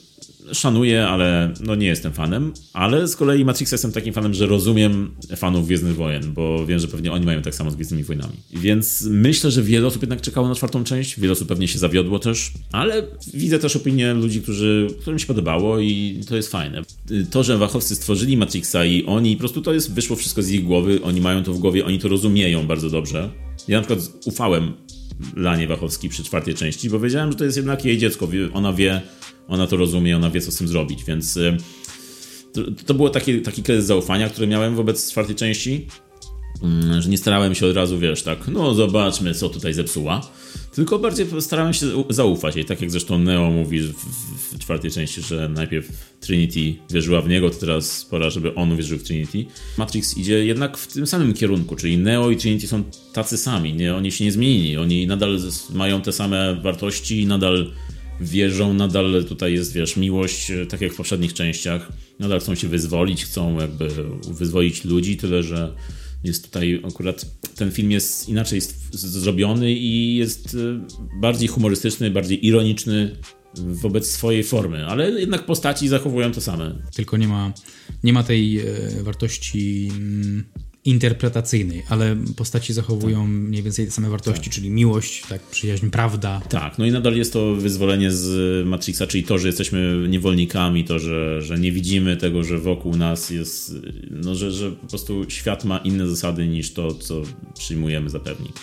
szanuję, 0.53 1.07
ale 1.07 1.53
no 1.61 1.75
nie 1.75 1.87
jestem 1.87 2.13
fanem, 2.13 2.53
ale 2.73 3.07
z 3.07 3.15
kolei 3.15 3.45
Matrixa 3.45 3.73
jestem 3.73 3.91
takim 3.91 4.13
fanem, 4.13 4.33
że 4.33 4.45
rozumiem 4.45 5.11
fanów 5.35 5.65
Gwiezdnych 5.65 5.95
Wojen, 5.95 6.33
bo 6.33 6.65
wiem, 6.65 6.79
że 6.79 6.87
pewnie 6.87 7.11
oni 7.11 7.25
mają 7.25 7.41
tak 7.41 7.55
samo 7.55 7.71
z 7.71 7.75
Gwiezdnymi 7.75 8.03
Wojnami. 8.03 8.33
Więc 8.53 9.07
myślę, 9.09 9.51
że 9.51 9.63
wiele 9.63 9.87
osób 9.87 10.01
jednak 10.01 10.21
czekało 10.21 10.47
na 10.47 10.55
czwartą 10.55 10.83
część, 10.83 11.19
wiele 11.19 11.33
osób 11.33 11.47
pewnie 11.47 11.67
się 11.67 11.79
zawiodło 11.79 12.19
też, 12.19 12.51
ale 12.71 13.03
widzę 13.33 13.59
też 13.59 13.75
opinię 13.75 14.13
ludzi, 14.13 14.41
którzy, 14.41 14.87
którym 15.01 15.19
się 15.19 15.27
podobało 15.27 15.79
i 15.79 16.21
to 16.27 16.35
jest 16.35 16.51
fajne. 16.51 16.81
To, 17.31 17.43
że 17.43 17.57
Wachowcy 17.57 17.95
stworzyli 17.95 18.37
Matrixa 18.37 18.85
i 18.85 19.05
oni, 19.05 19.35
po 19.35 19.39
prostu 19.39 19.61
to 19.61 19.73
jest, 19.73 19.93
wyszło 19.93 20.15
wszystko 20.15 20.41
z 20.41 20.49
ich 20.49 20.63
głowy, 20.63 20.99
oni 21.03 21.21
mają 21.21 21.43
to 21.43 21.53
w 21.53 21.59
głowie, 21.59 21.85
oni 21.85 21.99
to 21.99 22.07
rozumieją 22.07 22.67
bardzo 22.67 22.89
dobrze. 22.89 23.29
Ja 23.67 23.81
na 23.81 23.87
przykład 23.87 24.11
ufałem 24.25 24.73
Lanie 25.35 25.67
Wachowskiej 25.67 26.09
przy 26.09 26.23
czwartej 26.23 26.53
części, 26.53 26.89
bo 26.89 26.99
wiedziałem, 26.99 27.31
że 27.31 27.37
to 27.37 27.45
jest 27.45 27.57
jednak 27.57 27.85
jej 27.85 27.97
dziecko. 27.97 28.27
Ona 28.53 28.73
wie, 28.73 29.01
ona 29.47 29.67
to 29.67 29.77
rozumie, 29.77 30.15
ona 30.15 30.29
wie, 30.29 30.41
co 30.41 30.51
z 30.51 30.57
tym 30.57 30.67
zrobić, 30.67 31.03
więc 31.03 31.37
y, 31.37 31.57
to, 32.53 32.61
to 32.85 32.93
było 32.93 33.09
taki, 33.09 33.41
taki 33.41 33.63
kredyt 33.63 33.85
zaufania, 33.85 34.29
który 34.29 34.47
miałem 34.47 34.75
wobec 34.75 35.11
czwartej 35.11 35.35
części, 35.35 35.87
że 36.99 37.09
nie 37.09 37.17
starałem 37.17 37.55
się 37.55 37.65
od 37.65 37.75
razu, 37.75 37.99
wiesz, 37.99 38.23
tak, 38.23 38.47
no 38.47 38.73
zobaczmy, 38.73 39.33
co 39.33 39.49
tutaj 39.49 39.73
zepsuła, 39.73 40.21
tylko 40.75 40.99
bardziej 40.99 41.27
starałem 41.39 41.73
się 41.73 41.85
zaufać 42.09 42.55
jej, 42.55 42.65
tak 42.65 42.81
jak 42.81 42.91
zresztą 42.91 43.19
Neo 43.19 43.51
mówi 43.51 43.81
w, 43.81 43.93
w, 43.93 44.59
czwartej 44.59 44.91
części, 44.91 45.21
że 45.21 45.49
najpierw 45.49 45.87
Trinity 46.19 46.75
wierzyła 46.89 47.21
w 47.21 47.29
niego, 47.29 47.49
to 47.49 47.59
teraz 47.59 48.05
pora, 48.05 48.29
żeby 48.29 48.55
on 48.55 48.71
uwierzył 48.71 48.97
w 48.97 49.03
Trinity. 49.03 49.45
Matrix 49.77 50.17
idzie 50.17 50.45
jednak 50.45 50.77
w 50.77 50.93
tym 50.93 51.07
samym 51.07 51.33
kierunku, 51.33 51.75
czyli 51.75 51.97
Neo 51.97 52.31
i 52.31 52.37
Trinity 52.37 52.67
są 52.67 52.83
tacy 53.13 53.37
sami, 53.37 53.73
nie, 53.73 53.95
oni 53.95 54.11
się 54.11 54.25
nie 54.25 54.31
zmienili, 54.31 54.77
oni 54.77 55.07
nadal 55.07 55.39
mają 55.73 56.01
te 56.01 56.11
same 56.11 56.55
wartości, 56.55 57.25
nadal 57.25 57.71
wierzą, 58.21 58.73
nadal 58.73 59.25
tutaj 59.27 59.53
jest, 59.53 59.73
wiesz, 59.73 59.97
miłość, 59.97 60.51
e, 60.51 60.65
tak 60.65 60.81
jak 60.81 60.93
w 60.93 60.95
poprzednich 60.95 61.33
częściach. 61.33 61.91
Nadal 62.19 62.39
chcą 62.39 62.55
się 62.55 62.67
wyzwolić, 62.67 63.25
chcą 63.25 63.59
jakby 63.59 63.89
wyzwolić 64.31 64.85
ludzi, 64.85 65.17
tyle 65.17 65.43
że 65.43 65.73
jest 66.23 66.45
tutaj 66.45 66.81
akurat 66.87 67.25
ten 67.55 67.71
film 67.71 67.91
jest 67.91 68.29
inaczej 68.29 68.61
zrobiony 68.91 69.71
i 69.71 70.15
jest 70.15 70.55
e, 70.55 70.87
bardziej 71.19 71.47
humorystyczny, 71.47 72.11
bardziej 72.11 72.47
ironiczny 72.47 73.15
wobec 73.57 74.11
swojej 74.11 74.43
formy, 74.43 74.85
ale 74.85 75.11
jednak 75.11 75.45
postaci 75.45 75.87
zachowują 75.87 76.31
to 76.31 76.41
same. 76.41 76.75
Tylko 76.95 77.17
nie 77.17 77.27
ma, 77.27 77.53
nie 78.03 78.13
ma 78.13 78.23
tej 78.23 78.59
e, 78.59 78.63
wartości 79.03 79.91
mm, 79.91 80.43
interpretacyjnej, 80.89 81.83
ale 81.89 82.15
postaci 82.35 82.73
zachowują 82.73 83.19
Tak. 83.19 83.29
mniej 83.29 83.63
więcej 83.63 83.85
te 83.85 83.91
same 83.91 84.09
wartości, 84.09 84.49
czyli 84.49 84.69
miłość, 84.69 85.23
tak, 85.29 85.41
przyjaźń, 85.41 85.89
prawda. 85.89 86.41
Tak, 86.49 86.77
no 86.77 86.85
i 86.85 86.91
nadal 86.91 87.15
jest 87.15 87.33
to 87.33 87.55
wyzwolenie 87.55 88.11
z 88.11 88.65
Matrixa, 88.67 89.07
czyli 89.07 89.23
to, 89.23 89.37
że 89.37 89.47
jesteśmy 89.47 90.05
niewolnikami, 90.09 90.85
to, 90.85 90.99
że, 90.99 91.41
że 91.41 91.59
nie 91.59 91.71
widzimy 91.71 92.17
tego, 92.17 92.43
że 92.43 92.57
wokół 92.59 92.95
nas 92.95 93.29
jest, 93.29 93.73
no, 94.11 94.35
że, 94.35 94.51
że 94.51 94.71
po 94.71 94.87
prostu 94.87 95.25
świat 95.27 95.65
ma 95.65 95.77
inne 95.77 96.07
zasady 96.07 96.47
niż 96.47 96.73
to, 96.73 96.93
co 96.93 97.21
przyjmujemy 97.57 98.09
za 98.09 98.19
pewnik. 98.19 98.53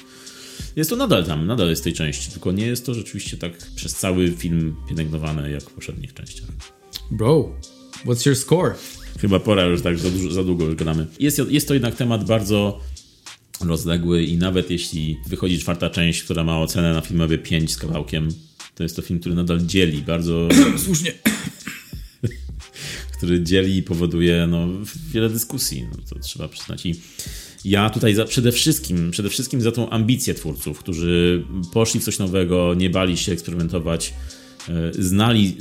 Jest 0.76 0.90
to 0.90 0.96
nadal 0.96 1.24
tam, 1.24 1.46
nadal 1.46 1.68
jest 1.68 1.82
w 1.82 1.84
tej 1.84 1.92
części, 1.92 2.30
tylko 2.30 2.52
nie 2.52 2.66
jest 2.66 2.86
to 2.86 2.94
rzeczywiście 2.94 3.36
tak 3.36 3.52
przez 3.76 3.94
cały 3.94 4.30
film 4.30 4.76
pielęgnowane 4.88 5.50
jak 5.50 5.62
w 5.62 5.72
poprzednich 5.72 6.14
częściach. 6.14 6.48
Bro, 7.10 7.52
what's 8.04 8.26
your 8.26 8.36
score? 8.36 8.74
Chyba 9.20 9.40
pora 9.40 9.64
już 9.64 9.82
tak 9.82 9.98
za, 9.98 10.10
dużo, 10.10 10.30
za 10.30 10.44
długo 10.44 10.74
gadamy. 10.74 11.06
Jest, 11.20 11.40
jest 11.48 11.68
to 11.68 11.74
jednak 11.74 11.94
temat 11.94 12.24
bardzo 12.24 12.80
rozległy 13.60 14.24
i 14.24 14.36
nawet 14.36 14.70
jeśli 14.70 15.16
wychodzi 15.26 15.58
czwarta 15.58 15.90
część, 15.90 16.22
która 16.22 16.44
ma 16.44 16.60
ocenę 16.60 16.92
na 16.92 17.00
filmowie 17.00 17.38
5 17.38 17.72
z 17.72 17.76
kawałkiem, 17.76 18.28
to 18.74 18.82
jest 18.82 18.96
to 18.96 19.02
film, 19.02 19.20
który 19.20 19.34
nadal 19.34 19.60
dzieli, 19.60 20.02
bardzo 20.02 20.48
Słusznie. 20.84 21.12
który 23.18 23.42
dzieli 23.42 23.76
i 23.76 23.82
powoduje 23.82 24.46
no, 24.50 24.68
wiele 25.12 25.28
dyskusji, 25.28 25.86
no, 25.92 25.98
to 26.10 26.18
trzeba 26.18 26.48
przyznać. 26.48 26.86
I 26.86 26.94
ja 27.64 27.90
tutaj 27.90 28.14
za, 28.14 28.24
przede 28.24 28.52
wszystkim, 28.52 29.10
przede 29.10 29.30
wszystkim 29.30 29.60
za 29.60 29.72
tą 29.72 29.90
ambicję 29.90 30.34
twórców, 30.34 30.78
którzy 30.78 31.44
poszli 31.72 32.00
w 32.00 32.04
coś 32.04 32.18
nowego, 32.18 32.74
nie 32.74 32.90
bali 32.90 33.16
się 33.16 33.32
eksperymentować, 33.32 34.14
znali, 34.98 35.56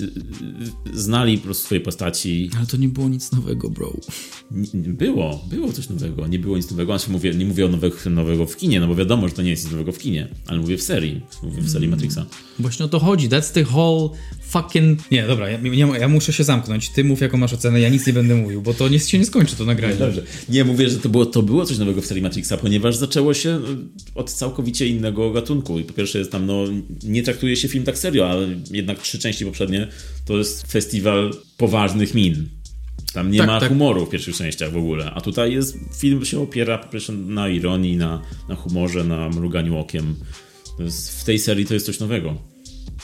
e, 0.93 0.97
znali 0.97 1.37
po 1.37 1.43
prostu 1.43 1.65
swoje 1.65 1.81
postaci. 1.81 2.49
Ale 2.57 2.65
to 2.65 2.77
nie 2.77 2.89
było 2.89 3.09
nic 3.09 3.31
nowego, 3.31 3.69
bro. 3.69 3.93
Było, 4.73 5.45
było 5.49 5.73
coś 5.73 5.89
nowego, 5.89 6.27
nie 6.27 6.39
było 6.39 6.57
nic 6.57 6.71
nowego, 6.71 6.99
znaczy 6.99 7.11
mówię, 7.11 7.33
nie 7.33 7.45
mówię 7.45 7.65
o 7.65 7.69
nowego, 7.69 7.95
nowego 8.09 8.45
w 8.45 8.57
kinie, 8.57 8.79
no 8.79 8.87
bo 8.87 8.95
wiadomo, 8.95 9.27
że 9.27 9.33
to 9.33 9.41
nie 9.41 9.49
jest 9.49 9.63
nic 9.63 9.71
nowego 9.71 9.91
w 9.91 9.97
kinie, 9.97 10.27
ale 10.47 10.59
mówię 10.59 10.77
w 10.77 10.81
serii, 10.81 11.21
mówię 11.43 11.61
w 11.61 11.69
serii 11.69 11.87
Matrixa. 11.87 12.25
Właśnie 12.59 12.85
o 12.85 12.87
to 12.87 12.99
chodzi. 12.99 13.29
That's 13.29 13.53
the 13.53 13.63
whole 13.63 14.09
fucking... 14.41 15.11
Nie, 15.11 15.27
dobra, 15.27 15.49
ja, 15.49 15.59
nie, 15.59 15.99
ja 15.99 16.07
muszę 16.07 16.33
się 16.33 16.43
zamknąć. 16.43 16.89
Ty 16.89 17.03
mów, 17.03 17.21
jaką 17.21 17.37
masz 17.37 17.53
ocenę, 17.53 17.79
ja 17.79 17.89
nic 17.89 18.07
nie 18.07 18.13
będę 18.13 18.35
mówił, 18.35 18.61
bo 18.61 18.73
to 18.73 18.89
nie, 18.89 18.99
się 18.99 19.19
nie 19.19 19.25
skończy, 19.25 19.55
to 19.55 19.65
nagranie. 19.65 19.95
Dobrze. 19.95 20.23
Nie, 20.49 20.63
mówię, 20.63 20.89
że 20.89 20.97
to 20.97 21.09
było, 21.09 21.25
to 21.25 21.43
było 21.43 21.65
coś 21.65 21.77
nowego 21.77 22.01
w 22.01 22.05
serii 22.05 22.23
Matrixa, 22.23 22.57
ponieważ 22.61 22.95
zaczęło 22.95 23.33
się 23.33 23.49
y, 23.49 23.61
od 24.15 24.31
całkowicie 24.31 24.87
innego 24.87 25.31
gatunku. 25.31 25.79
I 25.79 25.83
po 25.83 25.93
pierwsze 25.93 26.19
jest 26.19 26.31
tam, 26.31 26.45
no, 26.45 26.63
nie 27.03 27.23
traktuje 27.23 27.55
się 27.55 27.67
film 27.67 27.83
tak 27.83 27.97
serio, 27.97 28.29
ale 28.29 28.47
jednak 28.71 28.94
trzy 29.01 29.19
części 29.19 29.45
poprzednie 29.45 29.87
to 30.25 30.37
jest 30.37 30.71
festiwal 30.71 31.33
poważnych 31.57 32.13
min. 32.13 32.49
Tam 33.13 33.31
nie 33.31 33.37
Tak, 33.37 33.47
ma 33.47 33.59
tak. 33.59 33.69
humoru 33.69 34.05
w 34.05 34.09
pierwszych 34.09 34.35
częściach 34.35 34.71
w 34.71 34.77
ogóle. 34.77 35.11
A 35.11 35.21
tutaj 35.21 35.53
jest, 35.53 35.77
film 35.99 36.25
się 36.25 36.39
opiera 36.39 36.77
po 36.77 36.87
pierwsze 36.87 37.13
na 37.13 37.47
ironii, 37.49 37.97
na, 37.97 38.21
na 38.49 38.55
humorze, 38.55 39.03
na 39.03 39.29
mruganiu 39.29 39.77
okiem. 39.77 40.15
Jest, 40.79 41.21
w 41.21 41.23
tej 41.23 41.39
serii 41.39 41.65
to 41.65 41.73
jest 41.73 41.85
coś 41.85 41.99
nowego. 41.99 42.35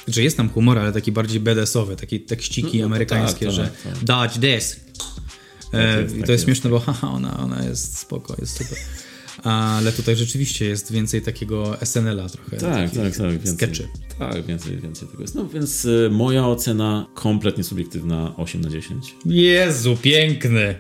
Że 0.08 0.24
jest 0.24 0.38
tam 0.38 0.50
humor, 0.50 0.80
ale 0.80 0.92
taki 0.92 1.12
bardziej 1.12 1.40
BDS-owy, 1.42 1.96
takie 1.96 2.20
tekściki 2.20 2.78
No, 2.78 2.80
no, 2.80 2.86
amerykańskie, 2.86 3.46
tak, 3.46 3.56
że 3.56 3.64
tak, 3.64 3.94
tak. 3.94 4.04
dodge 4.04 4.34
this. 4.34 4.80
E, 5.74 6.02
jest, 6.02 6.16
I 6.16 6.18
tak 6.18 6.26
to 6.26 6.32
jest 6.32 6.42
jest. 6.42 6.44
śmieszne, 6.46 6.70
bo 6.70 6.80
haha, 6.80 7.10
ona, 7.12 7.38
ona 7.40 7.64
jest 7.66 7.98
spoko, 7.98 8.36
jest 8.42 8.58
super. 8.58 8.78
Ale 9.44 9.92
tutaj 9.92 10.16
rzeczywiście 10.16 10.66
jest 10.66 10.92
więcej 10.92 11.22
takiego 11.22 11.78
SNL-a 11.86 12.30
trochę. 12.30 12.58
Tak, 12.58 12.92
tak, 12.92 13.18
tak. 13.18 13.32
Więcej, 13.32 13.54
Skeczy. 13.54 13.88
Tak, 14.20 14.46
więcej, 14.46 14.78
więcej 14.78 15.08
tego 15.08 15.22
jest. 15.22 15.36
No 15.36 15.48
więc 15.48 15.86
y, 15.86 16.10
moja 16.12 16.48
ocena 16.48 17.08
kompletnie 17.14 17.64
subiektywna 17.64 18.34
8 18.38 18.62
na 18.62 18.70
10. 18.70 19.16
Jezu, 19.26 19.98
piękny. 20.02 20.76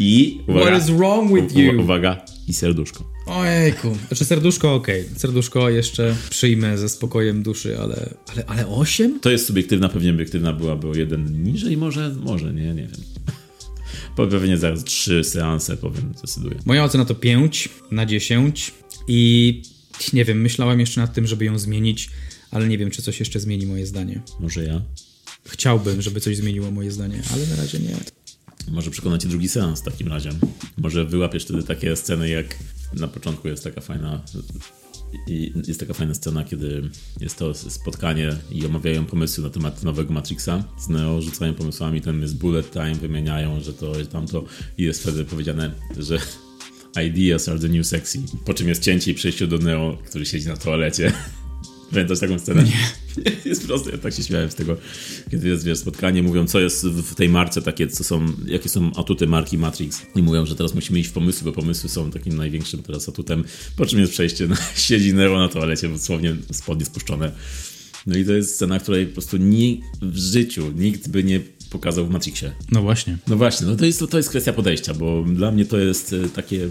I 0.00 0.40
uwaga, 0.48 0.66
What 0.66 0.82
is 0.82 0.90
wrong 0.90 1.34
with 1.34 1.56
you? 1.56 1.80
Uwaga, 1.80 2.24
i 2.48 2.54
serduszko. 2.54 3.04
Ojejku. 3.26 3.96
Znaczy 4.08 4.24
serduszko 4.24 4.74
okej. 4.74 5.04
Serduszko 5.16 5.70
jeszcze 5.70 6.16
przyjmę 6.30 6.78
ze 6.78 6.88
spokojem 6.88 7.42
duszy, 7.42 7.78
ale, 7.80 8.14
ale, 8.32 8.44
ale 8.46 8.66
8? 8.66 9.20
To 9.20 9.30
jest 9.30 9.46
subiektywna, 9.46 9.88
pewnie 9.88 10.10
obiektywna 10.10 10.52
byłaby 10.52 10.88
o 10.88 10.94
jeden 10.94 11.42
niżej, 11.42 11.76
może, 11.76 12.14
może, 12.24 12.54
nie, 12.54 12.74
nie 12.74 12.82
wiem. 12.82 13.15
Pewnie 14.16 14.58
zaraz 14.58 14.84
trzy 14.84 15.24
seanse 15.24 15.76
powiem, 15.76 16.12
zdecyduję. 16.16 16.56
Moja 16.64 16.84
ocena 16.84 17.04
to 17.04 17.14
5 17.14 17.68
na 17.90 18.06
10 18.06 18.74
i 19.08 19.62
nie 20.12 20.24
wiem, 20.24 20.40
myślałem 20.40 20.80
jeszcze 20.80 21.00
nad 21.00 21.14
tym, 21.14 21.26
żeby 21.26 21.44
ją 21.44 21.58
zmienić, 21.58 22.10
ale 22.50 22.68
nie 22.68 22.78
wiem, 22.78 22.90
czy 22.90 23.02
coś 23.02 23.20
jeszcze 23.20 23.40
zmieni 23.40 23.66
moje 23.66 23.86
zdanie. 23.86 24.22
Może 24.40 24.64
ja? 24.64 24.82
Chciałbym, 25.44 26.02
żeby 26.02 26.20
coś 26.20 26.36
zmieniło 26.36 26.70
moje 26.70 26.90
zdanie, 26.90 27.22
ale 27.32 27.46
na 27.46 27.56
razie 27.56 27.78
nie. 27.78 27.96
Może 28.70 28.90
przekona 28.90 29.18
cię 29.18 29.28
drugi 29.28 29.48
seans 29.48 29.80
w 29.80 29.84
takim 29.84 30.08
razie. 30.08 30.30
Może 30.78 31.04
wyłapiesz 31.04 31.44
wtedy 31.44 31.62
takie 31.62 31.96
sceny, 31.96 32.28
jak 32.28 32.56
na 32.92 33.08
początku 33.08 33.48
jest 33.48 33.64
taka 33.64 33.80
fajna. 33.80 34.22
I 35.26 35.52
jest 35.66 35.80
taka 35.80 35.94
fajna 35.94 36.14
scena, 36.14 36.44
kiedy 36.44 36.90
jest 37.20 37.38
to 37.38 37.54
spotkanie 37.54 38.36
i 38.52 38.66
omawiają 38.66 39.04
pomysły 39.04 39.44
na 39.44 39.50
temat 39.50 39.82
nowego 39.82 40.14
Matrixa. 40.14 40.64
Z 40.78 40.88
Neo 40.88 41.22
rzucają 41.22 41.54
pomysłami, 41.54 42.00
ten 42.00 42.22
jest 42.22 42.36
bullet 42.36 42.72
time, 42.72 42.94
wymieniają, 42.94 43.60
że 43.60 43.72
to 43.72 43.98
jest 43.98 44.10
tamto 44.10 44.44
i 44.78 44.82
jest 44.82 45.02
wtedy 45.02 45.24
powiedziane, 45.24 45.70
że 45.98 46.18
ideas 47.06 47.48
are 47.48 47.58
the 47.58 47.68
new 47.68 47.86
sexy. 47.86 48.18
Po 48.44 48.54
czym 48.54 48.68
jest 48.68 48.82
cięcie 48.82 49.10
i 49.10 49.14
przejście 49.14 49.46
do 49.46 49.58
Neo, 49.58 49.98
który 50.06 50.26
siedzi 50.26 50.48
na 50.48 50.56
toalecie. 50.56 51.12
Pamiętasz 51.90 52.20
taką 52.20 52.38
scenę? 52.38 52.64
Nie. 52.64 52.72
Jest 53.50 53.66
proste, 53.66 53.90
ja 53.90 53.98
tak 53.98 54.14
się 54.14 54.22
śmiałem 54.22 54.50
z 54.50 54.54
tego, 54.54 54.76
kiedy 55.30 55.48
jest 55.48 55.64
wiesz, 55.64 55.78
spotkanie, 55.78 56.22
mówią, 56.22 56.46
co 56.46 56.60
jest 56.60 56.86
w 56.86 57.14
tej 57.14 57.28
marce 57.28 57.62
takie, 57.62 57.86
co 57.86 58.04
są, 58.04 58.26
jakie 58.46 58.68
są 58.68 58.90
atuty 58.96 59.26
marki 59.26 59.58
Matrix. 59.58 60.02
I 60.16 60.22
mówią, 60.22 60.46
że 60.46 60.56
teraz 60.56 60.74
musimy 60.74 60.98
iść 60.98 61.08
w 61.08 61.12
pomysły, 61.12 61.44
bo 61.44 61.52
pomysły 61.52 61.88
są 61.88 62.10
takim 62.10 62.36
największym 62.36 62.82
teraz 62.82 63.08
atutem. 63.08 63.44
Po 63.76 63.86
czym 63.86 64.00
jest 64.00 64.12
przejście, 64.12 64.46
na, 64.46 64.56
siedzi 64.88 65.14
Neo 65.14 65.38
na 65.38 65.48
toalecie, 65.48 65.88
dosłownie 65.88 66.36
spodnie 66.52 66.84
spuszczone. 66.84 67.32
No 68.06 68.16
i 68.16 68.24
to 68.24 68.32
jest 68.32 68.54
scena, 68.54 68.78
której 68.78 69.06
po 69.06 69.12
prostu 69.12 69.36
ni 69.36 69.82
w 70.02 70.16
życiu 70.16 70.72
nikt 70.76 71.08
by 71.08 71.24
nie 71.24 71.40
pokazał 71.70 72.06
w 72.06 72.10
Matrixie. 72.10 72.52
No 72.70 72.82
właśnie. 72.82 73.18
No 73.26 73.36
właśnie, 73.36 73.66
no 73.66 73.76
to 73.76 73.84
jest, 73.84 74.04
to 74.10 74.16
jest 74.16 74.28
kwestia 74.28 74.52
podejścia, 74.52 74.94
bo 74.94 75.22
dla 75.22 75.50
mnie 75.50 75.64
to 75.64 75.78
jest 75.78 76.12
e, 76.12 76.28
takie. 76.28 76.68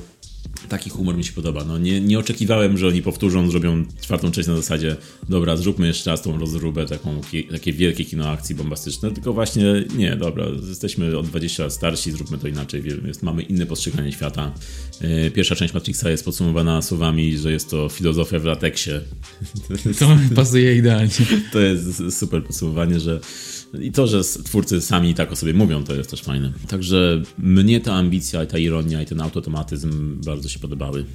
Taki 0.70 0.90
humor 0.90 1.18
mi 1.18 1.24
się 1.24 1.32
podoba. 1.34 1.66
No 1.66 1.78
nie, 1.78 2.02
nie 2.02 2.20
oczekiwałem, 2.20 2.78
że 2.78 2.88
oni 2.88 3.02
powtórzą, 3.02 3.50
zrobią 3.52 3.86
czwartą 4.02 4.32
część 4.32 4.48
na 4.48 4.56
zasadzie 4.56 4.96
dobra, 5.30 5.58
zróbmy 5.58 5.88
jeszcze 5.88 6.10
raz 6.12 6.22
tą 6.22 6.40
rozróbę, 6.40 6.86
taką, 6.86 7.22
ki- 7.32 7.44
takie 7.44 7.74
wielkie 7.74 8.06
kino 8.06 8.30
akcji 8.30 8.56
bombastyczne, 8.56 9.12
tylko 9.12 9.34
właśnie 9.34 9.64
nie, 9.98 10.16
dobra, 10.16 10.46
jesteśmy 10.70 11.18
o 11.18 11.24
20 11.24 11.64
lat 11.64 11.74
starsi, 11.74 12.12
zróbmy 12.12 12.38
to 12.38 12.48
inaczej, 12.48 12.84
jest, 13.08 13.24
mamy 13.24 13.42
inne 13.42 13.66
postrzeganie 13.66 14.12
świata. 14.12 14.52
E, 15.02 15.32
Pierwsza 15.32 15.56
część 15.56 15.74
Matrixa 15.74 16.10
jest 16.10 16.26
podsumowana 16.26 16.82
słowami, 16.82 17.38
że 17.38 17.52
jest 17.52 17.70
to 17.70 17.90
filozofia 17.90 18.40
w 18.40 18.46
lateksie. 18.46 18.92
To 20.00 20.18
pasuje 20.36 20.76
idealnie. 20.76 21.10
To 21.52 21.60
jest 21.60 22.04
super 22.20 22.44
podsumowanie, 22.44 23.00
że 23.00 23.20
i 23.82 23.92
to, 23.92 24.08
że 24.08 24.24
twórcy 24.24 24.82
sami 24.82 25.14
tak 25.14 25.32
o 25.32 25.36
sobie 25.36 25.54
mówią, 25.54 25.84
to 25.84 25.96
jest 25.96 26.10
też 26.10 26.22
fajne. 26.22 26.54
Także 26.68 27.22
mnie 27.38 27.82
ta 27.82 27.94
ambicja, 27.94 28.44
i 28.44 28.48
ta 28.48 28.58
ironia 28.58 29.02
i 29.02 29.06
ten 29.06 29.22
automatyzm 29.22 30.22
bardzo 30.22 30.50
się 30.50 30.60
podobały. 30.60 31.06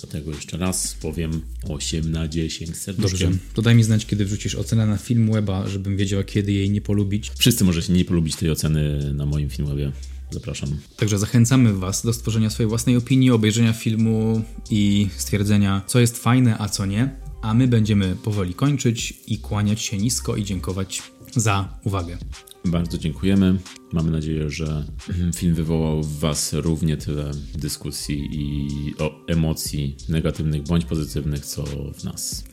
Dlatego 0.00 0.30
jeszcze 0.30 0.56
raz 0.56 0.94
powiem 0.94 1.40
8 1.68 2.12
na 2.12 2.28
10 2.28 2.70
Dobrze. 2.70 2.82
serduszkiem. 2.82 3.38
To 3.54 3.62
daj 3.62 3.74
mi 3.74 3.82
znać, 3.82 4.06
kiedy 4.06 4.24
wrzucisz 4.24 4.54
ocenę 4.54 4.86
na 4.86 4.96
film 4.96 5.32
weba, 5.32 5.68
żebym 5.68 5.96
wiedział, 5.96 6.24
kiedy 6.24 6.52
jej 6.52 6.70
nie 6.70 6.80
polubić. 6.80 7.30
Wszyscy 7.38 7.64
możecie 7.64 7.92
nie 7.92 8.04
polubić 8.04 8.36
tej 8.36 8.50
oceny 8.50 9.14
na 9.14 9.26
moim 9.26 9.50
filmie. 9.50 9.92
Zapraszam. 10.30 10.78
Także 10.96 11.18
zachęcamy 11.18 11.72
Was 11.72 12.02
do 12.02 12.12
stworzenia 12.12 12.50
swojej 12.50 12.68
własnej 12.68 12.96
opinii, 12.96 13.30
obejrzenia 13.30 13.72
filmu 13.72 14.44
i 14.70 15.08
stwierdzenia, 15.16 15.82
co 15.86 16.00
jest 16.00 16.18
fajne, 16.18 16.58
a 16.58 16.68
co 16.68 16.86
nie. 16.86 17.10
A 17.42 17.54
my 17.54 17.68
będziemy 17.68 18.16
powoli 18.24 18.54
kończyć 18.54 19.14
i 19.26 19.38
kłaniać 19.38 19.82
się 19.82 19.98
nisko 19.98 20.36
i 20.36 20.44
dziękować 20.44 21.02
za 21.36 21.78
uwagę. 21.84 22.18
Bardzo 22.64 22.98
dziękujemy. 22.98 23.58
Mamy 23.92 24.10
nadzieję, 24.10 24.50
że 24.50 24.84
film 25.36 25.54
wywołał 25.54 26.02
w 26.02 26.18
Was 26.18 26.52
równie 26.52 26.96
tyle 26.96 27.30
dyskusji 27.54 28.28
i 28.32 28.68
o 28.98 29.24
emocji 29.26 29.96
negatywnych 30.08 30.62
bądź 30.62 30.84
pozytywnych, 30.84 31.46
co 31.46 31.64
w 31.98 32.04
nas. 32.04 32.44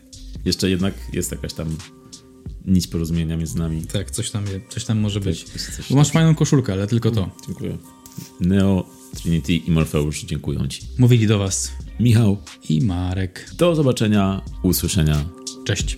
Jeszcze 0.45 0.69
jednak 0.69 0.93
jest 1.13 1.31
jakaś 1.31 1.53
tam 1.53 1.77
nić 2.65 2.87
porozumienia 2.87 3.37
między 3.37 3.57
nami. 3.59 3.83
Tak, 3.83 4.11
coś 4.11 4.31
tam, 4.31 4.43
coś 4.69 4.85
tam 4.85 4.99
może 4.99 5.19
być. 5.19 5.43
coś- 5.43 5.61
coś- 5.75 5.89
Bo 5.89 5.95
masz 5.95 6.11
fajną 6.11 6.35
koszulkę, 6.35 6.73
ale 6.73 6.87
tylko 6.87 7.11
to. 7.11 7.29
Dziękuję. 7.47 7.77
Neo, 8.39 8.85
Trinity 9.15 9.53
i 9.53 9.71
Morfeusz, 9.71 10.23
dziękuję 10.25 10.67
Ci. 10.69 10.81
Mówili 10.97 11.27
do 11.27 11.39
Was 11.39 11.71
Michał, 11.99 12.37
i 12.69 12.81
Marek. 12.81 13.49
do 13.57 13.75
zobaczenia, 13.75 14.41
usłyszenia. 14.63 15.25
Cześć. 15.65 15.97